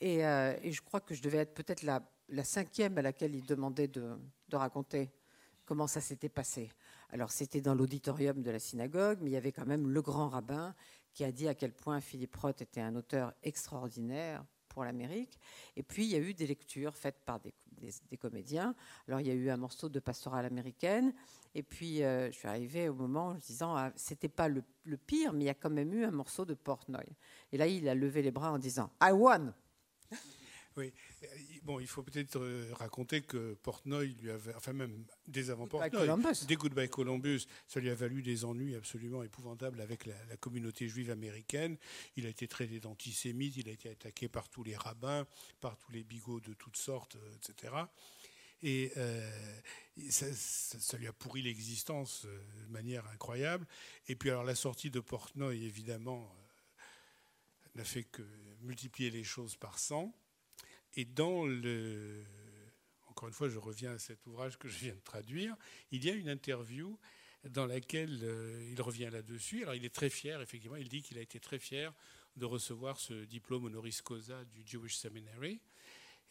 [0.00, 3.34] Et, euh, et je crois que je devais être peut-être la, la, cinquième à laquelle
[3.34, 4.16] il demandait de,
[4.48, 5.10] de raconter
[5.64, 6.70] comment ça s'était passé.
[7.10, 10.28] Alors c'était dans l'auditorium de la synagogue, mais il y avait quand même le grand
[10.28, 10.74] rabbin
[11.12, 15.38] qui a dit à quel point Philippe Roth était un auteur extraordinaire pour l'Amérique.
[15.76, 17.54] Et puis il y a eu des lectures faites par des,
[18.18, 18.74] comédiens.
[19.06, 21.14] Alors il y a eu un morceau de pastorale américaine.
[21.54, 24.62] Et puis euh, je suis arrivée au moment en disant ah, c'était pas le,
[24.96, 27.04] pire, mais il y a quand même eu un morceau de Portnoy.
[27.52, 29.52] Et là il a levé les bras en disant I won.
[30.76, 30.92] Oui,
[31.62, 35.90] bon, il faut peut-être euh, raconter que Portnoy lui avait, enfin même dès avant Goodbye
[35.90, 36.46] Portnoy, Columbus.
[36.46, 40.88] dès Goodbye Columbus, ça lui a valu des ennuis absolument épouvantables avec la, la communauté
[40.88, 41.76] juive américaine.
[42.16, 45.26] Il a été traité d'antisémite, il a été attaqué par tous les rabbins,
[45.60, 47.74] par tous les bigots de toutes sortes, euh, etc.
[48.62, 49.60] Et euh,
[50.10, 53.66] ça, ça- ça lui a pourri l'existence euh, de manière incroyable.
[54.08, 56.78] Et puis alors la sortie de Portnoy, évidemment, euh,
[57.76, 58.22] n'a fait que
[58.62, 60.12] multiplier les choses par 100.
[60.98, 62.24] Et dans le...
[63.06, 65.54] Encore une fois, je reviens à cet ouvrage que je viens de traduire.
[65.92, 66.98] Il y a une interview
[67.44, 69.62] dans laquelle euh, il revient là-dessus.
[69.62, 71.94] Alors il est très fier, effectivement, il dit qu'il a été très fier
[72.34, 75.60] de recevoir ce diplôme honoris causa du Jewish Seminary.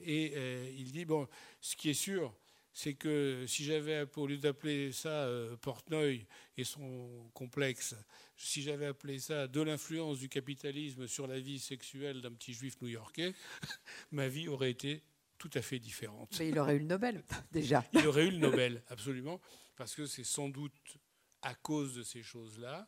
[0.01, 1.29] Et euh, il dit, bon,
[1.61, 2.35] ce qui est sûr,
[2.77, 7.95] c'est que si j'avais, au lieu d'appeler ça euh, Portnoy et son complexe,
[8.35, 12.79] si j'avais appelé ça de l'influence du capitalisme sur la vie sexuelle d'un petit juif
[12.79, 13.33] new-yorkais,
[14.11, 15.01] ma vie aurait été
[15.39, 16.35] tout à fait différente.
[16.37, 17.83] Mais il aurait eu le Nobel, déjà.
[17.93, 19.41] Il aurait eu le Nobel, absolument,
[19.75, 20.99] parce que c'est sans doute
[21.41, 22.87] à cause de ces choses-là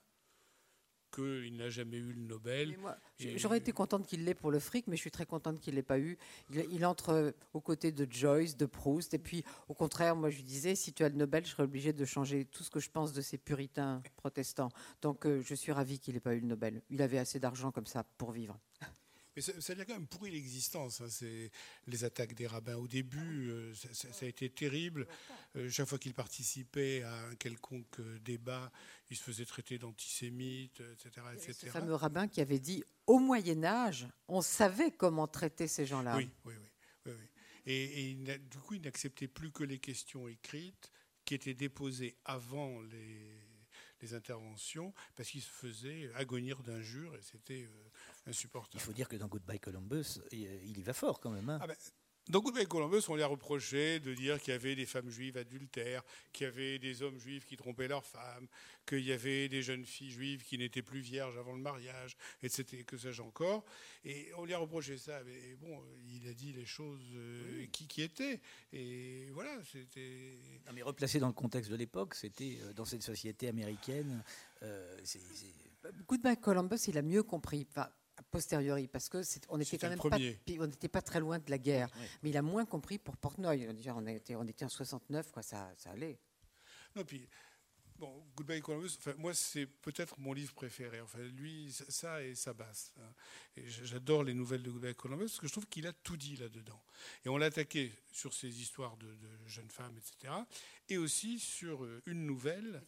[1.11, 2.77] qu'il n'a jamais eu le Nobel.
[3.35, 5.77] J'aurais été contente qu'il l'ait pour le fric, mais je suis très contente qu'il ne
[5.77, 6.17] l'ait pas eu.
[6.51, 10.29] Il, il entre euh, aux côtés de Joyce, de Proust, et puis au contraire, moi
[10.29, 12.69] je lui disais, si tu as le Nobel, je serais obligée de changer tout ce
[12.69, 14.69] que je pense de ces puritains protestants.
[15.01, 16.81] Donc euh, je suis ravie qu'il n'ait pas eu le Nobel.
[16.89, 18.59] Il avait assez d'argent comme ça pour vivre.
[19.39, 20.99] Mais ça, ça lui a quand même pourri l'existence.
[20.99, 21.07] hein.
[21.09, 21.49] C'est
[21.87, 25.07] les attaques des rabbins au début, euh, ça, ça- ça a été terrible.
[25.55, 28.69] Euh, chaque fois qu'il participait à un quelconque euh, débat,
[29.09, 31.69] il se faisait traiter d'antisémite, euh, etc., Ce etc.
[31.71, 36.17] fameux rabbin qui avait dit, au Moyen Âge, on savait comment traiter ces gens-là.
[36.17, 36.67] Oui, oui, oui.
[37.05, 37.25] oui, oui.
[37.65, 40.91] Et, du coup, il n'acceptait plus que les questions écrites
[41.23, 43.39] qui étaient déposées avant les,
[44.01, 47.89] les interventions, parce qu'il se faisait agonir d'injures et c'était euh,
[48.73, 51.49] Il faut dire que dans Goodbye Columbus, il il y va fort quand même.
[51.49, 51.59] hein.
[51.61, 51.75] Ah ben,
[52.27, 55.35] dans Goodbye Columbus, on lui a reproché de dire qu'il y avait des femmes juives
[55.35, 58.45] adultères, qu'il y avait des hommes juifs qui trompaient leurs femmes,
[58.85, 62.83] qu'il y avait des jeunes filles juives qui n'étaient plus vierges avant le mariage, etc.
[62.85, 63.65] Que sais-je encore.
[64.03, 65.23] Et on lui a reproché ça.
[65.23, 68.39] Mais bon, il a dit les choses euh, qui, qui étaient.
[68.73, 70.37] Et voilà, c'était.
[70.67, 74.23] Non, mais replacé dans le contexte de l'époque, c'était euh, dans cette société américaine.
[74.61, 75.47] euh, c'est- c'est-
[76.07, 79.89] Goodbye Columbus, il a mieux compris, enfin, a posteriori, parce que c'est- on était quand
[79.89, 80.17] même pas,
[80.59, 81.89] on n'était pas très loin de la guerre.
[82.21, 83.67] Mais il a moins compris pour Portnoy.
[83.95, 86.19] On était, on en 69, quoi, ça, ça allait.
[86.95, 87.27] Non, puis,
[87.97, 90.99] bon, Goodbye Columbus, enfin, moi, c'est peut-être mon livre préféré.
[91.01, 92.93] Enfin, lui, ça- et ça basse.
[92.99, 93.13] hein.
[93.55, 96.35] Et j'adore les nouvelles de Goodbye Columbus parce que je trouve qu'il a tout dit
[96.35, 96.81] là-dedans.
[97.25, 100.33] Et on l'a attaqué sur ces histoires de, de jeunes femmes, etc.
[100.89, 102.81] Et aussi sur euh, une nouvelle,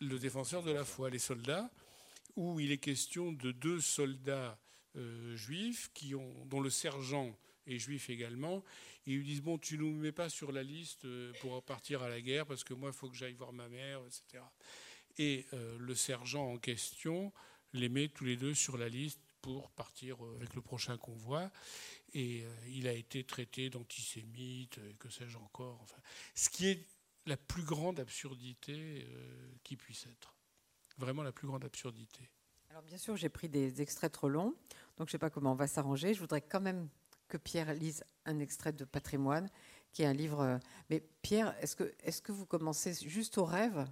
[0.00, 1.70] Le défenseur de la foi, les soldats,
[2.38, 4.60] où il est question de deux soldats
[4.96, 7.36] euh, juifs qui ont, dont le sergent
[7.66, 8.62] est juif également.
[9.06, 12.00] Ils lui disent Bon, tu ne nous mets pas sur la liste euh, pour partir
[12.04, 14.44] à la guerre parce que moi, il faut que j'aille voir ma mère, etc.
[15.18, 17.32] Et euh, le sergent en question
[17.72, 21.50] les met tous les deux sur la liste pour partir avec le prochain convoi.
[22.14, 25.78] Et il a été traité d'antisémite, que sais-je encore.
[25.82, 26.00] Enfin,
[26.34, 26.86] ce qui est
[27.26, 29.06] la plus grande absurdité
[29.62, 30.37] qui puisse être.
[30.98, 32.28] Vraiment la plus grande absurdité.
[32.70, 34.54] Alors bien sûr, j'ai pris des extraits trop longs,
[34.96, 36.12] donc je ne sais pas comment on va s'arranger.
[36.14, 36.88] Je voudrais quand même
[37.28, 39.48] que Pierre lise un extrait de Patrimoine,
[39.92, 40.40] qui est un livre.
[40.40, 40.58] euh,
[40.90, 43.86] Mais Pierre, est-ce que, est que vous commencez juste au rêve?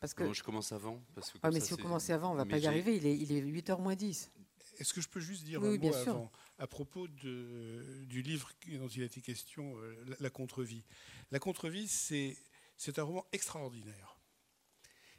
[0.00, 1.00] Parce que Non, je commence avant.
[1.14, 2.66] Parce que Ah, mais ça, si vous commencez avant, on ne va Mais pas y
[2.66, 2.96] arriver.
[2.96, 4.30] Il est, il est 8h moins 10.
[4.78, 6.12] Est-ce que je peux juste dire Oui, un oui, mot bien sûr.
[6.14, 10.82] avant à propos de- du livre dont il a été question, euh, La, la contre-vie?
[11.30, 12.36] La contre-vie, c'est
[12.76, 14.11] c'est un roman extraordinaire.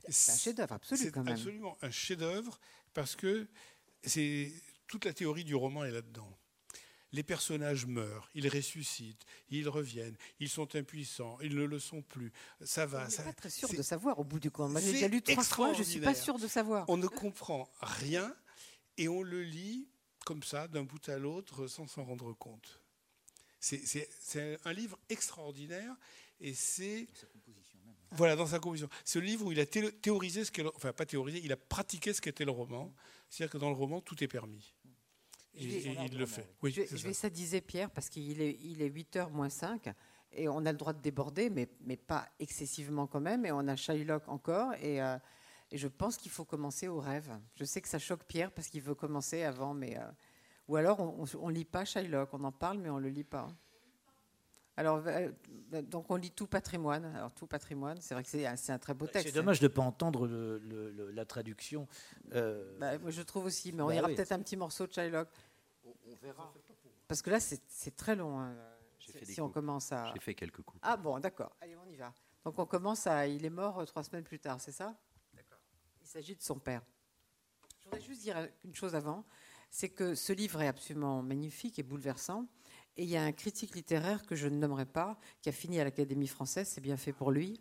[0.10, 1.34] C'est un chef-d'œuvre absolu quand même.
[1.34, 2.60] absolument un chef-d'œuvre
[2.94, 3.48] parce que
[4.04, 4.52] c'est
[4.88, 6.30] toute la théorie du roman est là-dedans.
[7.12, 12.32] Les personnages meurent, ils ressuscitent, ils reviennent, ils sont impuissants, ils ne le sont plus.
[12.64, 13.06] Ça va.
[13.06, 14.72] On ça- pas très sûr de savoir au bout du compte.
[14.72, 16.90] Moi, j'ai déjà lu trois fois, je ne suis pas sûr de savoir.
[16.90, 18.36] On ne comprend rien
[18.98, 19.88] et on le lit
[20.26, 22.82] comme ça, d'un bout à l'autre, sans s'en rendre compte.
[23.60, 25.96] C'est un livre extraordinaire
[26.40, 27.08] et c'est.
[28.16, 28.90] Voilà, dans sa composition.
[29.04, 31.52] C'est le livre où il a thé- théorisé ce qu'est le- Enfin, pas théorisé, il
[31.52, 32.94] a pratiqué ce qu'était le roman.
[33.30, 34.74] C'est-à-dire que dans le roman, tout est permis.
[35.56, 36.48] Et, Je vais- et il le fait.
[36.62, 37.08] Oui, je je ça.
[37.08, 39.90] vais sadiser Pierre parce qu'il est, il est 8h moins 5
[40.32, 43.46] et on a le droit de déborder, mais, mais pas excessivement quand même.
[43.46, 44.74] Et on a Shylock encore.
[44.76, 45.18] Et, euh,
[45.72, 47.32] et je pense qu'il faut commencer au rêve.
[47.56, 49.98] Je sais que ça choque Pierre parce qu'il veut commencer avant, mais.
[49.98, 50.04] euh,
[50.70, 53.26] ou alors on ne lit pas Shylock, on en parle, mais on ne le lit
[53.26, 53.48] pas.
[54.76, 55.04] Alors,
[55.84, 57.06] donc on lit tout patrimoine.
[57.16, 59.28] Alors, tout patrimoine, c'est vrai que c'est un, très beau texte.
[59.28, 61.88] C'est dommage de ne pas entendre le- le- le- la traduction.
[62.34, 64.16] euh, Bah, moi, je trouve aussi, mais on Bah ira oui.
[64.16, 65.30] peut-être un petit morceau de Shylock.
[65.86, 66.52] On, on verra.
[67.08, 68.40] Parce que là, c'est très long.
[68.40, 68.56] Hein,
[69.24, 70.12] si on commence à.
[70.14, 70.80] J'ai fait quelques coups.
[70.82, 71.56] Ah bon, d'accord.
[71.62, 72.12] Allez, on y va.
[72.44, 73.28] Donc on commence à.
[73.28, 74.96] Il est mort euh, trois semaines plus tard, c'est ça?
[75.34, 75.60] D'accord.
[76.02, 76.82] Il s'agit de son père.
[77.80, 79.24] Je voudrais juste dire une chose avant
[79.70, 82.46] c'est que ce livre est absolument magnifique et bouleversant.
[82.98, 85.80] Et il y a un critique littéraire que je ne nommerai pas, qui a fini
[85.80, 87.60] à l'Académie française, c'est bien fait pour lui,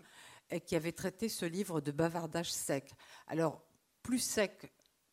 [0.51, 2.93] et qui avait traité ce livre de bavardage sec.
[3.27, 3.63] Alors,
[4.03, 4.73] plus sec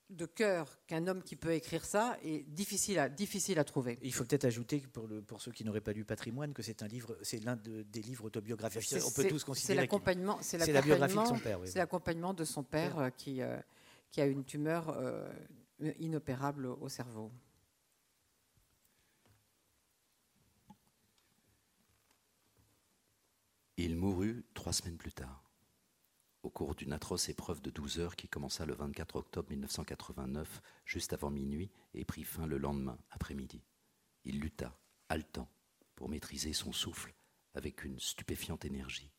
[0.10, 4.00] de cœur qu'un homme qui peut écrire ça est difficile à, difficile à trouver.
[4.02, 6.82] Il faut peut-être ajouter pour, le, pour ceux qui n'auraient pas lu Patrimoine que c'est
[6.82, 8.96] un livre, c'est l'un des livres autobiographiques.
[9.06, 9.76] On peut tous considérer.
[9.76, 11.60] C'est l'accompagnement, c'est la biographie de son père.
[11.66, 13.58] C'est l'accompagnement de son père euh, qui, euh,
[14.12, 15.32] qui a une tumeur euh,
[16.00, 17.32] inopérable au cerveau.
[23.82, 25.50] Il mourut trois semaines plus tard,
[26.44, 31.14] au cours d'une atroce épreuve de 12 heures qui commença le 24 octobre 1989, juste
[31.14, 33.64] avant minuit, et prit fin le lendemain après-midi.
[34.26, 34.78] Il lutta,
[35.08, 35.50] haletant,
[35.96, 37.14] pour maîtriser son souffle
[37.54, 39.14] avec une stupéfiante énergie.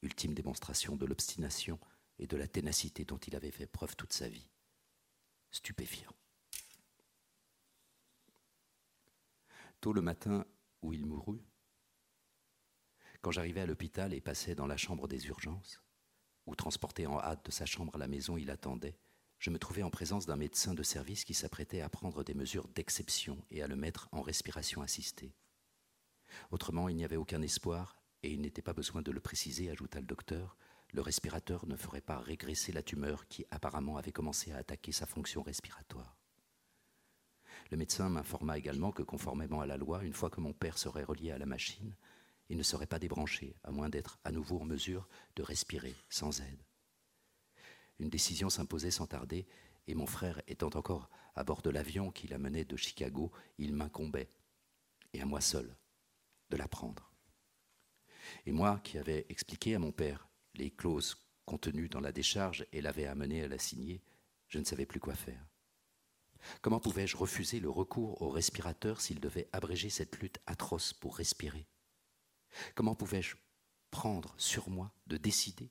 [0.00, 1.78] Ultime démonstration de l'obstination
[2.18, 4.48] et de la ténacité dont il avait fait preuve toute sa vie
[5.50, 6.14] stupéfiant.
[9.82, 10.46] Tôt le matin
[10.80, 11.42] où il mourut,
[13.22, 15.82] quand j'arrivais à l'hôpital et passais dans la chambre des urgences,
[16.46, 18.98] où transporté en hâte de sa chambre à la maison il attendait,
[19.38, 22.68] je me trouvais en présence d'un médecin de service qui s'apprêtait à prendre des mesures
[22.68, 25.34] d'exception et à le mettre en respiration assistée.
[26.50, 30.00] Autrement, il n'y avait aucun espoir, et il n'était pas besoin de le préciser, ajouta
[30.00, 30.56] le docteur,
[30.92, 35.06] le respirateur ne ferait pas régresser la tumeur qui apparemment avait commencé à attaquer sa
[35.06, 36.16] fonction respiratoire.
[37.70, 41.04] Le médecin m'informa également que conformément à la loi, une fois que mon père serait
[41.04, 41.94] relié à la machine,
[42.50, 46.40] il ne serait pas débranché, à moins d'être à nouveau en mesure de respirer sans
[46.40, 46.62] aide.
[48.00, 49.46] Une décision s'imposait sans tarder,
[49.86, 54.30] et mon frère étant encore à bord de l'avion qui l'amenait de Chicago, il m'incombait,
[55.12, 55.76] et à moi seul,
[56.50, 57.12] de la prendre.
[58.46, 62.80] Et moi qui avais expliqué à mon père les clauses contenues dans la décharge et
[62.80, 64.02] l'avaient amené à la signer,
[64.48, 65.46] je ne savais plus quoi faire.
[66.62, 71.68] Comment pouvais-je refuser le recours au respirateur s'il devait abréger cette lutte atroce pour respirer?
[72.74, 73.36] Comment pouvais-je
[73.90, 75.70] prendre sur moi de décider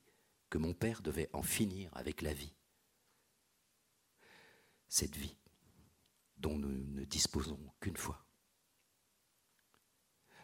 [0.49, 2.53] que mon père devait en finir avec la vie?
[4.87, 5.37] Cette vie
[6.37, 8.25] dont nous ne disposons qu'une fois.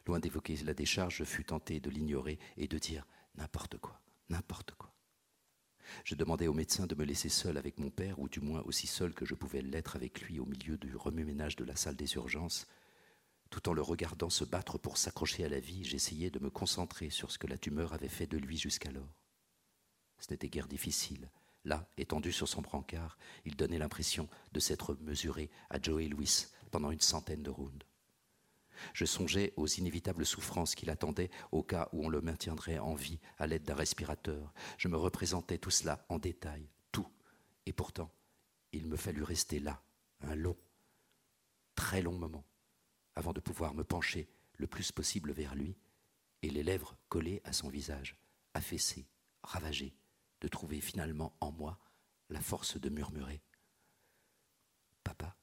[0.06, 4.74] Loin d'évoquer la décharge, je fus tenté de l'ignorer et de dire n'importe quoi n'importe
[4.76, 4.94] quoi.
[6.04, 8.88] Je demandais au médecin de me laisser seul avec mon père, ou du moins aussi
[8.88, 12.16] seul que je pouvais l'être avec lui au milieu du remue-ménage de la salle des
[12.16, 12.68] urgences.
[13.50, 17.10] Tout en le regardant se battre pour s'accrocher à la vie, j'essayais de me concentrer
[17.10, 19.16] sur ce que la tumeur avait fait de lui jusqu'alors.
[20.20, 21.30] Ce n'était guère difficile.
[21.64, 26.92] Là, étendu sur son brancard, il donnait l'impression de s'être mesuré à Joe Louis pendant
[26.92, 27.86] une centaine de rounds.
[28.94, 33.20] Je songeais aux inévitables souffrances qui l'attendaient au cas où on le maintiendrait en vie
[33.38, 34.54] à l'aide d'un respirateur.
[34.78, 37.08] Je me représentais tout cela en détail, tout.
[37.66, 38.12] Et pourtant,
[38.72, 39.82] il me fallut rester là,
[40.22, 40.58] un long,
[41.76, 42.46] très long moment,
[43.16, 45.76] avant de pouvoir me pencher le plus possible vers lui,
[46.42, 48.18] et les lèvres collées à son visage,
[48.54, 49.08] affaissé,
[49.44, 49.96] ravagé,
[50.42, 51.80] de trouver finalement en moi
[52.30, 53.42] la force de murmurer
[55.04, 55.38] Papa,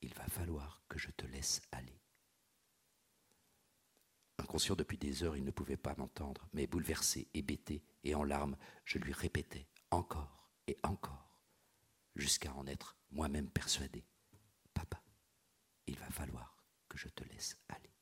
[0.00, 2.00] il va falloir que je te laisse aller.
[4.38, 8.56] Inconscient depuis des heures, il ne pouvait pas m'entendre, mais bouleversé, hébété et en larmes,
[8.84, 11.36] je lui répétais encore et encore,
[12.16, 14.04] jusqu'à en être moi-même persuadé.
[15.86, 16.56] Il va falloir
[16.88, 17.92] que je te laisse aller.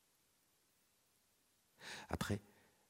[2.09, 2.39] Après,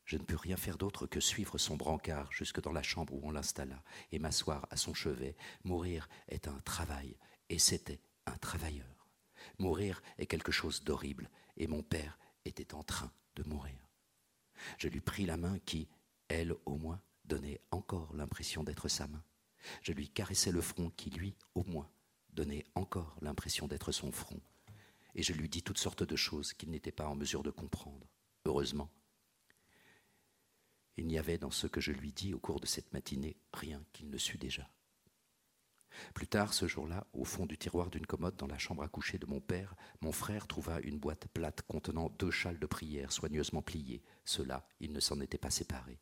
[0.05, 3.21] je ne pus rien faire d'autre que suivre son brancard jusque dans la chambre où
[3.23, 3.81] on l'installa
[4.11, 5.37] et m'asseoir à son chevet.
[5.63, 7.17] Mourir est un travail,
[7.49, 9.07] et c'était un travailleur.
[9.57, 13.87] Mourir est quelque chose d'horrible, et mon père était en train de mourir.
[14.77, 15.87] Je lui pris la main qui,
[16.27, 19.23] elle au moins, donnait encore l'impression d'être sa main.
[19.81, 21.89] Je lui caressai le front qui, lui, au moins,
[22.29, 24.41] donnait encore l'impression d'être son front.
[25.15, 28.07] Et je lui dis toutes sortes de choses qu'il n'était pas en mesure de comprendre.
[28.45, 28.89] Heureusement,
[30.97, 33.83] il n'y avait dans ce que je lui dis au cours de cette matinée rien
[33.93, 34.69] qu'il ne sût déjà.
[36.13, 39.17] Plus tard, ce jour-là, au fond du tiroir d'une commode dans la chambre à coucher
[39.17, 43.61] de mon père, mon frère trouva une boîte plate contenant deux châles de prière soigneusement
[43.61, 44.03] pliés.
[44.23, 45.99] Cela, il ne s'en était pas séparé.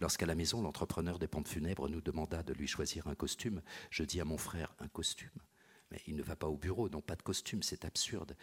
[0.00, 4.04] Lorsqu'à la maison, l'entrepreneur des pompes funèbres nous demanda de lui choisir un costume, je
[4.04, 5.30] dis à mon frère un costume.
[5.90, 8.36] Mais il ne va pas au bureau, non pas de costume, c'est absurde.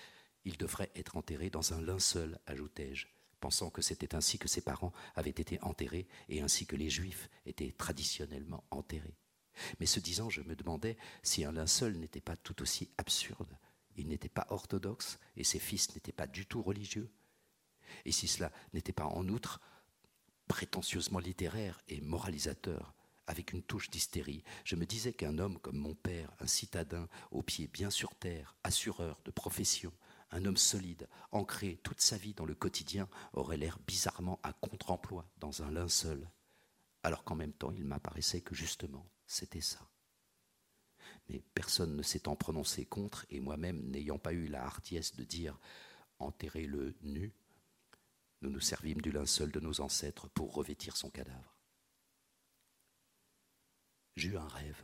[0.45, 3.07] Il devrait être enterré dans un linceul, ajoutai-je,
[3.39, 7.29] pensant que c'était ainsi que ses parents avaient été enterrés et ainsi que les juifs
[7.45, 9.17] étaient traditionnellement enterrés.
[9.79, 13.57] Mais ce disant, je me demandais si un linceul n'était pas tout aussi absurde.
[13.95, 17.09] il n'était pas orthodoxe et ses fils n'étaient pas du tout religieux.
[18.05, 19.59] Et si cela n'était pas en outre
[20.47, 22.93] prétentieusement littéraire et moralisateur,
[23.27, 27.43] avec une touche d'hystérie, je me disais qu'un homme comme mon père, un citadin aux
[27.43, 29.93] pieds bien sur terre, assureur de profession,
[30.31, 35.29] un homme solide, ancré toute sa vie dans le quotidien, aurait l'air bizarrement à contre-emploi
[35.37, 36.29] dans un linceul,
[37.03, 39.87] alors qu'en même temps il m'apparaissait que justement c'était ça.
[41.29, 45.59] Mais personne ne s'étant prononcé contre, et moi-même n'ayant pas eu la hardiesse de dire
[46.19, 47.33] enterrez-le nu,
[48.41, 51.56] nous nous servimes du linceul de nos ancêtres pour revêtir son cadavre.
[54.17, 54.81] J'eus un rêve.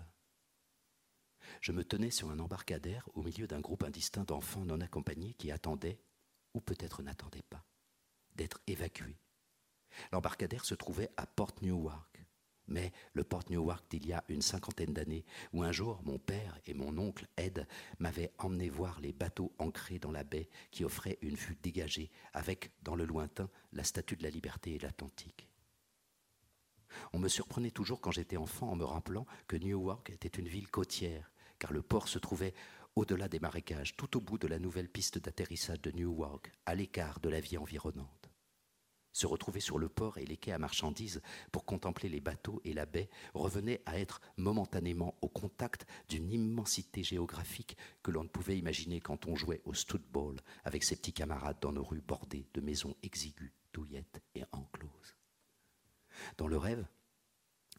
[1.59, 5.49] Je me tenais sur un embarcadère au milieu d'un groupe indistinct d'enfants non accompagnés qui
[5.49, 5.97] attendaient,
[6.53, 7.65] ou peut-être n'attendaient pas,
[8.36, 9.17] d'être évacués.
[10.11, 12.23] L'embarcadère se trouvait à Port Newark,
[12.67, 16.59] mais le Port Newark d'il y a une cinquantaine d'années, où un jour mon père
[16.67, 17.67] et mon oncle Ed
[17.97, 22.69] m'avaient emmené voir les bateaux ancrés dans la baie qui offraient une vue dégagée, avec,
[22.84, 25.49] dans le lointain, la statue de la liberté et l'Atlantique.
[27.14, 30.70] On me surprenait toujours quand j'étais enfant en me rappelant que Newark était une ville
[30.70, 32.54] côtière, car le port se trouvait
[32.96, 37.20] au-delà des marécages, tout au bout de la nouvelle piste d'atterrissage de Newark, à l'écart
[37.20, 38.30] de la vie environnante.
[39.14, 41.22] Se retrouver sur le port et les quais à marchandises
[41.52, 47.04] pour contempler les bateaux et la baie revenait à être momentanément au contact d'une immensité
[47.04, 51.60] géographique que l'on ne pouvait imaginer quand on jouait au studball avec ses petits camarades
[51.62, 55.12] dans nos rues bordées de maisons exiguës, douillettes et encloses.
[56.38, 56.86] Dans le rêve,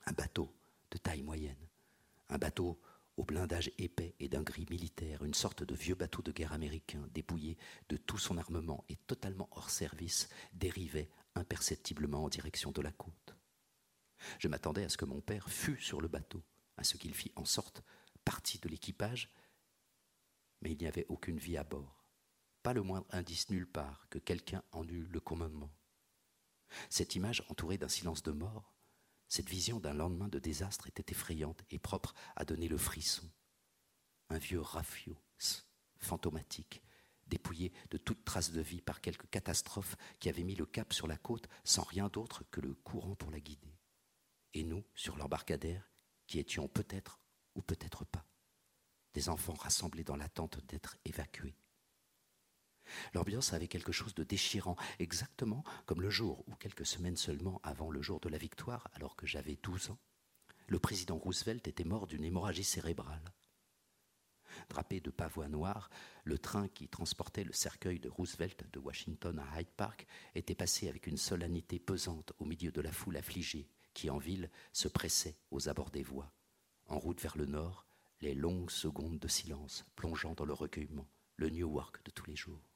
[0.07, 0.53] un bateau
[0.91, 1.68] de taille moyenne,
[2.28, 2.80] un bateau
[3.16, 7.07] au blindage épais et d'un gris militaire, une sorte de vieux bateau de guerre américain,
[7.12, 7.57] dépouillé
[7.89, 13.37] de tout son armement et totalement hors service, dérivait imperceptiblement en direction de la côte.
[14.39, 16.43] Je m'attendais à ce que mon père fût sur le bateau,
[16.76, 17.82] à ce qu'il fît en sorte
[18.24, 19.30] partie de l'équipage,
[20.62, 22.09] mais il n'y avait aucune vie à bord,
[22.62, 25.70] pas le moindre indice nulle part que quelqu'un en eût le commandement.
[26.91, 28.75] Cette image entourée d'un silence de mort,
[29.29, 33.29] cette vision d'un lendemain de désastre était effrayante et propre à donner le frisson.
[34.31, 35.16] Un vieux rafio,
[35.99, 36.83] fantomatique,
[37.27, 41.07] dépouillé de toute trace de vie par quelque catastrophe qui avait mis le cap sur
[41.07, 43.79] la côte sans rien d'autre que le courant pour la guider.
[44.53, 45.91] Et nous, sur l'embarcadère,
[46.27, 47.20] qui étions peut-être
[47.55, 48.27] ou peut-être pas,
[49.14, 51.57] des enfants rassemblés dans l'attente d'être évacués.
[53.14, 57.91] L'ambiance avait quelque chose de déchirant, exactement comme le jour ou quelques semaines seulement avant
[57.91, 59.99] le jour de la victoire, alors que j'avais 12 ans,
[60.66, 63.32] le président Roosevelt était mort d'une hémorragie cérébrale.
[64.68, 65.91] Drapé de pavois noirs,
[66.24, 70.89] le train qui transportait le cercueil de Roosevelt de Washington à Hyde Park était passé
[70.89, 75.37] avec une solennité pesante au milieu de la foule affligée qui, en ville, se pressait
[75.51, 76.32] aux abords des voies.
[76.87, 77.87] En route vers le nord,
[78.20, 82.74] les longues secondes de silence plongeant dans le recueillement, le Newark de tous les jours.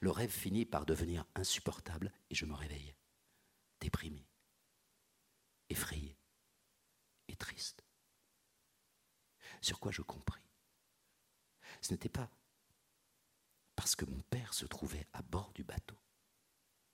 [0.00, 2.94] Le rêve finit par devenir insupportable et je me réveille,
[3.80, 4.26] déprimé,
[5.68, 6.16] effrayé
[7.28, 7.84] et triste.
[9.60, 10.42] Sur quoi je compris?
[11.80, 12.30] Ce n'était pas
[13.74, 15.96] parce que mon père se trouvait à bord du bateau,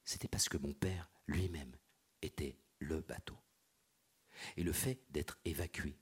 [0.04, 1.76] c'était parce que mon père lui-même
[2.22, 3.38] était le bateau.
[4.56, 5.96] Et le fait d'être évacué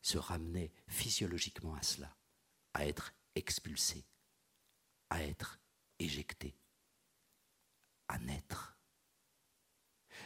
[0.00, 2.16] se ramenait physiologiquement à cela,
[2.74, 4.06] à être expulsé,
[5.10, 5.60] à être
[6.04, 6.54] éjecté,
[8.08, 8.78] à naître.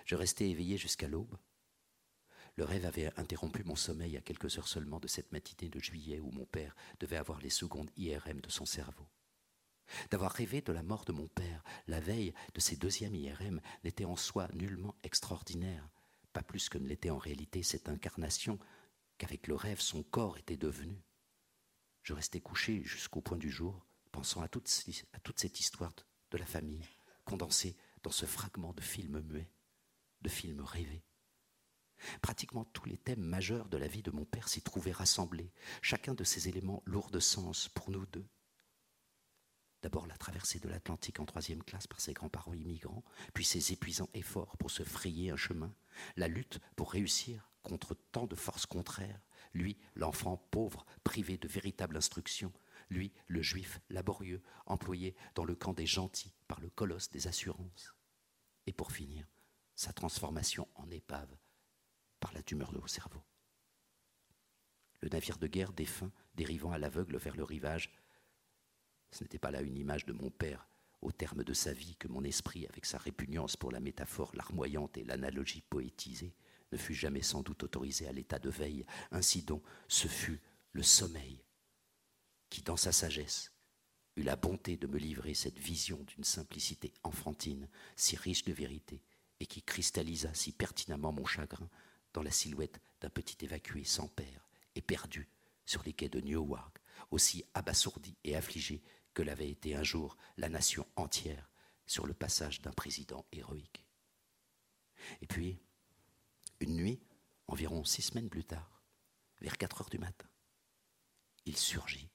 [0.04, 1.36] Je restais éveillé jusqu'à l'aube.
[2.56, 6.20] Le rêve avait interrompu mon sommeil à quelques heures seulement de cette matinée de juillet
[6.20, 9.06] où mon père devait avoir les secondes IRM de son cerveau.
[10.10, 14.04] D'avoir rêvé de la mort de mon père la veille de ses deuxièmes IRM n'était
[14.04, 15.88] en soi nullement extraordinaire,
[16.32, 18.58] pas plus que ne l'était en réalité cette incarnation
[19.18, 21.02] qu'avec le rêve son corps était devenu.
[22.02, 23.85] Je restais couché jusqu'au point du jour,
[24.16, 24.70] pensant à toute,
[25.12, 25.92] à toute cette histoire
[26.30, 26.88] de la famille,
[27.26, 29.50] condensée dans ce fragment de film muet,
[30.22, 31.04] de film rêvé.
[32.22, 35.52] Pratiquement tous les thèmes majeurs de la vie de mon père s'y trouvaient rassemblés,
[35.82, 38.26] chacun de ces éléments lourds de sens pour nous deux.
[39.82, 43.04] D'abord la traversée de l'Atlantique en troisième classe par ses grands-parents immigrants,
[43.34, 45.74] puis ses épuisants efforts pour se frayer un chemin,
[46.16, 49.20] la lutte pour réussir contre tant de forces contraires,
[49.52, 52.52] lui, l'enfant pauvre, privé de véritable instruction,
[52.88, 57.94] lui, le juif laborieux, employé dans le camp des gentils par le colosse des assurances.
[58.66, 59.26] Et pour finir,
[59.74, 61.36] sa transformation en épave
[62.20, 63.22] par la tumeur de au cerveau.
[65.00, 67.92] Le navire de guerre défunt, dérivant à l'aveugle vers le rivage,
[69.10, 70.66] ce n'était pas là une image de mon père
[71.02, 74.96] au terme de sa vie que mon esprit, avec sa répugnance pour la métaphore larmoyante
[74.96, 76.34] et l'analogie poétisée,
[76.72, 78.84] ne fut jamais sans doute autorisé à l'état de veille.
[79.12, 80.40] Ainsi donc, ce fut
[80.72, 81.45] le sommeil
[82.48, 83.52] qui, dans sa sagesse,
[84.16, 89.02] eut la bonté de me livrer cette vision d'une simplicité enfantine, si riche de vérité,
[89.40, 91.68] et qui cristallisa si pertinemment mon chagrin
[92.14, 95.28] dans la silhouette d'un petit évacué sans père et perdu
[95.66, 96.78] sur les quais de Newark,
[97.10, 98.82] aussi abasourdi et affligé
[99.12, 101.50] que l'avait été un jour la nation entière
[101.86, 103.84] sur le passage d'un président héroïque.
[105.20, 105.58] Et puis,
[106.60, 107.00] une nuit,
[107.48, 108.82] environ six semaines plus tard,
[109.40, 110.28] vers quatre heures du matin,
[111.44, 112.08] il surgit,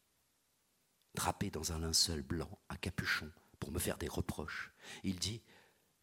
[1.14, 4.72] drapé dans un linceul blanc à capuchon pour me faire des reproches.
[5.03, 5.41] Il dit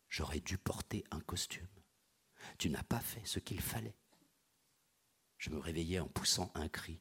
[0.08, 1.68] J'aurais dû porter un costume.
[2.58, 3.96] Tu n'as pas fait ce qu'il fallait.
[5.36, 7.00] Je me réveillai en poussant un cri.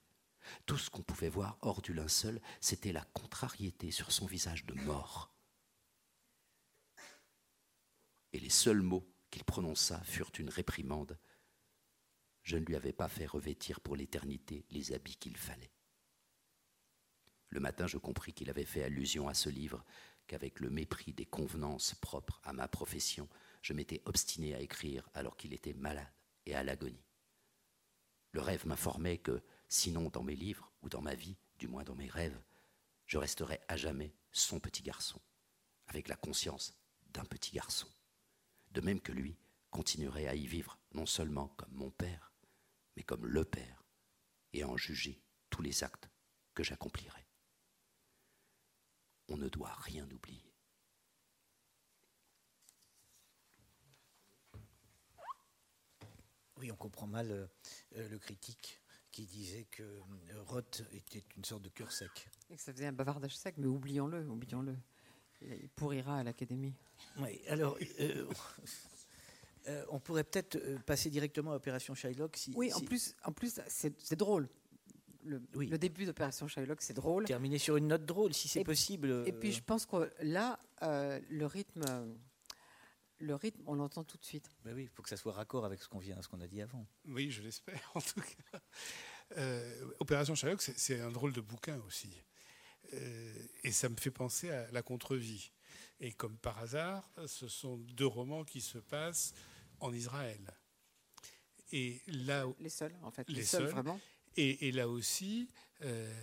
[0.66, 4.74] Tout ce qu'on pouvait voir hors du linceul, c'était la contrariété sur son visage de
[4.74, 5.34] mort.
[8.34, 11.18] Et les seuls mots qu'il prononça furent une réprimande.
[12.44, 15.72] Je ne lui avais pas fait revêtir pour l'éternité les habits qu'il fallait.
[17.50, 19.84] Le matin, je compris qu'il avait fait allusion à ce livre,
[20.28, 23.30] qu'avec le mépris des convenances propres à ma profession,
[23.62, 26.12] je m'étais obstiné à écrire alors qu'il était malade
[26.46, 27.06] et à l'agonie.
[28.34, 31.96] Le rêve m'informait que, sinon dans mes livres ou dans ma vie, du moins dans
[31.96, 32.40] mes rêves,
[33.06, 35.22] je resterais à jamais son petit garçon,
[35.88, 36.78] avec la conscience
[37.14, 37.88] d'un petit garçon,
[38.72, 39.38] de même que lui
[39.72, 42.34] continuerait à y vivre non seulement comme mon père,
[42.96, 43.86] mais comme le père,
[44.54, 46.10] et à en juger tous les actes
[46.54, 47.27] que j'accomplirais
[49.30, 50.48] on ne doit rien oublier.
[56.60, 57.46] Oui, on comprend mal euh,
[57.98, 62.30] euh, le critique qui disait que euh, Roth était une sorte de cœur sec.
[62.50, 64.76] Et que ça faisait un bavardage sec, mais oublions-le, oublions-le.
[65.42, 66.74] Il pourrira à l'académie.
[67.20, 67.78] Oui, alors,
[69.90, 72.36] on pourrait peut-être passer directement à l'opération Shylock.
[72.36, 74.50] Si, oui, en plus, en plus c'est drôle
[75.24, 77.26] le, début d'Opération Shylock, c'est drôle.
[77.26, 79.24] Terminer sur une note drôle, si c'est possible.
[79.26, 81.84] Et puis je pense que là, euh, le rythme,
[83.20, 84.50] le rythme, on l'entend tout de suite.
[84.64, 86.48] Ben oui, il faut que ça soit raccord avec ce qu'on vient, ce qu'on a
[86.48, 86.86] dit avant.
[87.06, 88.60] Oui, je l'espère en tout cas.
[89.38, 92.24] Euh, Opération Shylock, c'est un drôle de bouquin aussi,
[92.94, 95.52] euh, et ça me fait penser à la contre-vie.
[96.00, 99.34] Et comme par hasard, ce sont deux romans qui se passent
[99.80, 100.54] en Israël.
[101.72, 104.00] Et là, les seuls, en fait, les, seuls, vraiment.
[104.38, 105.50] Et, là aussi,
[105.82, 106.14] euh,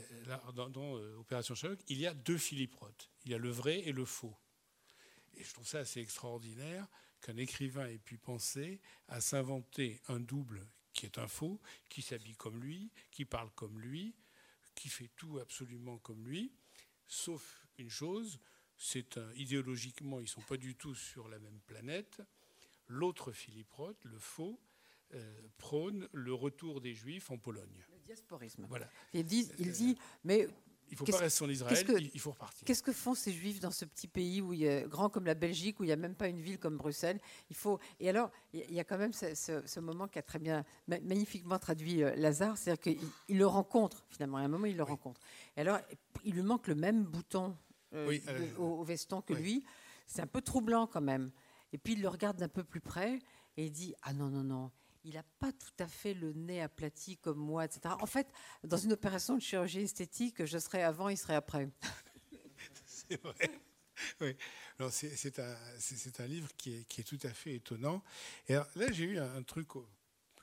[0.55, 2.77] dans, euh, Opération Sherlock, il y a deux Philippe.
[3.25, 4.37] Il y a le vrai et le faux.
[5.35, 6.87] Et je trouve ça assez extraordinaire
[7.21, 12.37] qu'un écrivain ait pu penser à s'inventer un double qui est un faux, qui s'habille
[12.37, 14.15] comme lui, qui parle comme lui,
[14.77, 16.53] qui fait tout absolument comme lui,
[17.09, 18.39] sauf une chose,
[18.77, 22.23] c'est idéologiquement, ils ne sont pas du tout sur la même planète.
[22.87, 24.61] L'autre Philippe le faux,
[25.15, 28.67] euh, prône le retour des Juifs en Pologne diasporisme.
[28.69, 28.89] Voilà.
[29.13, 30.49] Il dit, il dit mais
[30.91, 32.65] il faut pas rester en Israël, il faut repartir.
[32.65, 35.27] Qu'est-ce que font ces Juifs dans ce petit pays où il y a, grand comme
[35.27, 37.21] la Belgique, où il n'y a même pas une ville comme Bruxelles?
[37.51, 40.65] Il faut et alors il y a quand même ce, moment qui a très bien,
[40.87, 44.39] magnifiquement traduit euh, Lazare, c'est-à-dire qu'il le rencontre finalement.
[44.39, 45.21] À un moment, il le rencontre.
[45.57, 45.79] Et alors,
[46.25, 47.57] il lui manque le même bouton
[47.95, 49.65] euh, euh, au, veston que lui.
[50.07, 51.31] C'est un peu troublant quand même.
[51.73, 53.19] Et puis il le regarde d'un peu plus près
[53.57, 54.71] et il dit ah non non non
[55.05, 57.95] il n'a pas tout à fait le nez aplati comme moi, etc.
[58.01, 58.27] En fait,
[58.63, 61.69] dans une opération de chirurgie esthétique, je serais avant, il serait après.
[62.87, 63.51] c'est vrai.
[64.21, 64.37] Oui.
[64.91, 65.57] C'est un,
[66.19, 68.03] un, livre qui est, qui est, tout à fait étonnant.
[68.49, 69.69] Et là, j'ai eu un, truc,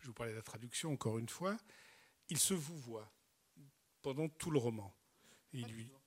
[0.02, 1.58] je vous parlais de la traduction encore une fois,
[2.30, 3.12] il se vous voit
[4.02, 4.96] pendant tout le roman.
[5.54, 6.02] Il pas lui, toujours.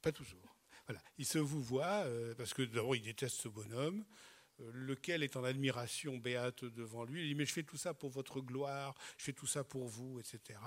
[0.00, 0.56] Pas toujours.
[0.86, 1.02] Voilà.
[1.18, 4.04] Il se vous voit euh, parce que d'abord, il déteste ce bonhomme.
[4.62, 7.22] Euh, lequel est en admiration béate devant lui.
[7.22, 9.86] Il dit, mais je fais tout ça pour votre gloire, je fais tout ça pour
[9.86, 10.58] vous, etc.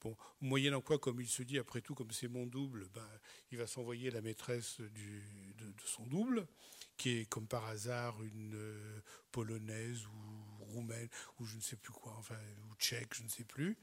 [0.00, 3.08] Bon, moyennant quoi, comme il se dit, après tout, comme c'est mon double, ben,
[3.50, 6.46] il va s'envoyer la maîtresse de, son double,
[6.96, 9.00] qui est comme par hasard une euh,
[9.32, 11.08] polonaise ou roumaine,
[11.38, 12.38] ou je ne sais plus quoi, enfin,
[12.70, 13.76] ou tchèque, je ne sais plus,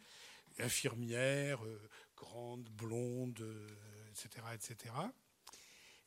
[0.59, 3.43] infirmière, euh, grande, blonde,
[4.11, 4.93] etc., etc.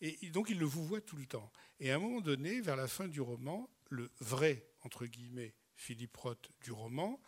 [0.01, 1.51] Et donc il le vous voit tout le temps.
[1.80, 6.16] Et à un moment donné, vers la fin du roman, le vrai, entre guillemets, Philippe
[6.16, 7.20] Roth du roman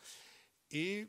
[0.70, 1.08] est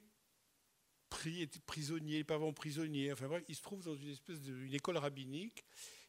[1.65, 5.63] prisonnier, pas vraiment prisonnier, enfin bref, il se trouve dans une espèce d'une école rabbinique,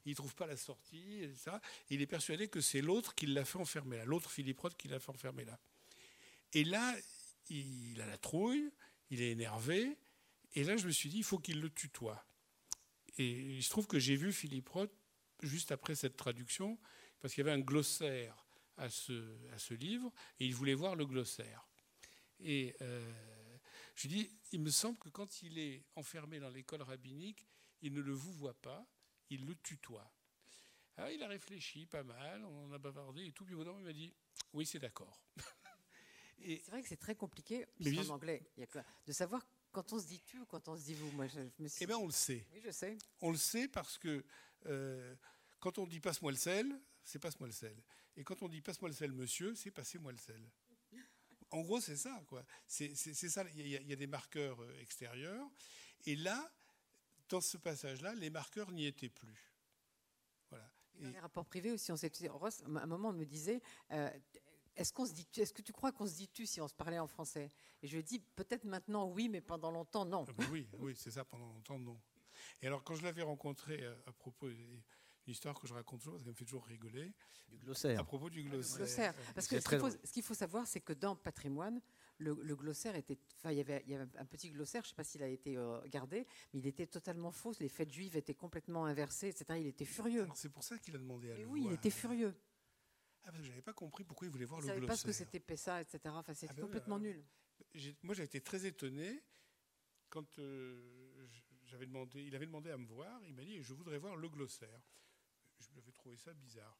[0.04, 3.26] il ne trouve pas la sortie, et ça, il est persuadé que c'est l'autre qui
[3.26, 5.58] l'a fait enfermer là, l'autre Philippe Roth qui l'a fait enfermer là.
[6.52, 6.96] Et là,
[7.48, 8.70] il a la trouille,
[9.10, 9.96] il est énervé,
[10.54, 12.24] et là je me suis dit, il faut qu'il le tutoie.
[13.18, 14.92] Et il se trouve que j'ai vu Philippe Roth
[15.42, 16.78] juste après cette traduction,
[17.20, 20.96] parce qu'il y avait un glossaire à ce, à ce livre, et il voulait voir
[20.96, 21.66] le glossaire.
[22.40, 23.12] Et euh,
[23.94, 27.46] je lui dis, il me semble que quand il est enfermé dans l'école rabbinique,
[27.82, 28.86] il ne le vous voit pas,
[29.30, 30.12] il le tutoie.
[30.96, 33.92] Alors, il a réfléchi pas mal, on a bavardé et tout, puis au il m'a
[33.92, 34.12] dit
[34.52, 35.20] Oui, c'est d'accord.
[36.40, 37.66] C'est vrai que c'est très compliqué,
[37.98, 40.76] en anglais, il y a de savoir quand on se dit tu ou quand on
[40.76, 41.10] se dit vous.
[41.12, 41.82] Moi, je, me suis...
[41.82, 42.46] Eh bien, on le sait.
[42.52, 42.96] Oui, je sais.
[43.20, 44.24] On le sait parce que
[44.66, 45.14] euh,
[45.60, 47.76] quand on dit passe-moi le sel, c'est passe-moi le sel.
[48.16, 50.50] Et quand on dit passe-moi le sel, monsieur, c'est passez-moi le sel.
[51.50, 52.44] En gros, c'est ça, quoi.
[52.66, 53.44] C'est ça.
[53.54, 55.48] Il y, a, il y, a, des marqueurs euh, extérieurs.
[56.04, 56.52] Et là,
[57.30, 59.50] dans ce passage-là, les marqueurs n'y étaient plus.
[60.50, 60.70] Voilà.
[61.00, 62.12] Dans les rapports privés aussi, on s'est.
[62.28, 63.62] à un moment, on me disait.
[63.92, 64.10] Euh,
[64.76, 66.74] est-ce qu'on se dit Est-ce que tu crois qu'on se dit tu si on se
[66.74, 67.50] parlait en français?
[67.82, 70.24] Et je lui ai dit peut-être maintenant oui, mais pendant longtemps non.
[70.28, 71.24] Ah ben oui, oui, c'est ça.
[71.24, 72.00] Pendant longtemps non.
[72.62, 74.82] Et alors quand je l'avais rencontré euh, à, propos une
[75.26, 77.12] histoire que je raconte toujours parce qu'elle me fait toujours rigoler.
[77.48, 77.98] Du glossaire.
[77.98, 78.78] À propos du glossaire.
[78.78, 79.14] glossaire.
[79.34, 81.80] Parce que ce qu'il faut, savoir, c'est que dans Patrimoine,
[82.18, 83.18] le, glossaire était.
[83.36, 85.22] Enfin, il y, avait, il y avait un petit glossaire, je ne sais pas s'il
[85.22, 87.52] a été euh, gardé, mais il était totalement faux.
[87.60, 89.58] Les fêtes juives étaient complètement inversées, etc.
[89.60, 90.28] Il était furieux.
[90.34, 91.44] C'est pour ça qu'il a demandé à lui.
[91.44, 92.34] Oui, il était furieux.
[93.24, 94.80] Ah, parce que j'avais pas compris pourquoi il voulait voir il le glossaire.
[94.80, 96.00] savais pas ce que c'était PESA, etc.
[96.06, 97.24] Enfin, c'était ah, ben complètement nul.
[98.02, 99.22] Moi, j'ai été très étonné
[100.08, 101.07] quand euh,
[101.68, 103.22] j'avais demandé, il avait demandé à me voir.
[103.24, 104.80] Il m'a dit Je voudrais voir le glossaire.
[105.60, 106.78] Je m'avais trouvé ça bizarre.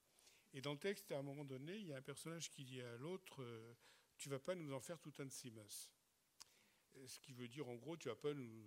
[0.55, 2.81] Et dans le texte, à un moment donné, il y a un personnage qui dit
[2.81, 3.75] à l'autre euh,
[4.17, 5.91] Tu vas pas nous en faire tout un simus.
[7.07, 8.65] Ce qui veut dire, en gros, tu vas pas nous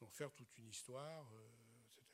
[0.00, 1.48] en faire toute une histoire, euh,
[1.80, 2.06] etc.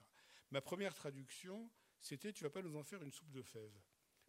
[0.51, 3.81] Ma première traduction, c'était Tu vas pas nous en faire une soupe de fèves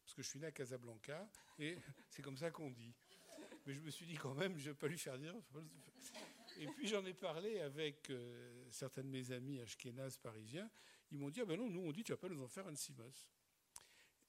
[0.03, 1.29] parce que je suis né à Casablanca,
[1.59, 1.77] et
[2.09, 2.93] c'est comme ça qu'on dit.
[3.65, 5.35] Mais je me suis dit quand même, je ne vais pas lui faire dire.
[6.59, 10.69] Et puis j'en ai parlé avec euh, certains de mes amis ashkénazes parisiens.
[11.11, 12.67] Ils m'ont dit, ah ben non, nous on dit, tu vas pas nous en faire
[12.67, 13.27] un simos.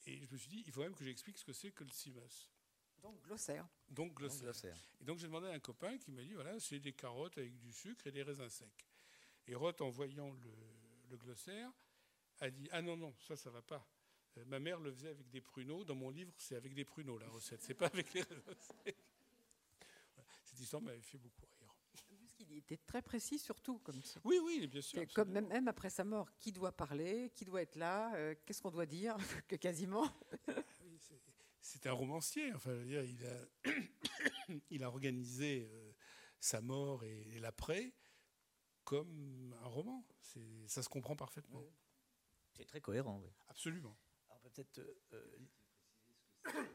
[0.07, 1.91] Et je me suis dit, il faut même que j'explique ce que c'est que le
[1.91, 2.51] simos.
[3.03, 3.67] Donc glossaire.
[3.91, 4.77] Donc glossaire.
[5.01, 7.59] Et donc j'ai demandé à un copain qui m'a dit, voilà, c'est des carottes avec
[7.59, 8.87] du sucre et des raisins secs.
[9.49, 10.51] Et Roth, en voyant le,
[11.11, 11.71] le glossaire,
[12.41, 13.87] a dit, ah non, non, ça, ça va pas.
[14.39, 15.85] Euh, ma mère le faisait avec des pruneaux.
[15.85, 17.63] Dans mon livre, c'est avec des pruneaux la recette.
[17.63, 18.23] C'est pas avec les
[20.45, 21.52] Cette histoire m'avait fait beaucoup rire.
[22.53, 24.21] Il était très précis surtout comme ça.
[24.25, 25.03] Oui, oui, bien sûr.
[25.15, 28.63] Comme même, même, après sa mort, qui doit parler, qui doit être là, euh, qu'est-ce
[28.63, 29.17] qu'on doit dire,
[29.49, 30.09] que quasiment.
[31.61, 32.53] c'est un romancier.
[32.53, 33.71] Enfin, il a,
[34.71, 35.93] il a organisé euh,
[36.41, 37.95] sa mort et, l'après
[38.85, 40.07] comme un roman.
[40.67, 41.63] Ça se comprend parfaitement.
[42.53, 43.31] C'est très cohérent, oui.
[43.49, 43.97] Absolument
[44.43, 44.81] peut-être.
[45.13, 46.69] Euh,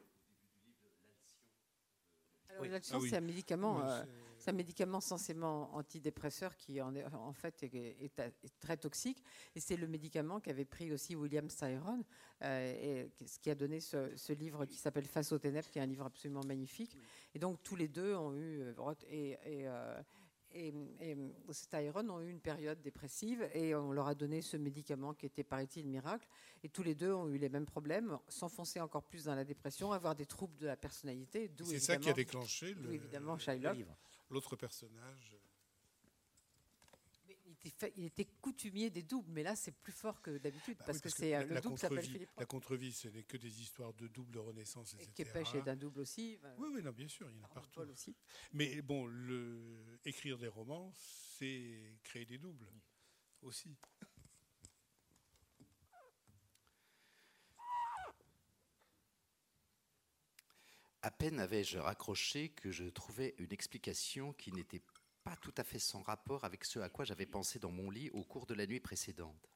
[2.49, 4.03] Alors, ah c'est un médicament, euh,
[4.37, 8.11] c'est un médicament censément antidépresseur qui en, est, en fait est,
[8.59, 9.23] très toxique.
[9.55, 12.03] Et c'est le médicament qu'avait pris aussi William Styron,
[12.43, 15.81] euh, et ce qui a donné ce, livre qui s'appelle Face aux ténèbres, qui est
[15.81, 16.97] un livre absolument magnifique.
[17.35, 18.63] Et donc tous les deux ont eu
[19.09, 19.67] et, et
[20.57, 21.17] et, et
[21.51, 25.43] Styron ont eu une période dépressive et on leur a donné ce médicament qui était,
[25.43, 26.27] paraît-il, miracle.
[26.63, 29.91] Et tous les deux ont eu les mêmes problèmes, s'enfoncer encore plus dans la dépression,
[29.91, 31.51] avoir des troubles de la personnalité.
[31.63, 33.37] C'est ça qui a déclenché le, évidemment,
[34.29, 35.37] L'autre personnage
[37.95, 41.09] il était coutumier des doubles, mais là c'est plus fort que d'habitude bah parce, que
[41.09, 42.29] c'est le double s'appelle Philippe.
[42.37, 45.09] La contre-vie, ce n'est que des histoires de double de renaissance, etc.
[45.09, 46.39] Et Képech est d'un double aussi.
[46.57, 47.81] Oui, oui, non, bien sûr, il y en a partout.
[47.81, 48.15] Aussi.
[48.53, 50.91] Mais bon, le, écrire des romans,
[51.37, 52.67] c'est créer des doubles
[53.41, 53.75] aussi.
[61.03, 64.81] À peine avais-je raccroché que je trouvais une explication qui n'était
[65.27, 68.09] pas tout à fait sans rapport avec ce à quoi j'avais pensé dans mon lit
[68.11, 69.51] au cours de la nuit précédente.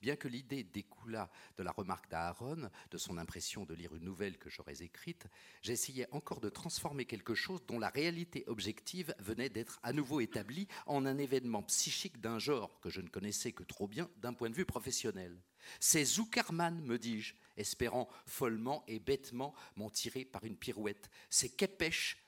[0.00, 4.38] Bien que l'idée découlât de la remarque d'Aaron, de son impression de lire une nouvelle
[4.38, 5.26] que j'aurais écrite,
[5.60, 10.68] j'essayais encore de transformer quelque chose dont la réalité objective venait d'être à nouveau établie
[10.86, 14.50] en un événement psychique d'un genre que je ne connaissais que trop bien d'un point
[14.50, 15.36] de vue professionnel.
[15.80, 21.10] C'est Zuckerman, me dis-je, espérant follement et bêtement m'en tirer par une pirouette.
[21.28, 22.18] C'est Kepech,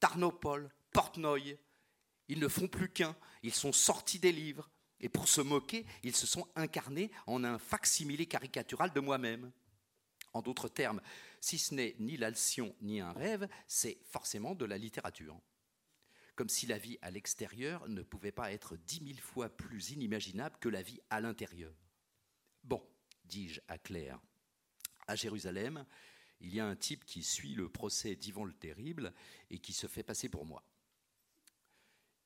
[0.00, 1.58] Tarnopol, Portnoy.
[2.28, 4.70] Ils ne font plus qu'un, ils sont sortis des livres.
[5.00, 9.52] Et pour se moquer, ils se sont incarnés en un facsimilé caricatural de moi-même.
[10.32, 11.02] En d'autres termes,
[11.40, 15.38] si ce n'est ni l'alcyon ni un rêve, c'est forcément de la littérature.
[16.36, 20.56] Comme si la vie à l'extérieur ne pouvait pas être dix mille fois plus inimaginable
[20.60, 21.74] que la vie à l'intérieur.
[22.62, 22.82] Bon,
[23.24, 24.20] dis-je à Claire,
[25.06, 25.84] à Jérusalem,
[26.40, 29.12] il y a un type qui suit le procès d'Ivan le Terrible
[29.50, 30.64] et qui se fait passer pour moi.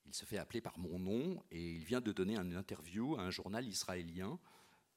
[0.08, 3.20] Il se fait appeler par mon nom et il vient de donner une interview à
[3.20, 4.40] un journal israélien.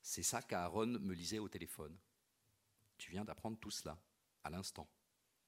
[0.02, 1.98] C'est ça qu'Aaron me lisait au téléphone.
[2.98, 4.00] Tu viens d'apprendre tout cela,
[4.46, 4.88] à l'instant.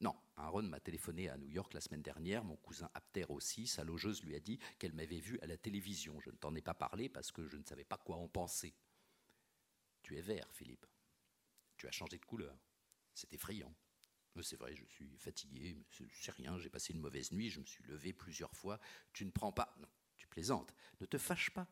[0.02, 3.86] Non, Aaron m'a téléphoné à New York la semaine dernière, mon cousin Apter aussi, sa
[3.86, 6.20] logeuse lui a dit qu'elle m'avait vu à la télévision.
[6.20, 8.76] Je ne t'en ai pas parlé parce que je ne savais pas quoi en penser.
[10.02, 10.86] Tu es vert, Philippe.
[11.78, 12.60] Tu as changé de couleur.
[13.14, 13.74] C'est effrayant.
[14.42, 17.84] C'est vrai, je suis fatigué, c'est rien, j'ai passé une mauvaise nuit, je me suis
[17.84, 18.80] levé plusieurs fois.
[19.14, 19.76] Tu ne prends pas.
[19.80, 20.74] Non, tu plaisantes.
[21.02, 21.68] Ne te fâche pas.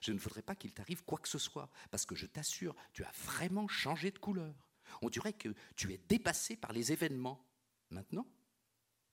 [0.00, 3.02] Je ne voudrais pas qu'il t'arrive quoi que ce soit, parce que je t'assure, tu
[3.04, 4.68] as vraiment changé de couleur.
[5.00, 7.44] On dirait que tu es dépassé par les événements.
[7.90, 8.26] Maintenant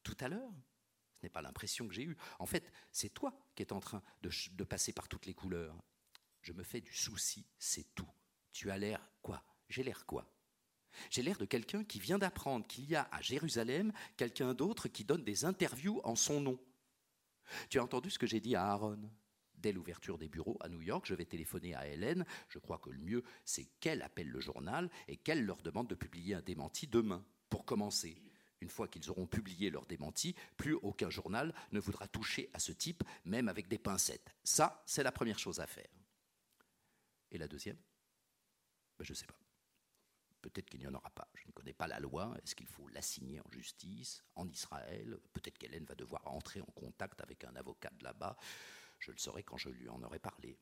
[0.03, 0.53] Tout à l'heure
[1.17, 2.17] Ce n'est pas l'impression que j'ai eue.
[2.37, 5.75] En fait, c'est toi qui es en train de passer par toutes les couleurs.
[6.41, 8.09] Je me fais du souci, c'est tout.
[8.51, 9.43] Tu as l'air quoi?
[9.67, 10.31] J'ai l'air quoi?
[11.09, 15.03] J'ai l'air de quelqu'un qui vient d'apprendre qu'il y a à Jérusalem quelqu'un d'autre qui
[15.03, 16.59] donne des interviews en son nom.
[17.69, 19.09] Tu as entendu ce que j'ai dit à Aaron?
[19.55, 22.25] Dès l'ouverture des bureaux à New York, je vais téléphoner à Hélène.
[22.47, 25.95] Je crois que le mieux, c'est qu'elle appelle le journal et qu'elle leur demande de
[25.95, 28.21] publier un démenti demain, pour commencer.
[28.61, 32.71] Une fois qu'ils auront publié leur démenti, plus aucun journal ne voudra toucher à ce
[32.71, 34.33] type, même avec des pincettes.
[34.43, 35.89] Ça, c'est la première chose à faire.
[37.31, 37.77] Et la deuxième?
[38.97, 39.39] Ben, Je ne sais pas.
[40.41, 41.29] Peut-être qu'il n'y en aura pas.
[41.35, 42.35] Je ne connais pas la loi.
[42.43, 45.17] Est-ce qu'il faut l'assigner en justice, en Israël?
[45.33, 48.37] Peut-être qu'Hélène va devoir entrer en contact avec un avocat de là-bas.
[48.99, 50.57] Je le saurai quand je lui en aurai parlé.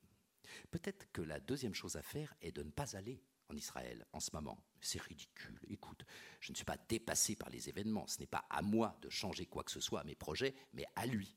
[0.72, 4.20] Peut-être que la deuxième chose à faire est de ne pas aller en Israël en
[4.20, 4.64] ce moment.
[4.82, 5.60] C'est ridicule.
[5.68, 6.06] Écoute,
[6.40, 8.08] je ne suis pas dépassé par les événements.
[8.08, 10.86] Ce n'est pas à moi de changer quoi que ce soit à mes projets, mais
[10.96, 11.36] à lui.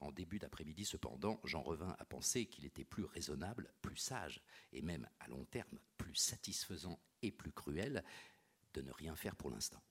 [0.00, 4.42] En début d'après-midi, cependant, j'en revins à penser qu'il était plus raisonnable, plus sage,
[4.72, 8.02] et même à long terme plus satisfaisant et plus cruel
[8.72, 9.82] de ne rien faire pour l'instant.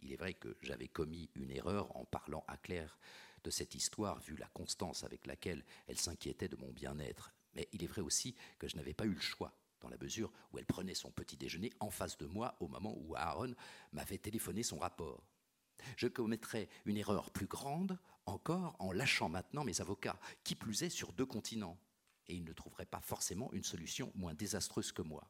[0.00, 2.98] Il est vrai que j'avais commis une erreur en parlant à Claire
[3.42, 7.32] de cette histoire, vu la constance avec laquelle elle s'inquiétait de mon bien-être.
[7.54, 10.30] Mais il est vrai aussi que je n'avais pas eu le choix, dans la mesure
[10.52, 13.54] où elle prenait son petit déjeuner en face de moi au moment où Aaron
[13.92, 15.24] m'avait téléphoné son rapport.
[15.96, 20.90] Je commettrais une erreur plus grande encore en lâchant maintenant mes avocats, qui plus est
[20.90, 21.78] sur deux continents,
[22.26, 25.28] et ils ne trouveraient pas forcément une solution moins désastreuse que moi.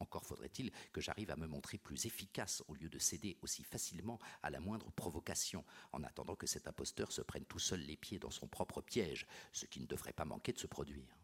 [0.00, 4.18] Encore faudrait-il que j'arrive à me montrer plus efficace au lieu de céder aussi facilement
[4.42, 8.18] à la moindre provocation, en attendant que cet imposteur se prenne tout seul les pieds
[8.18, 11.18] dans son propre piège, ce qui ne devrait pas manquer de se produire.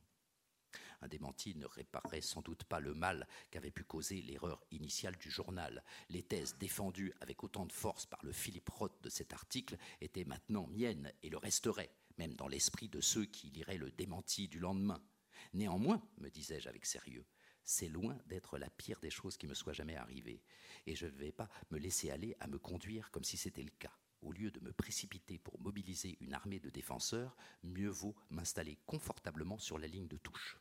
[1.03, 5.30] Un démenti ne réparerait sans doute pas le mal qu'avait pu causer l'erreur initiale du
[5.30, 5.84] journal.
[6.09, 10.24] Les thèses défendues avec autant de force par le Philippe Roth de cet article étaient
[10.24, 14.59] maintenant miennes et le resteraient, même dans l'esprit de ceux qui liraient le démenti du
[14.59, 15.03] lendemain.
[15.53, 17.26] Néanmoins, me disais-je avec sérieux,
[17.64, 20.42] c'est loin d'être la pire des choses qui me soit jamais arrivée,
[20.86, 23.70] et je ne vais pas me laisser aller à me conduire comme si c'était le
[23.70, 23.97] cas.
[24.20, 29.59] Au lieu de me précipiter pour mobiliser une armée de défenseurs, mieux vaut m'installer confortablement
[29.59, 30.59] sur la ligne de touche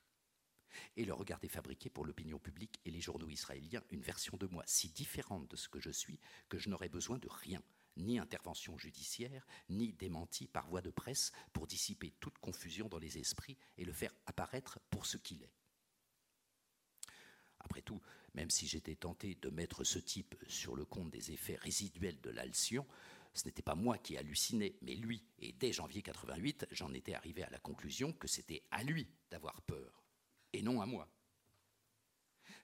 [0.97, 4.63] et le regarder fabriquer pour l'opinion publique et les journaux israéliens une version de moi
[4.65, 6.19] si différente de ce que je suis
[6.49, 7.61] que je n'aurais besoin de rien,
[7.97, 13.17] ni intervention judiciaire, ni démenti par voie de presse pour dissiper toute confusion dans les
[13.17, 15.53] esprits et le faire apparaître pour ce qu'il est.
[17.59, 18.01] Après tout,
[18.33, 22.29] même si j'étais tenté de mettre ce type sur le compte des effets résiduels de
[22.29, 22.85] l'alcyon,
[23.33, 25.23] ce n'était pas moi qui hallucinais, mais lui.
[25.39, 29.61] Et dès janvier 88, j'en étais arrivé à la conclusion que c'était à lui d'avoir
[29.63, 30.02] peur
[30.53, 31.09] et non à moi.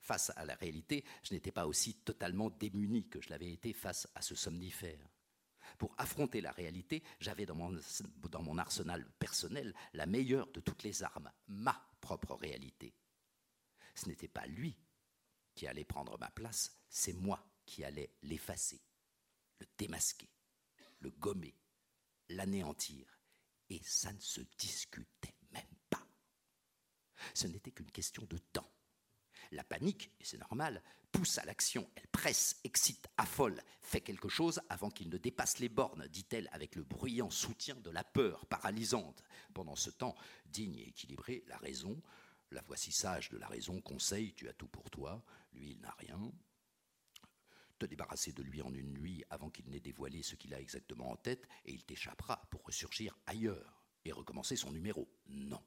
[0.01, 4.07] Face à la réalité, je n'étais pas aussi totalement démuni que je l'avais été face
[4.15, 5.07] à ce somnifère.
[5.77, 11.31] Pour affronter la réalité, j'avais dans mon, arsenal personnel la meilleure de toutes les armes,
[11.47, 12.93] ma propre réalité.
[13.93, 14.75] Ce n'était pas lui
[15.53, 18.81] qui allait prendre ma place, c'est moi qui allais l'effacer,
[19.59, 20.29] le démasquer,
[20.99, 21.55] le gommer,
[22.29, 23.05] l'anéantir.
[23.69, 25.38] Et ça ne se discutait
[27.33, 28.69] ce n'était qu'une question de temps.
[29.51, 34.61] La panique, et c'est normal, pousse à l'action, elle presse, excite, affole, fait quelque chose
[34.69, 39.23] avant qu'il ne dépasse les bornes, dit-elle avec le bruyant soutien de la peur paralysante.
[39.53, 40.15] Pendant ce temps,
[40.45, 41.99] digne et équilibré, la raison,
[42.51, 45.23] la voici sage de la raison, conseille, tu as tout pour toi,
[45.53, 46.31] lui il n'a rien.
[47.79, 51.11] Te débarrasser de lui en une nuit avant qu'il n'ait dévoilé ce qu'il a exactement
[51.11, 55.09] en tête, et il t'échappera pour ressurgir ailleurs et recommencer son numéro.
[55.27, 55.63] Non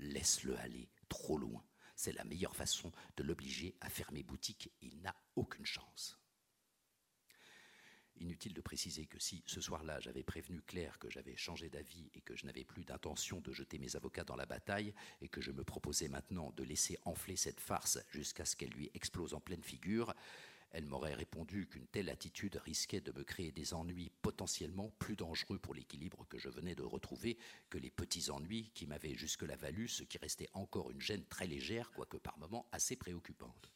[0.00, 1.64] laisse-le aller trop loin.
[1.96, 4.72] C'est la meilleure façon de l'obliger à fermer boutique.
[4.80, 6.18] Il n'a aucune chance.
[8.16, 12.20] Inutile de préciser que si ce soir-là j'avais prévenu Claire que j'avais changé d'avis et
[12.20, 15.52] que je n'avais plus d'intention de jeter mes avocats dans la bataille et que je
[15.52, 19.62] me proposais maintenant de laisser enfler cette farce jusqu'à ce qu'elle lui explose en pleine
[19.62, 20.14] figure,
[20.72, 25.58] elle m'aurait répondu qu'une telle attitude risquait de me créer des ennuis potentiellement plus dangereux
[25.58, 27.38] pour l'équilibre que je venais de retrouver
[27.70, 31.46] que les petits ennuis qui m'avaient jusque-là valu ce qui restait encore une gêne très
[31.46, 33.72] légère, quoique par moments assez préoccupante.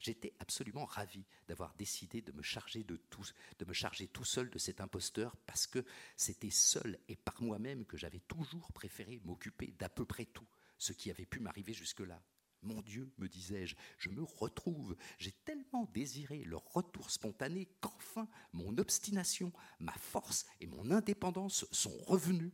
[0.00, 3.26] J'étais absolument ravi d'avoir décidé de me charger de tout,
[3.58, 5.84] de me charger tout seul de cet imposteur parce que
[6.16, 10.46] c'était seul et par moi-même que j'avais toujours préféré m'occuper d'à peu près tout
[10.78, 12.22] ce qui avait pu m'arriver jusque-là.
[12.62, 14.96] Mon Dieu, me disais-je, je me retrouve.
[15.18, 21.96] J'ai tellement désiré leur retour spontané qu'enfin mon obstination, ma force et mon indépendance sont
[22.06, 22.52] revenus.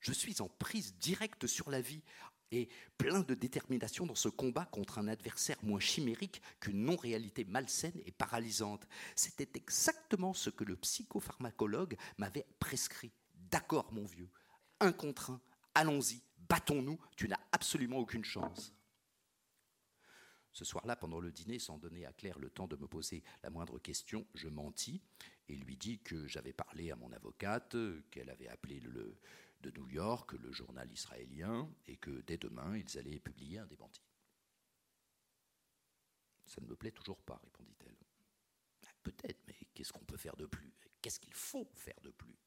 [0.00, 2.02] Je suis en prise directe sur la vie
[2.52, 2.68] et
[2.98, 8.12] plein de détermination dans ce combat contre un adversaire moins chimérique qu'une non-réalité malsaine et
[8.12, 8.86] paralysante.
[9.16, 13.12] C'était exactement ce que le psychopharmacologue m'avait prescrit.
[13.50, 14.28] D'accord, mon vieux,
[14.80, 15.40] un contre un,
[15.74, 18.75] allons-y, battons-nous, tu n'as absolument aucune chance.
[20.56, 23.50] Ce soir-là, pendant le dîner, sans donner à Claire le temps de me poser la
[23.50, 25.02] moindre question, je mentis
[25.48, 27.76] et lui dis que j'avais parlé à mon avocate,
[28.10, 29.20] qu'elle avait appelé le,
[29.60, 34.00] de New York le journal israélien et que dès demain, ils allaient publier un démenti.
[36.46, 37.98] Ça ne me plaît toujours pas, répondit-elle.
[39.02, 40.72] Peut-être, mais qu'est-ce qu'on peut faire de plus?
[41.02, 42.38] Qu'est-ce qu'il faut faire de plus?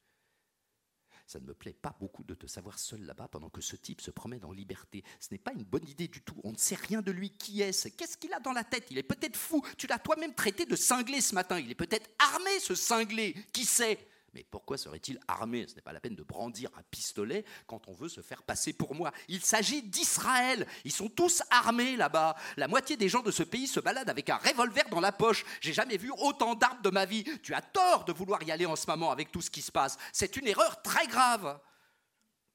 [1.30, 4.02] Ça ne me plaît pas beaucoup de te savoir seul là-bas pendant que ce type
[4.02, 5.04] se promène en liberté.
[5.20, 6.42] Ce n'est pas une bonne idée du tout.
[6.44, 7.30] On ne sait rien de lui.
[7.30, 7.88] Qui est-ce?
[7.90, 8.88] Qu'est-ce qu'il a dans la tête?
[8.90, 9.64] Il est peut-être fou.
[9.78, 11.60] Tu l'as toi-même traité de cinglé ce matin.
[11.60, 13.36] Il est peut-être armé, ce cinglé.
[13.54, 14.00] Qui sait
[14.34, 15.66] mais pourquoi serait-il armé?
[15.68, 18.74] Ce n'est pas la peine de brandir un pistolet quand on veut se faire passer
[18.74, 19.12] pour moi.
[19.28, 20.68] Il s'agit d'Israël.
[20.86, 22.36] Ils sont tous armés là-bas.
[22.58, 25.46] La moitié des gens de ce pays se baladent avec un revolver dans la poche.
[25.62, 27.24] J'ai jamais vu autant d'armes de ma vie.
[27.44, 29.72] Tu as tort de vouloir y aller en ce moment avec tout ce qui se
[29.72, 29.98] passe.
[30.14, 31.60] C'est une erreur très grave.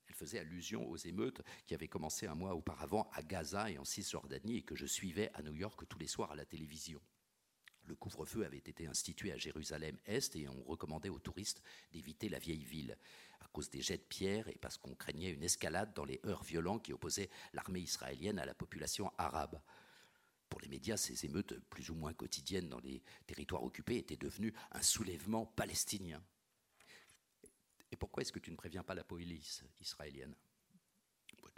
[0.07, 3.85] Elle faisait allusion aux émeutes qui avaient commencé un mois auparavant à Gaza et en
[3.85, 7.01] Cisjordanie et que je suivais à New York tous les soirs à la télévision.
[7.87, 11.63] Le couvre-feu avait été institué à Jérusalem-Est et on recommandait aux touristes
[11.93, 12.97] d'éviter la vieille ville
[13.41, 16.45] à cause des jets de pierre et parce qu'on craignait une escalade dans les heurts
[16.45, 19.61] violents qui opposaient l'armée israélienne à la population arabe.
[20.49, 24.55] Pour les médias, ces émeutes plus ou moins quotidiennes dans les territoires occupés étaient devenues
[24.73, 26.23] un soulèvement palestinien.
[27.91, 30.35] Et pourquoi est-ce que tu ne préviens pas la police israélienne?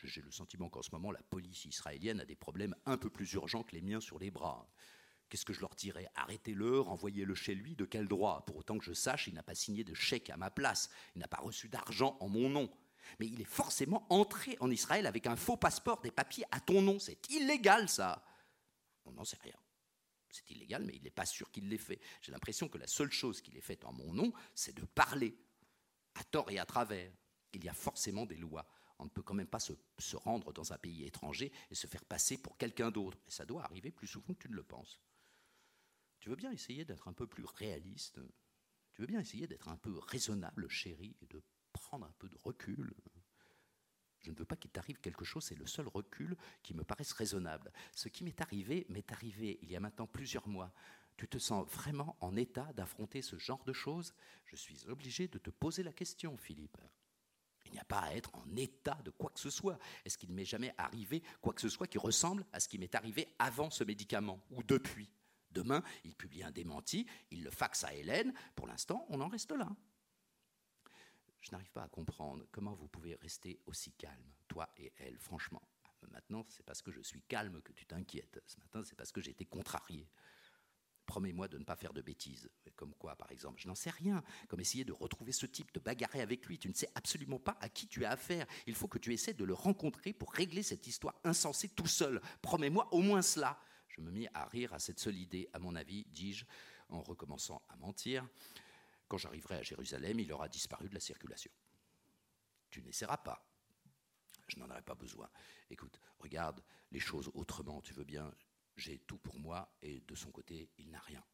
[0.03, 3.33] J'ai le sentiment qu'en ce moment, la police israélienne a des problèmes un peu plus
[3.33, 4.69] urgents que les miens sur les bras.
[5.29, 6.09] Qu'est-ce que je leur dirais?
[6.15, 8.45] Arrêtez-le, renvoyez-le chez lui, de quel droit?
[8.47, 11.21] Pour autant que je sache, il n'a pas signé de chèque à ma place, il
[11.21, 12.71] n'a pas reçu d'argent en mon nom.
[13.19, 16.83] Mais il est forcément entré en Israël avec un faux passeport, des papiers à ton
[16.83, 16.99] nom.
[16.99, 18.25] C'est illégal, ça.
[19.05, 19.55] On n'en sait rien.
[20.31, 22.01] C'est illégal, mais il n'est pas sûr qu'il l'ait fait.
[22.21, 25.37] J'ai l'impression que la seule chose qu'il ait faite en mon nom, c'est de parler,
[26.15, 27.13] à tort et à travers.
[27.53, 28.67] Il y a forcément des lois.
[28.99, 29.73] On ne peut quand même pas se,
[30.17, 33.19] rendre dans un pays étranger et se faire passer pour quelqu'un d'autre.
[33.27, 34.99] Et ça doit arriver plus souvent que tu ne le penses.
[36.27, 38.19] Tu veux bien essayer d'être un peu plus réaliste
[38.91, 41.41] Tu veux bien essayer d'être un peu raisonnable, chérie, et de
[41.73, 42.93] prendre un peu de recul
[44.23, 47.13] je ne veux pas qu'il t'arrive quelque chose, c'est le seul recul qui me paraisse
[47.13, 47.71] raisonnable.
[47.93, 50.73] Ce qui m'est arrivé m'est arrivé il y a maintenant plusieurs mois.
[51.17, 54.13] Tu te sens vraiment en état d'affronter ce genre de choses?
[54.47, 56.79] Je suis obligé de te poser la question, Philippe.
[57.67, 59.79] Il n'y a pas à être en état de quoi que ce soit.
[60.05, 62.97] Est-ce qu'il m'est jamais arrivé quoi que ce soit qui ressemble à ce qui m'est
[62.97, 65.09] arrivé avant ce médicament ou depuis?
[65.57, 68.35] Demain, il publie un démenti, il le faxe à Hélène.
[68.55, 69.75] Pour l'instant, on en reste là.
[71.41, 75.63] Je n'arrive pas à comprendre comment vous pouvez rester aussi calme, toi et elle, franchement.
[76.11, 78.43] Maintenant, c'est parce que je suis calme que tu t'inquiètes.
[78.47, 80.07] Ce matin, c'est parce que été contrarié.
[81.07, 82.51] Promets-moi de ne pas faire de bêtises.
[82.75, 84.23] Comme quoi, par exemple Je n'en sais rien.
[84.49, 86.59] Comme essayer de retrouver ce type, de bagarrer avec lui.
[86.59, 88.47] Tu ne sais absolument pas à qui tu as affaire.
[88.67, 92.21] Il faut que tu essaies de le rencontrer pour régler cette histoire insensée tout seul.
[92.43, 93.59] Promets-moi au moins cela.
[93.89, 96.45] Je me mis à rire à cette seule idée, à mon avis, dis-je,
[96.89, 98.29] en recommençant à mentir.
[99.09, 101.51] Quand j'arriverai à Jérusalem, il aura disparu de la circulation.
[102.71, 103.47] Tu n'essaieras pas.
[104.49, 105.31] Je n'en aurai pas besoin.
[105.71, 108.33] Écoute, regarde les choses autrement, tu veux bien.
[108.77, 111.25] J'ai tout pour moi et de son côté, il n'a rien.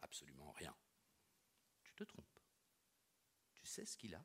[0.00, 0.74] Absolument rien.
[1.82, 2.40] Tu te trompes.
[3.54, 4.24] Tu sais ce qu'il a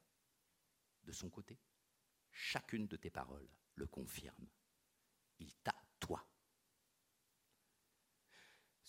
[1.03, 1.59] de son côté?
[2.31, 4.47] Chacune de tes paroles le confirme.
[5.39, 5.75] Il t'a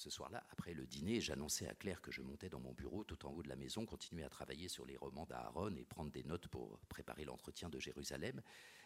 [0.01, 3.27] Ce soir-là, après le dîner, j'annonçais à Claire que je montais dans mon bureau tout
[3.27, 6.25] en haut de la maison, continuer à travailler sur les romans d'Aaron et prendre des
[6.25, 8.41] notes pour préparer l'entretien de Jérusalem.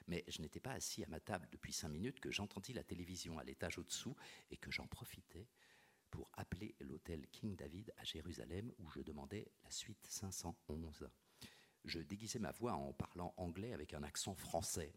[0.09, 3.39] Mais je n'étais pas assis à ma table depuis cinq minutes que j'entendis la télévision
[3.39, 4.17] à l'étage au-dessous
[4.51, 5.47] et que j'en profitais
[6.11, 11.09] pour appeler l'hôtel King David à Jérusalem où je demandais la suite 511.
[11.85, 14.93] Je déguisais ma voix en parlant anglais avec un accent français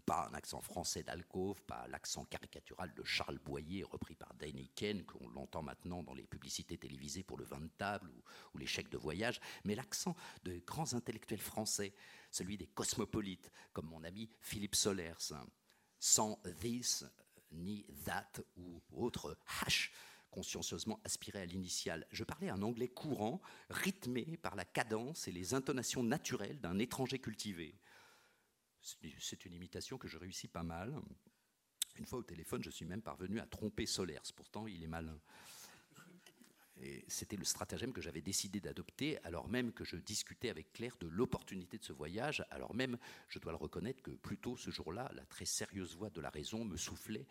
[0.00, 4.32] pas un accent français d'alcôve, pas l'accent caricatural de Charles Boyer repris par
[4.74, 8.10] Ken, qu'on l'entend maintenant dans les publicités télévisées pour le vin de table
[8.54, 11.94] ou, chèques de voyage, mais l'accent de grands intellectuels français,
[12.30, 15.34] celui des cosmopolites, comme mon ami Philippe Solers.
[15.98, 17.04] Sans this,
[17.52, 19.92] ni that ou autre hash
[20.34, 22.08] consciencieusement aspiré à l'initiale.
[22.10, 23.40] Je parlais un anglais courant,
[23.70, 27.78] rythmé par la cadence et les intonations naturelles d'un étranger cultivé.
[29.18, 30.94] C'est une imitation que je réussis pas mal.
[31.96, 34.32] Une fois au téléphone, je suis même parvenu à tromper Solers.
[34.36, 35.18] Pourtant, il est malin.
[37.06, 41.06] C'était le stratagème que j'avais décidé d'adopter, alors même que je discutais avec Claire de
[41.06, 42.98] l'opportunité de ce voyage, alors même,
[43.28, 46.64] je dois le reconnaître, que plutôt ce jour-là, la très sérieuse voix de la raison
[46.64, 47.26] me soufflait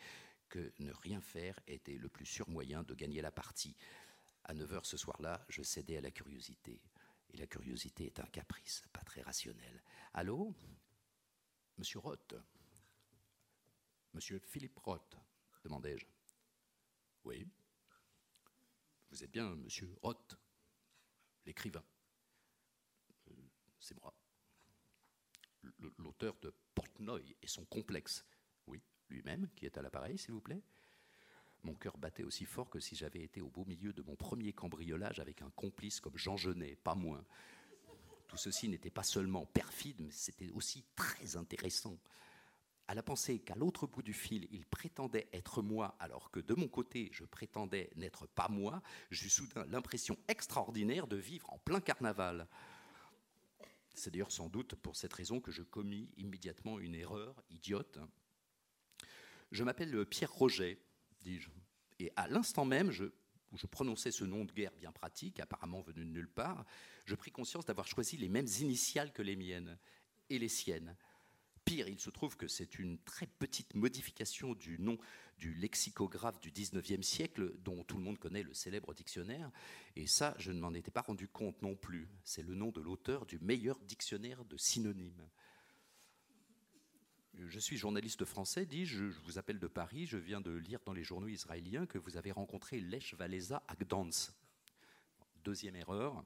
[0.48, 3.76] que ne rien faire était le plus sûr moyen de gagner la partie.
[4.46, 6.82] À 9 h ce soir-là, je cédais à la curiosité.
[7.34, 9.84] Et la curiosité est un caprice, pas très rationnel.
[10.14, 10.56] Allô?
[11.78, 12.36] Monsieur Roth
[14.14, 15.18] Monsieur Philippe Roth
[15.64, 16.06] demandai-je.
[17.24, 17.48] Oui.
[19.10, 20.38] Vous êtes bien Monsieur Roth,
[21.45, 21.84] l'écrivain.
[23.30, 23.34] Euh,
[23.80, 24.14] c'est moi.
[25.98, 28.26] L'auteur de Portnoy et son complexe.
[28.68, 30.62] Oui, lui-même, qui est à l'appareil, s'il vous plaît.
[31.64, 34.52] Mon cœur battait aussi fort que si j'avais été au beau milieu de mon premier
[34.52, 37.24] cambriolage avec un complice comme Jean Genet, pas moins.
[38.34, 41.99] Tout ceci n'était pas seulement perfide, mais c'était aussi très intéressant.
[42.88, 46.55] À la pensée qu'à l'autre bout du fil, il prétendait être moi, alors que de
[46.55, 48.81] mon côté, je prétendais n'être pas moi,
[49.11, 52.47] j'eus soudain l'impression extraordinaire de vivre en plein carnaval.
[53.93, 57.99] C'est d'ailleurs sans doute pour cette raison que je commis immédiatement une erreur idiote.
[59.51, 60.80] Je m'appelle Pierre Roget,
[61.22, 61.51] dis-je.
[61.99, 62.89] Et à l'instant même
[63.54, 66.66] où je prononçais ce nom de guerre bien pratique, apparemment venu de nulle part,
[67.06, 69.78] je pris conscience d'avoir choisi les mêmes initiales que les miennes
[70.30, 70.96] et les siennes.
[71.64, 74.98] Pire, il se trouve que c'est une très petite modification du nom
[75.38, 79.50] du lexicographe du 19e siècle, dont tout le monde connaît le célèbre dictionnaire.
[79.96, 82.10] Et ça, je ne m'en étais pas rendu compte non plus.
[82.24, 85.30] C'est le nom de l'auteur du meilleur dictionnaire de synonymes.
[87.39, 90.93] Je suis journaliste français, dis-je, je vous appelle de Paris, je viens de lire dans
[90.93, 94.31] les journaux israéliens que vous avez rencontré Lech Walesa à Gdansk.
[95.43, 96.23] Deuxième erreur,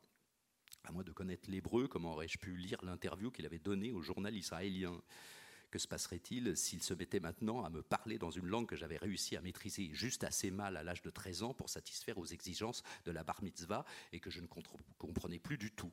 [0.84, 4.36] à moins de connaître l'hébreu, comment aurais-je pu lire l'interview qu'il avait donnée au journal
[4.36, 5.02] israélien?
[5.72, 8.98] Que se passerait-il s'il se mettait maintenant à me parler dans une langue que j'avais
[8.98, 12.84] réussi à maîtriser juste assez mal à l'âge de 13 ans pour satisfaire aux exigences
[13.06, 14.48] de la bar mitzvah et que je ne
[14.98, 15.92] comprenais plus du tout?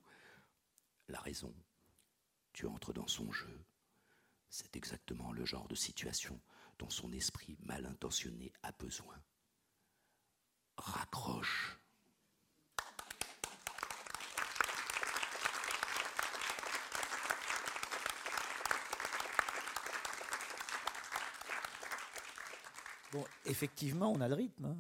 [1.09, 1.55] La raison,
[2.53, 3.61] tu entres dans son jeu
[4.55, 6.41] c'est exactement le genre de situation
[6.79, 9.21] dont son esprit mal intentionné a besoin.
[10.77, 11.77] Raccroche.
[23.11, 24.67] Bon, effectivement, on a le rythme.
[24.67, 24.79] Hein.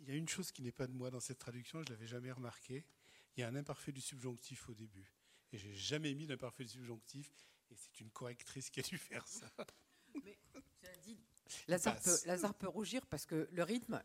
[0.00, 1.94] Il y a une chose qui n'est pas de moi dans cette traduction, je ne
[1.94, 2.84] l'avais jamais remarqué.
[3.34, 5.21] Il y a un imparfait du subjonctif au début.
[5.52, 7.30] Et j'ai jamais mis d'imparfait subjonctif.
[7.70, 9.50] Et c'est une correctrice qui a dû faire ça.
[10.24, 10.38] Mais
[11.02, 11.18] dit,
[11.68, 14.02] Lazare peut, rougir parce que le rythme,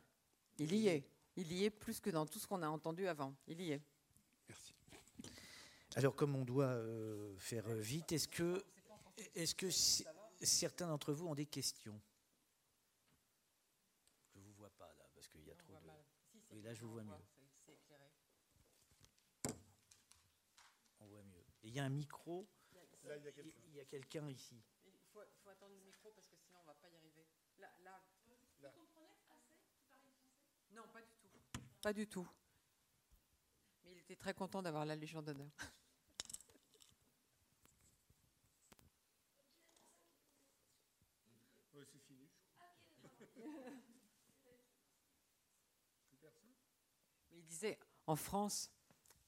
[0.58, 1.10] il y est.
[1.36, 3.36] Il y est plus que dans tout ce qu'on a entendu avant.
[3.48, 3.82] Il y est.
[4.50, 4.74] Merci.
[5.96, 8.64] Alors, comme on doit euh, faire vite, est-ce que,
[9.36, 9.70] est-ce que
[10.42, 12.00] certains d'entre vous ont des questions?
[14.34, 15.90] Je ne vous vois pas là, parce qu'il y a trop de.
[16.52, 17.14] Oui, là, je vous vois mieux.
[21.58, 22.48] il y a un micro.
[23.04, 24.60] il y a quelqu'un ici.
[24.86, 27.28] Il faut, attendre le micro parce que sinon on ne va pas y arriver.
[27.60, 28.04] Là, là.
[28.60, 29.54] Vous comprenez assez français
[30.72, 31.30] Non, pas du tout.
[31.82, 32.28] Pas du tout.
[33.84, 35.52] Mais il était très content d'avoir la Légion d'honneur.
[41.86, 42.28] c'est fini.
[47.30, 47.78] Mais il disait
[48.08, 48.72] en France,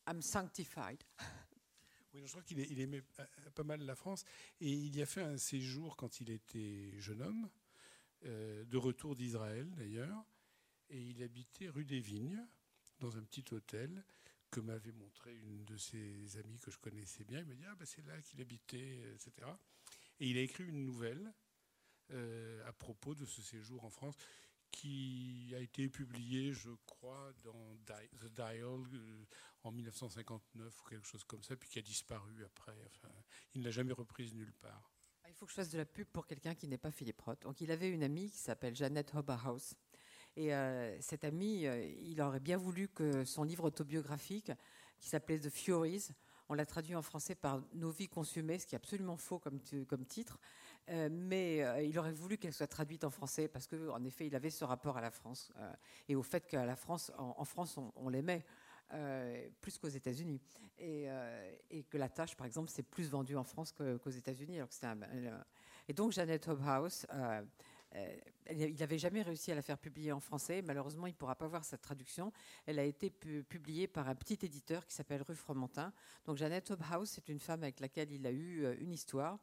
[0.08, 1.04] I'm sanctified.
[2.14, 4.26] Je crois qu'il aimait euh, pas mal la France.
[4.62, 7.50] Et il y a fait un séjour quand il était jeune homme,
[8.26, 10.26] euh, de retour d'Israël d'ailleurs.
[10.90, 12.44] Et il habitait rue des Vignes,
[13.00, 14.04] dans un petit hôtel
[14.52, 17.40] que m'avait montré une de ses amies que je connaissais bien.
[17.40, 19.48] Il m'a dit Ah, ben c'est là qu'il habitait, etc.
[20.20, 21.32] Et il a écrit une nouvelle
[22.12, 24.16] euh, à propos de ce séjour en France
[24.72, 29.26] qui a été publié, je crois, dans The Dial euh,
[29.64, 32.76] en 1959 ou quelque chose comme ça, puis qui a disparu après.
[32.88, 33.14] Enfin,
[33.54, 34.92] il ne l'a jamais reprise nulle part.
[35.28, 37.42] Il faut que je fasse de la pub pour quelqu'un qui n'est pas Philippe Roth.
[37.44, 39.76] Donc, il avait une amie qui s'appelle Jeannette Hoberhaus.
[40.36, 44.52] Et euh, cette amie, euh, il aurait bien voulu que son livre autobiographique,
[45.00, 46.10] qui s'appelait The Furies,
[46.50, 50.06] on l'a traduit en français par Nos vies consumées, ce qui est absolument faux comme
[50.06, 50.40] titre.
[50.90, 54.36] Euh, mais euh, il aurait voulu qu'elle soit traduite en français parce qu'en effet, il
[54.36, 55.72] avait ce rapport à la France euh,
[56.08, 58.44] et au fait qu'à la France, en, France, on, l'aimait.
[59.62, 60.42] plus qu'aux États-Unis.
[60.80, 61.08] Et,
[61.90, 64.60] que la tâche, par exemple, c'est plus vendu en France qu'aux États-Unis.
[65.88, 67.06] Et donc Jeannette Hobhouse,
[68.50, 70.64] il n'avait jamais réussi à la faire publier en français.
[70.64, 72.32] Malheureusement, il ne pourra pas voir sa traduction.
[72.66, 75.94] Elle a été publiée par un petit éditeur qui s'appelle Rue Fromentin.
[76.26, 79.38] Donc Jeannette Hobhouse, c'est une femme avec laquelle il a eu une histoire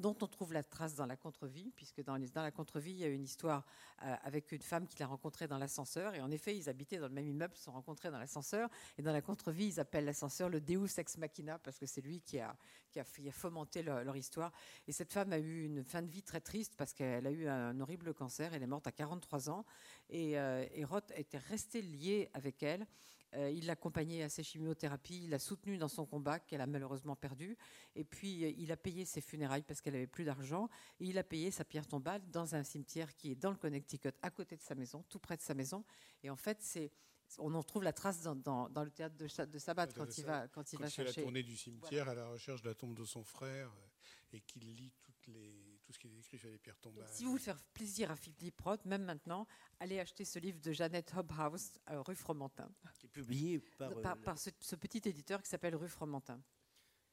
[0.00, 3.04] dont on trouve la trace dans la contre-vie, puisque dans, dans, la contre-vie, il y
[3.04, 3.64] a une histoire
[4.02, 6.14] euh, avec une femme qu'il a rencontrée dans l'ascenseur.
[6.14, 8.68] Et en effet, ils habitaient dans le même immeuble, se sont rencontrés dans l'ascenseur.
[8.96, 12.20] Et dans la contre-vie, ils appellent l'ascenseur le Deus ex machina, parce que c'est lui
[12.20, 12.56] qui a,
[12.90, 14.52] qui a, fomenté leur, histoire.
[14.86, 17.48] Et cette femme a eu une fin de vie très triste, parce qu'elle a eu
[17.48, 18.54] un horrible cancer.
[18.54, 19.64] Elle est morte à 43 ans.
[20.10, 22.86] Et, euh, et Roth était resté lié avec elle.
[23.34, 27.14] Euh, il l'accompagnait à ses chimiothérapies, il l'a soutenue dans son combat qu'elle a malheureusement
[27.14, 27.58] perdu.
[27.94, 30.68] Et puis, euh, il a payé ses funérailles parce qu'elle avait plus d'argent.
[31.00, 34.12] Et il a payé sa pierre tombale dans un cimetière qui est dans le Connecticut,
[34.22, 35.84] à côté de sa maison, tout près de sa maison.
[36.22, 36.90] Et en fait, c'est
[37.38, 40.72] on en trouve la trace dans, le théâtre de, de Sabbat quand il va quand
[40.72, 41.20] il va chercher.
[41.20, 44.40] la tournée du cimetière à la recherche de la tombe de son frère euh, et
[44.40, 45.57] qu'il lit toutes les,
[45.88, 47.08] tout ce qui est écrit sur les pierres tombales.
[47.10, 49.46] si vous voulez faire plaisir à Philippe Roth, même maintenant,
[49.80, 52.70] allez acheter ce livre de Jeannette Hobhouse, rue Fromentin.
[52.98, 56.42] Qui est publié par, par, euh, ce, petit éditeur qui s'appelle Rue Fromentin.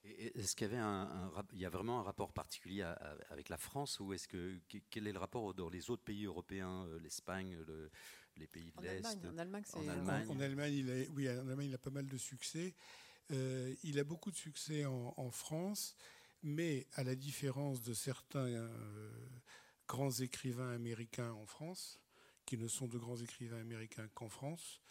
[0.04, 2.84] Est-ce qu'il y avait un, il y a vraiment un rapport particulier
[3.30, 6.86] avec la France ou est-ce que quel est le rapport dans les autres pays européens,
[6.88, 7.58] euh, l'Espagne,
[8.36, 9.06] les pays de l'Est?
[9.06, 12.08] En Allemagne, en Allemagne, en, Allemagne, il a, oui, en Allemagne, il a pas mal
[12.08, 12.76] de succès.
[13.32, 15.96] Euh, il a beaucoup de succès en, France,
[16.46, 19.10] mais à la différence de certains euh,
[19.88, 22.00] grands écrivains américains en France,
[22.46, 24.82] qui ne sont de grands écrivains américains qu'en France,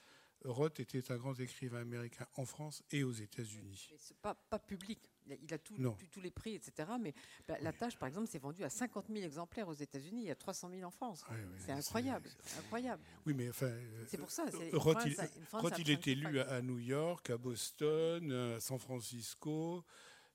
[0.44, 3.88] Roth était un grand écrivain américain en France et aux États-Unis.
[4.20, 5.10] Pas, pas public.
[5.26, 5.74] Il a tout,
[6.10, 6.90] tous les prix, etc.
[7.00, 7.14] Mais
[7.48, 10.22] la, tâche, par exemple, s'est vendue à 50 000 exemplaires aux États-Unis.
[10.22, 11.24] Il y a 300 000 en France.
[11.56, 12.28] c'est incroyable.
[12.58, 13.02] incroyable.
[13.24, 13.72] Oui, mais enfin.
[14.06, 14.44] C'est pour ça.
[14.72, 15.16] Roth, il,
[15.52, 19.82] Roth, il est élu à New York, à Boston, à San Francisco.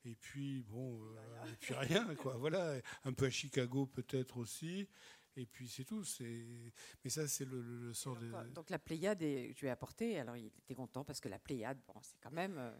[0.04, 2.36] Et puis, bon, euh, et puis rien, quoi.
[2.36, 2.74] Voilà.
[3.04, 4.88] Un peu à Chicago, peut-être aussi.
[5.36, 6.04] Et puis c'est tout.
[7.04, 8.30] Mais ça, c'est le, sort de.
[8.52, 10.18] Donc la Pléiade, je lui ai apporté.
[10.18, 12.72] Alors il était content parce que la Pléiade, bon, c'est quand même euh,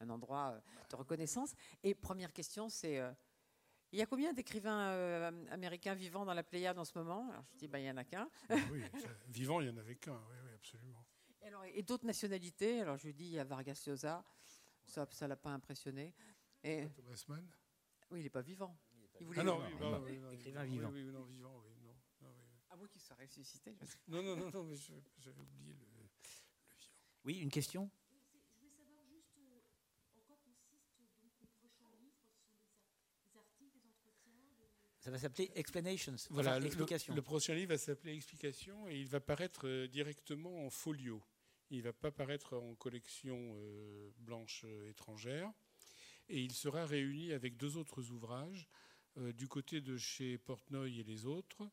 [0.00, 0.60] un endroit euh,
[0.90, 1.54] de reconnaissance.
[1.82, 2.98] Et première question, c'est.
[2.98, 3.12] Euh,
[3.92, 7.30] il y a combien d'écrivains américains vivants dans la Pléiade en ce moment?
[7.30, 8.28] Alors je dis, ben, il n'y en a qu'un.
[8.72, 8.82] oui,
[9.28, 11.06] vivant, il n'y en avait qu'un, oui, oui, absolument.
[11.40, 12.80] Et, alors, et d'autres nationalités?
[12.80, 14.24] Alors je lui dis, il y a Vargas Llosa,
[14.86, 16.14] ça ne l'a pas impressionné.
[16.62, 16.88] Et...
[16.94, 17.46] Thomas Mann?
[18.10, 18.76] Oui, il n'est pas vivant.
[19.20, 19.60] Il voulait ah non,
[20.04, 20.90] oui, oui, écrivain vivant.
[20.92, 21.94] Oui, non, vivant, oui, non.
[22.22, 22.44] non oui.
[22.70, 23.74] À moins qu'il soit ressuscité.
[24.08, 26.10] Non, non, non, non, mais j'avais oublié le, le, vivant.
[27.24, 27.90] Oui, une question?
[28.10, 30.76] Je voulais savoir juste euh, en quoi consiste
[31.22, 32.14] donc le prochain livre.
[32.28, 34.34] Ce sont des, des articles, des entretiens
[35.00, 36.16] Ça va s'appeler Explanations.
[36.30, 40.66] Voilà, enfin, le, le, prochain livre va s'appeler Explications et il va paraître euh, directement
[40.66, 41.22] en folio.
[41.70, 45.52] Il ne va pas paraître en collection euh, blanche euh, étrangère.
[46.28, 48.68] Et il sera réuni avec deux autres ouvrages
[49.18, 51.68] euh, du côté de chez Portnoy et les autres,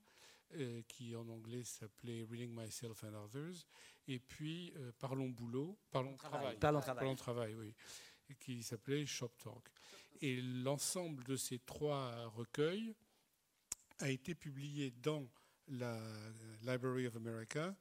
[0.55, 3.65] euh, qui en anglais s'appelait Reading Myself and Others,
[4.07, 7.73] et puis Parlons boulot, Parlons travail, Parlons travail, Parlons travail oui,
[8.39, 9.69] qui s'appelait Shop Talk.
[10.21, 12.93] Et l'ensemble de ces trois recueils
[13.99, 15.27] a été publié dans
[15.67, 15.99] la
[16.61, 17.75] Library of America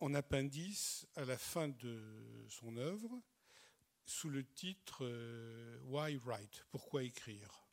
[0.00, 3.22] en appendice à la fin de son œuvre
[4.04, 5.04] sous le titre
[5.84, 6.64] Why Write?
[6.70, 7.68] Pourquoi écrire?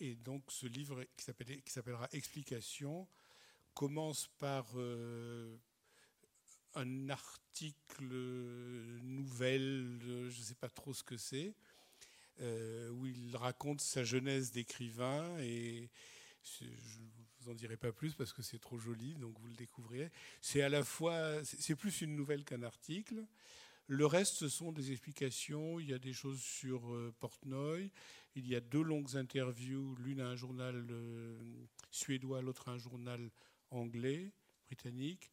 [0.00, 1.24] Et donc ce livre qui,
[1.72, 3.08] s'appellera Explication
[3.74, 5.56] commence par euh,
[6.74, 8.04] un article
[9.02, 11.54] nouvelle, je ne sais pas trop ce que c'est,
[12.40, 15.90] euh, où il raconte sa jeunesse d'écrivain et
[16.42, 16.64] je
[17.46, 20.10] vous en dirai pas plus parce que c'est trop joli, donc vous le découvrirez.
[20.40, 23.24] C'est à la fois, c'est plus une nouvelle qu'un article.
[23.86, 25.78] Le reste, ce sont des explications.
[25.78, 27.92] Il y a des choses sur euh, Portnoy.
[28.34, 31.38] Il y a deux longues interviews, l'une à un journal euh,
[31.90, 33.30] suédois, l'autre à un journal
[33.70, 34.32] anglais,
[34.66, 35.30] britannique.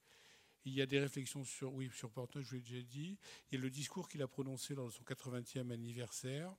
[0.65, 3.17] Il y a des réflexions sur, oui, sur Portnoy, je vous l'ai déjà dit.
[3.49, 6.53] Il y a le discours qu'il a prononcé lors de son 80e anniversaire,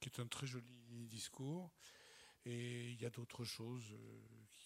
[0.00, 0.64] qui est un très joli
[1.08, 1.72] discours.
[2.46, 4.20] Et il y a d'autres choses euh,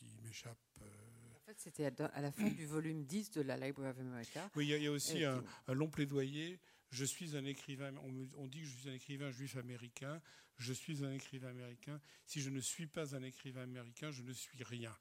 [0.09, 0.59] qui m'échappent.
[0.81, 4.51] En fait, c'était à la fin du volume 10 de la Library of America.
[4.55, 6.61] Oui, il y a, aussi un, long plaidoyer.
[6.91, 7.95] Je suis un écrivain,
[8.37, 10.21] on, dit que je suis un écrivain juif américain.
[10.57, 12.01] Je suis un écrivain américain.
[12.27, 14.95] Si je ne suis pas un écrivain américain, je ne suis rien.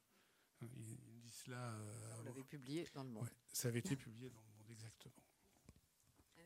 [0.62, 0.70] Il
[1.20, 1.74] dit cela.
[1.74, 3.30] Euh, Vous l'avez publié dans le monde.
[3.52, 5.14] ça avait été publié dans le monde, exactement.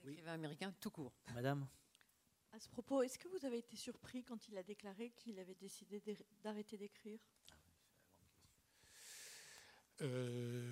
[0.04, 1.14] Un écrivain américain tout court.
[1.34, 1.68] Madame
[2.54, 5.56] à ce propos, est-ce que vous avez été surpris quand il a déclaré qu'il avait
[5.56, 6.04] décidé
[6.44, 7.20] d'arrêter d'écrire?
[10.02, 10.72] Euh,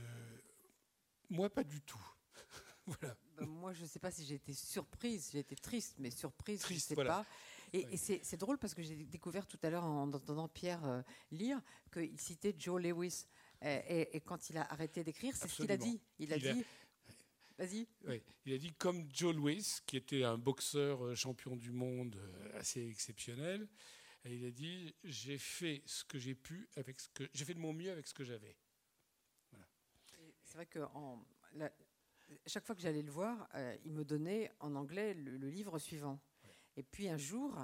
[1.30, 2.02] Moi, pas du tout.
[2.86, 3.16] voilà.
[3.38, 6.60] Ben, moi, je ne sais pas si j'ai été surprise, j'ai été triste, mais surprise,
[6.62, 7.26] triste, je ne sais pas.
[7.72, 11.02] Et, et c'est drôle parce que j'ai découvert tout à l'heure en entendant Pierre euh,
[11.32, 11.62] lire
[11.94, 13.26] qu'il citait Joe Lewis.
[13.62, 16.02] Et, et- et quand il a arrêté d'écrire, c'est ce qu'il a dit.
[16.18, 16.64] Il a Il a- dit.
[17.60, 17.88] Vas-y.
[18.08, 22.16] Oui, il a dit comme Joe Louis, qui était un boxeur euh, champion du monde
[22.16, 23.68] euh, assez exceptionnel,
[24.24, 27.54] et il a dit j'ai fait ce que j'ai pu avec ce que j'ai fait
[27.54, 28.56] de mon mieux avec ce que j'avais.
[30.50, 30.80] C'est vrai que
[32.48, 36.20] chaque fois que j'allais le voir, euh, il me donnait en anglais le, livre suivant.
[36.76, 37.56] Et puis un jour,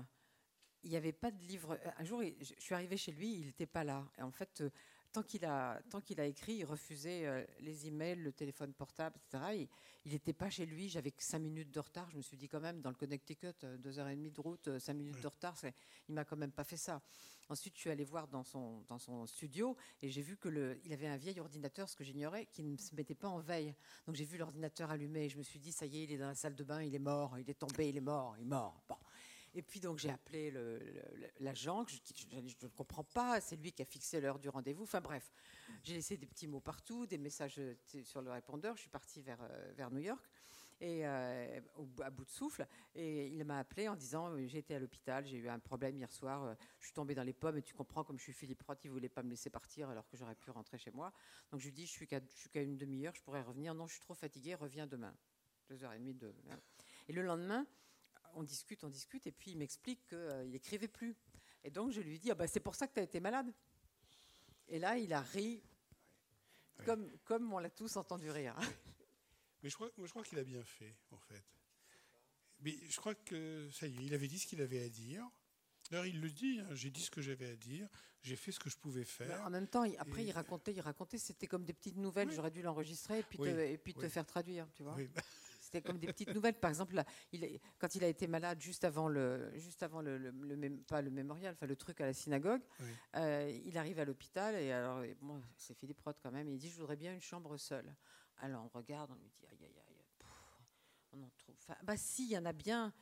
[0.84, 1.80] il n'y avait pas de livre.
[1.84, 4.07] euh, Un jour, je suis arrivée chez lui, il n'était pas là.
[4.20, 4.70] Et en fait, euh,
[5.16, 9.16] tant qu'il a, tant qu'il a écrit, il refusait euh, les emails, le téléphone portable,
[9.16, 9.44] etc.
[9.54, 9.70] Et
[10.04, 10.90] il n'était pas chez lui.
[10.90, 12.10] J'avais cinq minutes de retard.
[12.10, 14.42] Je me suis dit quand même, dans le Connecticut, euh, deux heures et demie de
[14.42, 15.56] route, euh, cinq minutes de retard,
[16.10, 17.02] il m'a quand même pas fait ça.
[17.48, 20.82] Ensuite, je suis allée voir dans son, dans son studio et j'ai vu que le,
[20.84, 23.74] il avait un vieil ordinateur, ce que j'ignorais, qui ne se mettait pas en veille.
[24.08, 26.18] Donc j'ai vu l'ordinateur allumé et je me suis dit, ça y est, il est
[26.18, 28.42] dans la salle de bain, il est mort, il est tombé, il est mort, il
[28.42, 28.82] est mort.
[28.90, 28.98] Bon.
[29.57, 30.53] Et puis donc j'ai appelé
[31.40, 31.95] l'agent, je
[32.30, 34.84] je ne comprends pas, c'est lui qui a fixé l'heure du rendez-vous.
[34.84, 35.32] Enfin bref,
[35.82, 37.73] j'ai laissé des petits mots partout, des messages euh,
[38.03, 38.76] sur le répondeur.
[38.76, 40.30] Je suis partie vers, euh, New York.
[40.82, 41.61] Et euh,
[42.03, 45.38] à bout de souffle, et il m'a appelé en disant j'ai été à l'hôpital, j'ai
[45.38, 48.18] eu un problème hier soir, je suis tombée dans les pommes et tu comprends comme
[48.18, 50.77] je suis Philippe Roth, il voulait pas me laisser partir alors que j'aurais pu rentrer
[50.77, 51.14] chez moi.
[51.49, 53.73] Donc je lui dis je suis qu'à une demi-heure, je pourrais revenir.
[53.73, 55.15] Non, je suis trop fatiguée, reviens demain.
[55.69, 56.36] Deux heures et demie de.
[57.07, 57.65] Et le lendemain,
[58.36, 61.16] on discute, on discute, et puis il m'explique qu'il n'écrivait plus.
[61.64, 63.52] Et donc je lui dis ah bah, c'est pour ça que tu as été malade.
[64.68, 65.62] Et là, il a ri,
[66.86, 68.56] comme, comme on l'a tous entendu rire.
[69.64, 71.44] Mais je crois, moi, je crois qu'il a bien fait, en fait.
[72.62, 75.28] Mais je crois que ça y est, il avait dit ce qu'il avait à dire.
[75.90, 77.88] D'ailleurs, il le dit, hein, j'ai dit ce que j'avais à dire,
[78.24, 79.41] j'ai fait ce que je pouvais Mais faire.
[79.45, 82.30] en même temps, après, Et- il racontait, il racontait, c'était comme des petites nouvelles.
[82.30, 82.36] Oui.
[82.36, 84.95] J'aurais dû l'enregistrer et puis, Oui, te, et puis te faire traduire, tu vois.
[85.76, 86.58] C'était comme des petites nouvelles.
[86.58, 87.04] Par exemple, là,
[87.34, 90.56] il est- quand il a été malade juste avant le, juste avant le, le- le
[90.56, 92.86] mém- pas le mémorial, enfin le truc à la synagogue, Oui.
[93.18, 96.48] euh, il arrive à l'hôpital et alors, et bon, c'est Philippe Roth quand même.
[96.48, 97.94] Et il dit, je voudrais bien une chambre seule.
[98.38, 100.04] Alors on regarde, on lui dit, aïe aïe aïe.
[100.20, 100.30] pff,
[101.12, 101.56] On en trouve.
[101.60, 102.94] Enfin, bah si, il y en a bien.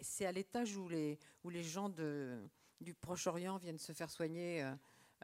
[0.00, 2.38] C'est à l'étage où les, où les gens de,
[2.80, 4.62] du Proche-Orient viennent se faire soigner.
[4.62, 4.74] euh,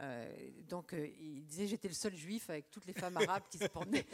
[0.01, 3.57] euh, donc, euh, il disait j'étais le seul juif avec toutes les femmes arabes qui
[3.59, 4.07] se promenaient.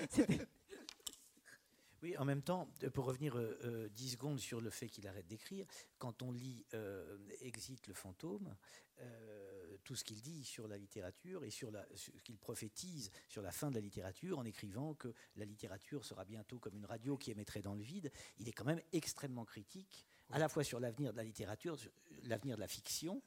[2.05, 5.09] Oui, en même temps, euh, pour revenir euh, euh, 10 secondes sur le fait qu'il
[5.09, 5.65] arrête d'écrire,
[5.97, 8.55] quand on lit euh, Exit le fantôme,
[9.01, 13.53] euh, tout ce qu'il dit sur la littérature et sur ce qu'il prophétise sur la
[13.53, 17.31] fin de la littérature en écrivant que la littérature sera bientôt comme une radio qui
[17.31, 21.13] émettrait dans le vide, il est quand même extrêmement critique, à la fois sur l'avenir
[21.13, 21.77] de la littérature,
[22.25, 23.23] l'avenir de la fiction,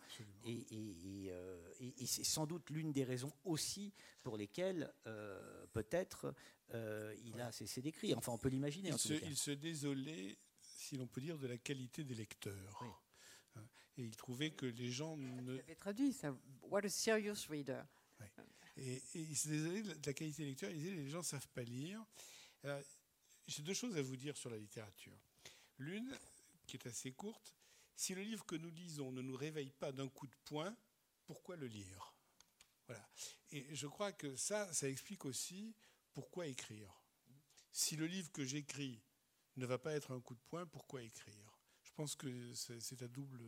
[0.45, 3.93] et, et- et, euh, et- et c'est sans doute l'une des raisons aussi
[4.23, 6.33] pour lesquelles euh, peut-être
[6.73, 8.17] euh, il a cessé d'écrire.
[8.17, 8.89] Enfin, on peut l'imaginer.
[8.89, 12.79] Il se, il désolait, si l'on peut dire, de la qualité des lecteurs.
[12.81, 13.61] Oui.
[13.99, 16.35] Et il trouvait que les gens ne, Il avait traduit ça.
[16.63, 17.81] What a serious reader.
[18.75, 20.69] Et, et il se désolait de la- qualité des lecteurs.
[20.69, 22.03] Il disait les gens ne savent pas lire.
[23.47, 25.17] J'ai deux choses à vous dire sur la littérature.
[25.79, 26.15] L'une,
[26.67, 27.55] qui est assez courte,
[27.95, 30.75] si le livre que nous lisons ne nous réveille pas d'un coup de poing,
[31.25, 32.13] pourquoi le lire?
[32.85, 33.09] Voilà.
[33.51, 35.73] Et je crois que ça, ça explique aussi
[36.13, 37.01] pourquoi écrire.
[37.71, 39.01] Si le livre que j'écris
[39.55, 41.57] ne va pas être un coup de poing, pourquoi écrire?
[41.83, 43.41] Je pense que c'est à double,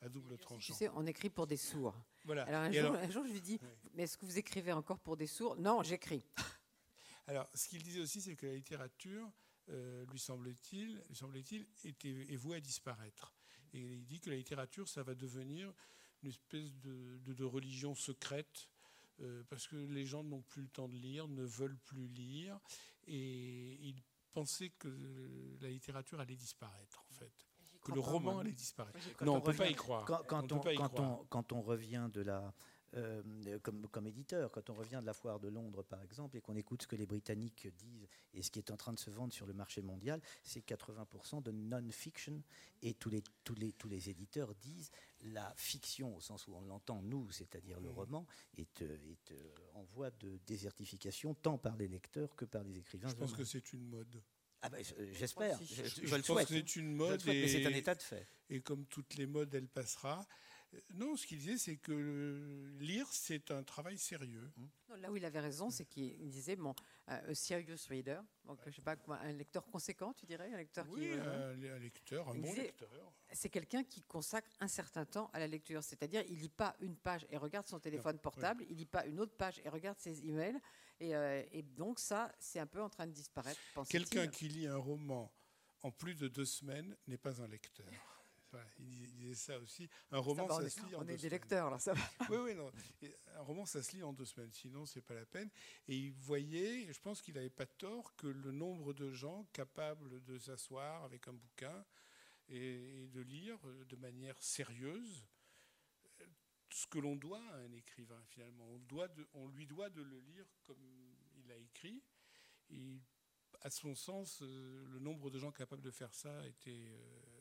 [0.00, 0.74] à double Tu tranchant.
[0.74, 1.96] sais, on écrit pour des sourds.
[2.24, 2.42] Voilà.
[2.44, 3.68] Alors un, Et jour, alors- un jour, je lui dis, Oui.
[3.94, 5.56] mais est-ce que vous écrivez encore pour des sourds?
[5.56, 6.24] Non, j'écris.
[7.26, 9.30] Alors, ce qu'il disait aussi, c'est que la littérature,
[9.68, 13.32] euh, lui semble-t-il, lui semble-t-il, était est vouée à disparaître.
[13.72, 15.72] Et il dit que la littérature, ça va devenir
[16.22, 18.68] une espèce de, de- de religion secrète,
[19.20, 22.58] euh, parce que les gens n'ont plus le temps de lire, ne veulent plus lire,
[23.06, 24.02] et il
[24.32, 24.88] pensait que
[25.60, 27.32] la littérature allait disparaître, en fait,
[27.82, 28.98] que le roman allait disparaître.
[29.16, 30.04] Quand non, on ne peut pas y croire.
[30.04, 31.20] Quand, on quand ne peut on, pas y quand, croire.
[31.20, 32.54] on, quand on revient de la.
[32.94, 36.40] Euh, comme, comme éditeur, quand on revient de la foire de Londres, par exemple, et
[36.40, 39.10] qu'on écoute ce que les Britanniques disent et ce qui est en train de se
[39.10, 42.42] vendre sur le marché mondial, c'est 80% de non-fiction.
[42.82, 44.90] Et tous les, tous, les, tous les éditeurs disent
[45.22, 48.26] la fiction, au sens où on l'entend, nous, c'est-à-dire le roman,
[48.58, 52.78] est, euh, est euh, en voie de désertification, tant par les lecteurs que par les
[52.78, 53.08] écrivains.
[53.08, 54.22] Je pense que c'est une mode.
[54.64, 56.46] Ah ben, euh, J'espère, je, je- Je je le pense souhaite.
[56.48, 57.20] que c'est une mode.
[57.20, 58.28] souhaite, mais c'est un et- état de fait.
[58.48, 60.24] et comme toutes les modes, elle passera.
[60.94, 64.50] Non, ce qu'il disait, c'est que lire, c'est un travail sérieux.
[64.88, 66.74] Non, là où il avait raison, c'est qu'il disait, bon,
[67.10, 70.86] euh, a serious reader, donc je sais pas, un lecteur conséquent, tu dirais, un lecteur
[70.90, 71.10] Oui, qui...
[71.12, 73.12] euh, un, lecteur, un Il bon disait- lecteur.
[73.32, 75.82] c'est quelqu'un qui consacre un certain temps à la lecture.
[75.84, 79.20] C'est-à-dire, il lit pas une page et regarde son téléphone portable, il lit pas une
[79.20, 80.58] autre page et regarde ses emails.
[81.00, 83.60] Et, euh, et donc, ça, c'est un peu en train de disparaître.
[83.88, 85.30] Quelqu'un qui lit un roman
[85.82, 87.86] en plus de deux semaines n'est pas un lecteur.
[88.52, 89.88] Voilà, il, disait, ça aussi.
[90.10, 91.30] Un roman, Ça va, ça, on se lit en on deux est des semaines.
[91.32, 92.00] lecteurs, là, ça va.
[92.30, 92.70] Oui, oui, non.
[93.34, 95.50] Un roman, ça se lit en deux semaines, sinon c'est pas la peine.
[95.88, 100.22] Et il voyait, je pense qu'il n'avait pas tort, que le nombre de gens capables
[100.24, 101.84] de s'asseoir avec un bouquin
[102.48, 103.58] et, et de lire
[103.88, 105.26] de manière sérieuse
[106.20, 106.26] euh,
[106.70, 108.66] ce que l'on doit à un écrivain, finalement.
[108.68, 110.84] On, doit de- on lui doit de le lire comme
[111.36, 112.02] il a écrit.
[112.68, 113.00] Et
[113.62, 117.31] à son sens, euh, le nombre de gens capables de faire ça était euh,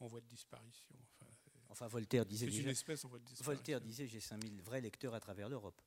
[0.00, 0.94] en voie de disparition.
[1.20, 1.26] Enfin,
[1.70, 2.70] Enfin, Voltaire disait c'est une déjà.
[2.70, 3.52] espèce en voie de disparition.
[3.52, 5.80] Voltaire disait j'ai 5000 vrais lecteurs à travers l'Europe.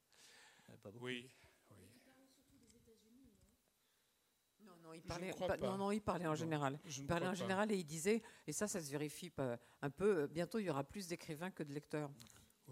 [0.70, 1.06] Euh, Pas beaucoup.
[1.06, 1.28] Oui,
[1.72, 1.88] oui.
[4.64, 6.80] Non, non, il parlait, pas- non, non, il parlait en Non, général.
[6.86, 7.36] Il parlait en pas.
[7.36, 10.66] général et il disait, et ça, ça se vérifie pas- un peu, euh, bientôt il
[10.66, 12.12] y aura plus d'écrivains que de lecteurs.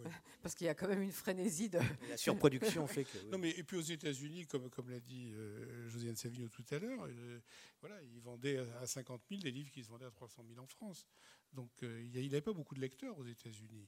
[0.03, 0.11] Oui.
[0.41, 1.79] Parce qu'il y a quand même une frénésie de.
[2.09, 3.17] La surproduction fait que.
[3.17, 3.29] oui.
[3.31, 6.79] Non, mais et puis aux États-Unis, comme, comme l'a dit euh, Josiane Savigno tout à
[6.79, 7.39] l'heure, euh,
[7.81, 10.67] voilà, ils vendaient à 50 000 des livres qui se vendaient à 300 000 en
[10.67, 11.07] France.
[11.53, 13.87] Donc euh, il n'avait pas beaucoup de lecteurs aux États-Unis.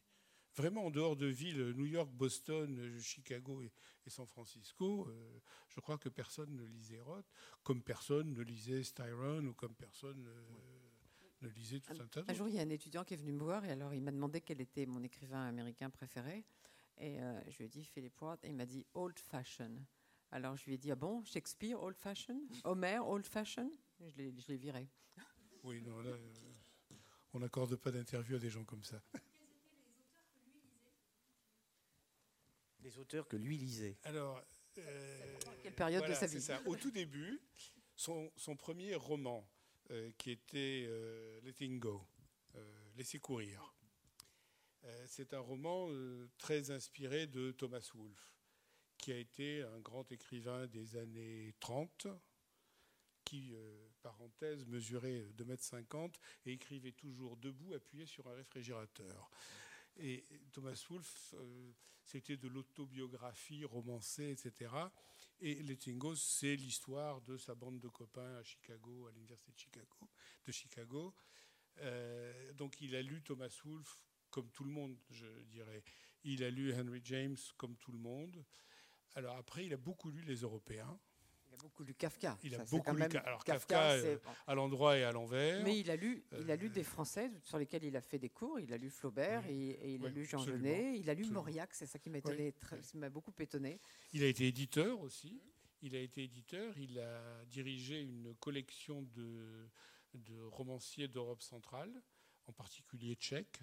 [0.55, 3.71] Vraiment, en dehors de villes, New York, Boston, euh, Chicago et,
[4.05, 5.07] et San Francisco,
[5.69, 7.31] je crois que personne ne lisait Roth,
[7.63, 10.80] comme personne ne lisait Styron ou comme personne euh,
[11.41, 12.33] ne lisait tout un tas Un d'autres.
[12.35, 14.11] jour, il y a un étudiant qui est venu me voir et alors il m'a
[14.11, 16.45] demandé quel était mon écrivain américain préféré.
[16.97, 19.71] Et euh, je lui ai dit Philip Roth et il m'a dit Old Fashion.
[20.31, 22.39] Alors je lui ai dit Ah bon, Shakespeare, Old Fashion?
[22.63, 23.71] Homer, Old Fashion?
[23.99, 24.15] Je
[24.47, 24.87] l'ai viré.
[25.63, 26.31] Oui, non, là, euh,
[27.33, 29.01] on n'accorde pas d'interview à des gens comme ça.
[32.83, 33.97] Les auteurs que lui lisait?
[34.03, 34.41] Alors,
[34.79, 36.41] euh, quelle période de sa c'est vie.
[36.41, 36.59] ça.
[36.65, 37.39] Au tout début,
[37.95, 39.47] son, son premier roman,
[39.91, 42.07] euh, qui était euh, Letting Go,
[42.55, 43.73] euh, Laisser courir,
[45.05, 45.89] c'est un roman
[46.39, 48.33] très inspiré de Thomas Wolfe,
[48.97, 52.07] qui a été un grand écrivain des années 30,
[53.23, 53.53] qui,
[54.01, 56.11] parenthèse, mesurait 2,50 m
[56.47, 59.29] et écrivait toujours debout, appuyé sur un réfrigérateur.
[59.97, 61.35] Et Thomas Wolfe,
[62.03, 64.71] c'était de l'autobiographie romancée, etc.
[65.43, 69.51] Et Letting c'est l'histoire de sa bande de copains à Chicago, à l'université
[70.45, 71.15] de Chicago.
[71.79, 75.83] Euh, donc il a lu Thomas Wolfe comme tout le monde, je dirais.
[76.23, 78.45] Il a lu Henry James comme tout le monde.
[79.15, 80.99] Alors après, il a beaucoup lu les Européens,
[81.61, 82.37] beaucoup lu Kafka.
[82.43, 84.17] Il a Ça, beaucoup lu alors, Kafka, euh,
[84.47, 85.63] à l'endroit et à l'envers.
[85.63, 88.19] Mais il a lu, il a lu Euh, des Français sur lesquels il a fait
[88.19, 88.59] des cours.
[88.59, 89.53] Il a lu Flaubert Oui.
[89.53, 90.99] et, et il a lu Jean absolument, Genet.
[90.99, 91.41] Il a lu absolument.
[91.41, 91.73] Mauriac.
[91.73, 92.81] C'est ça qui m'a étonné, très- oui.
[92.83, 93.79] qui m'a beaucoup étonné.
[94.13, 95.41] Il a été éditeur aussi.
[95.81, 96.77] Il a été éditeur.
[96.77, 99.67] Il a dirigé une collection de,
[100.13, 101.91] de romanciers d'Europe centrale,
[102.47, 103.59] en particulier tchèques.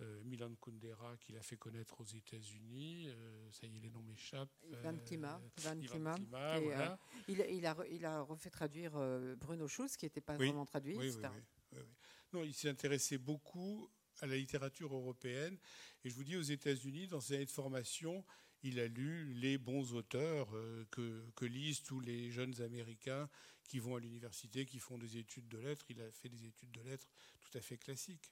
[0.00, 3.08] Euh, Milan Kundera, qu'il a fait connaître aux États-Unis.
[3.08, 4.48] euh, ça y est, les noms m'échappent.
[4.64, 5.40] Ivan Euh, Klima.
[5.58, 6.14] Ivan Klima.
[6.14, 6.98] Klima, Et, voilà.
[7.28, 8.92] il, a- il a, re- il a refait traduire
[9.36, 10.46] Bruno Schulz, qui n'était pas Oui.
[10.46, 10.96] vraiment traduit.
[10.96, 11.34] Oui, oui, un-.
[12.32, 13.90] Non, il s'est intéressé beaucoup
[14.22, 15.58] à la littérature européenne.
[16.04, 18.24] Et je vous dis, aux États-Unis, dans ses années de formation,
[18.62, 20.48] il a lu les bons auteurs
[20.90, 23.28] que, que lisent tous les jeunes Américains
[23.64, 25.84] qui vont à l'université, qui font des études de lettres.
[25.90, 27.08] Il a fait des études de lettres
[27.40, 28.30] tout à fait classiques.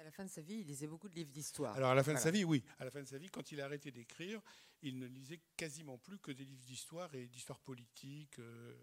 [0.00, 1.76] À la fin de sa vie, il lisait beaucoup de livres d'histoire.
[1.76, 2.64] Alors à la fin de sa vie, oui.
[2.78, 4.40] À la fin de sa vie, quand il a arrêté d'écrire,
[4.80, 8.38] il ne lisait quasiment plus que des livres d'histoire et d'histoire politique.
[8.38, 8.74] euh,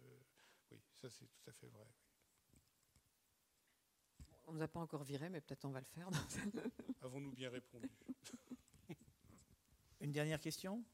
[0.69, 1.87] oui, ça c'est tout à fait vrai.
[4.45, 6.07] On ne nous a pas encore viré, mais peut-être on va le faire.
[7.01, 7.89] Avons-nous bien répondu?
[9.99, 10.85] Une dernière question?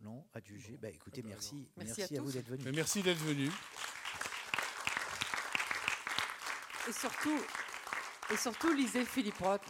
[0.00, 0.78] Non, adjugé.
[0.78, 1.68] Bah, écoutez, Ah bah merci.
[1.76, 2.64] Merci à à, vous d'être venus.
[2.64, 3.50] Mais Merci d'être venu.
[6.90, 7.38] Et surtout,
[8.32, 8.36] et
[8.74, 9.62] lisez Philippe Roth.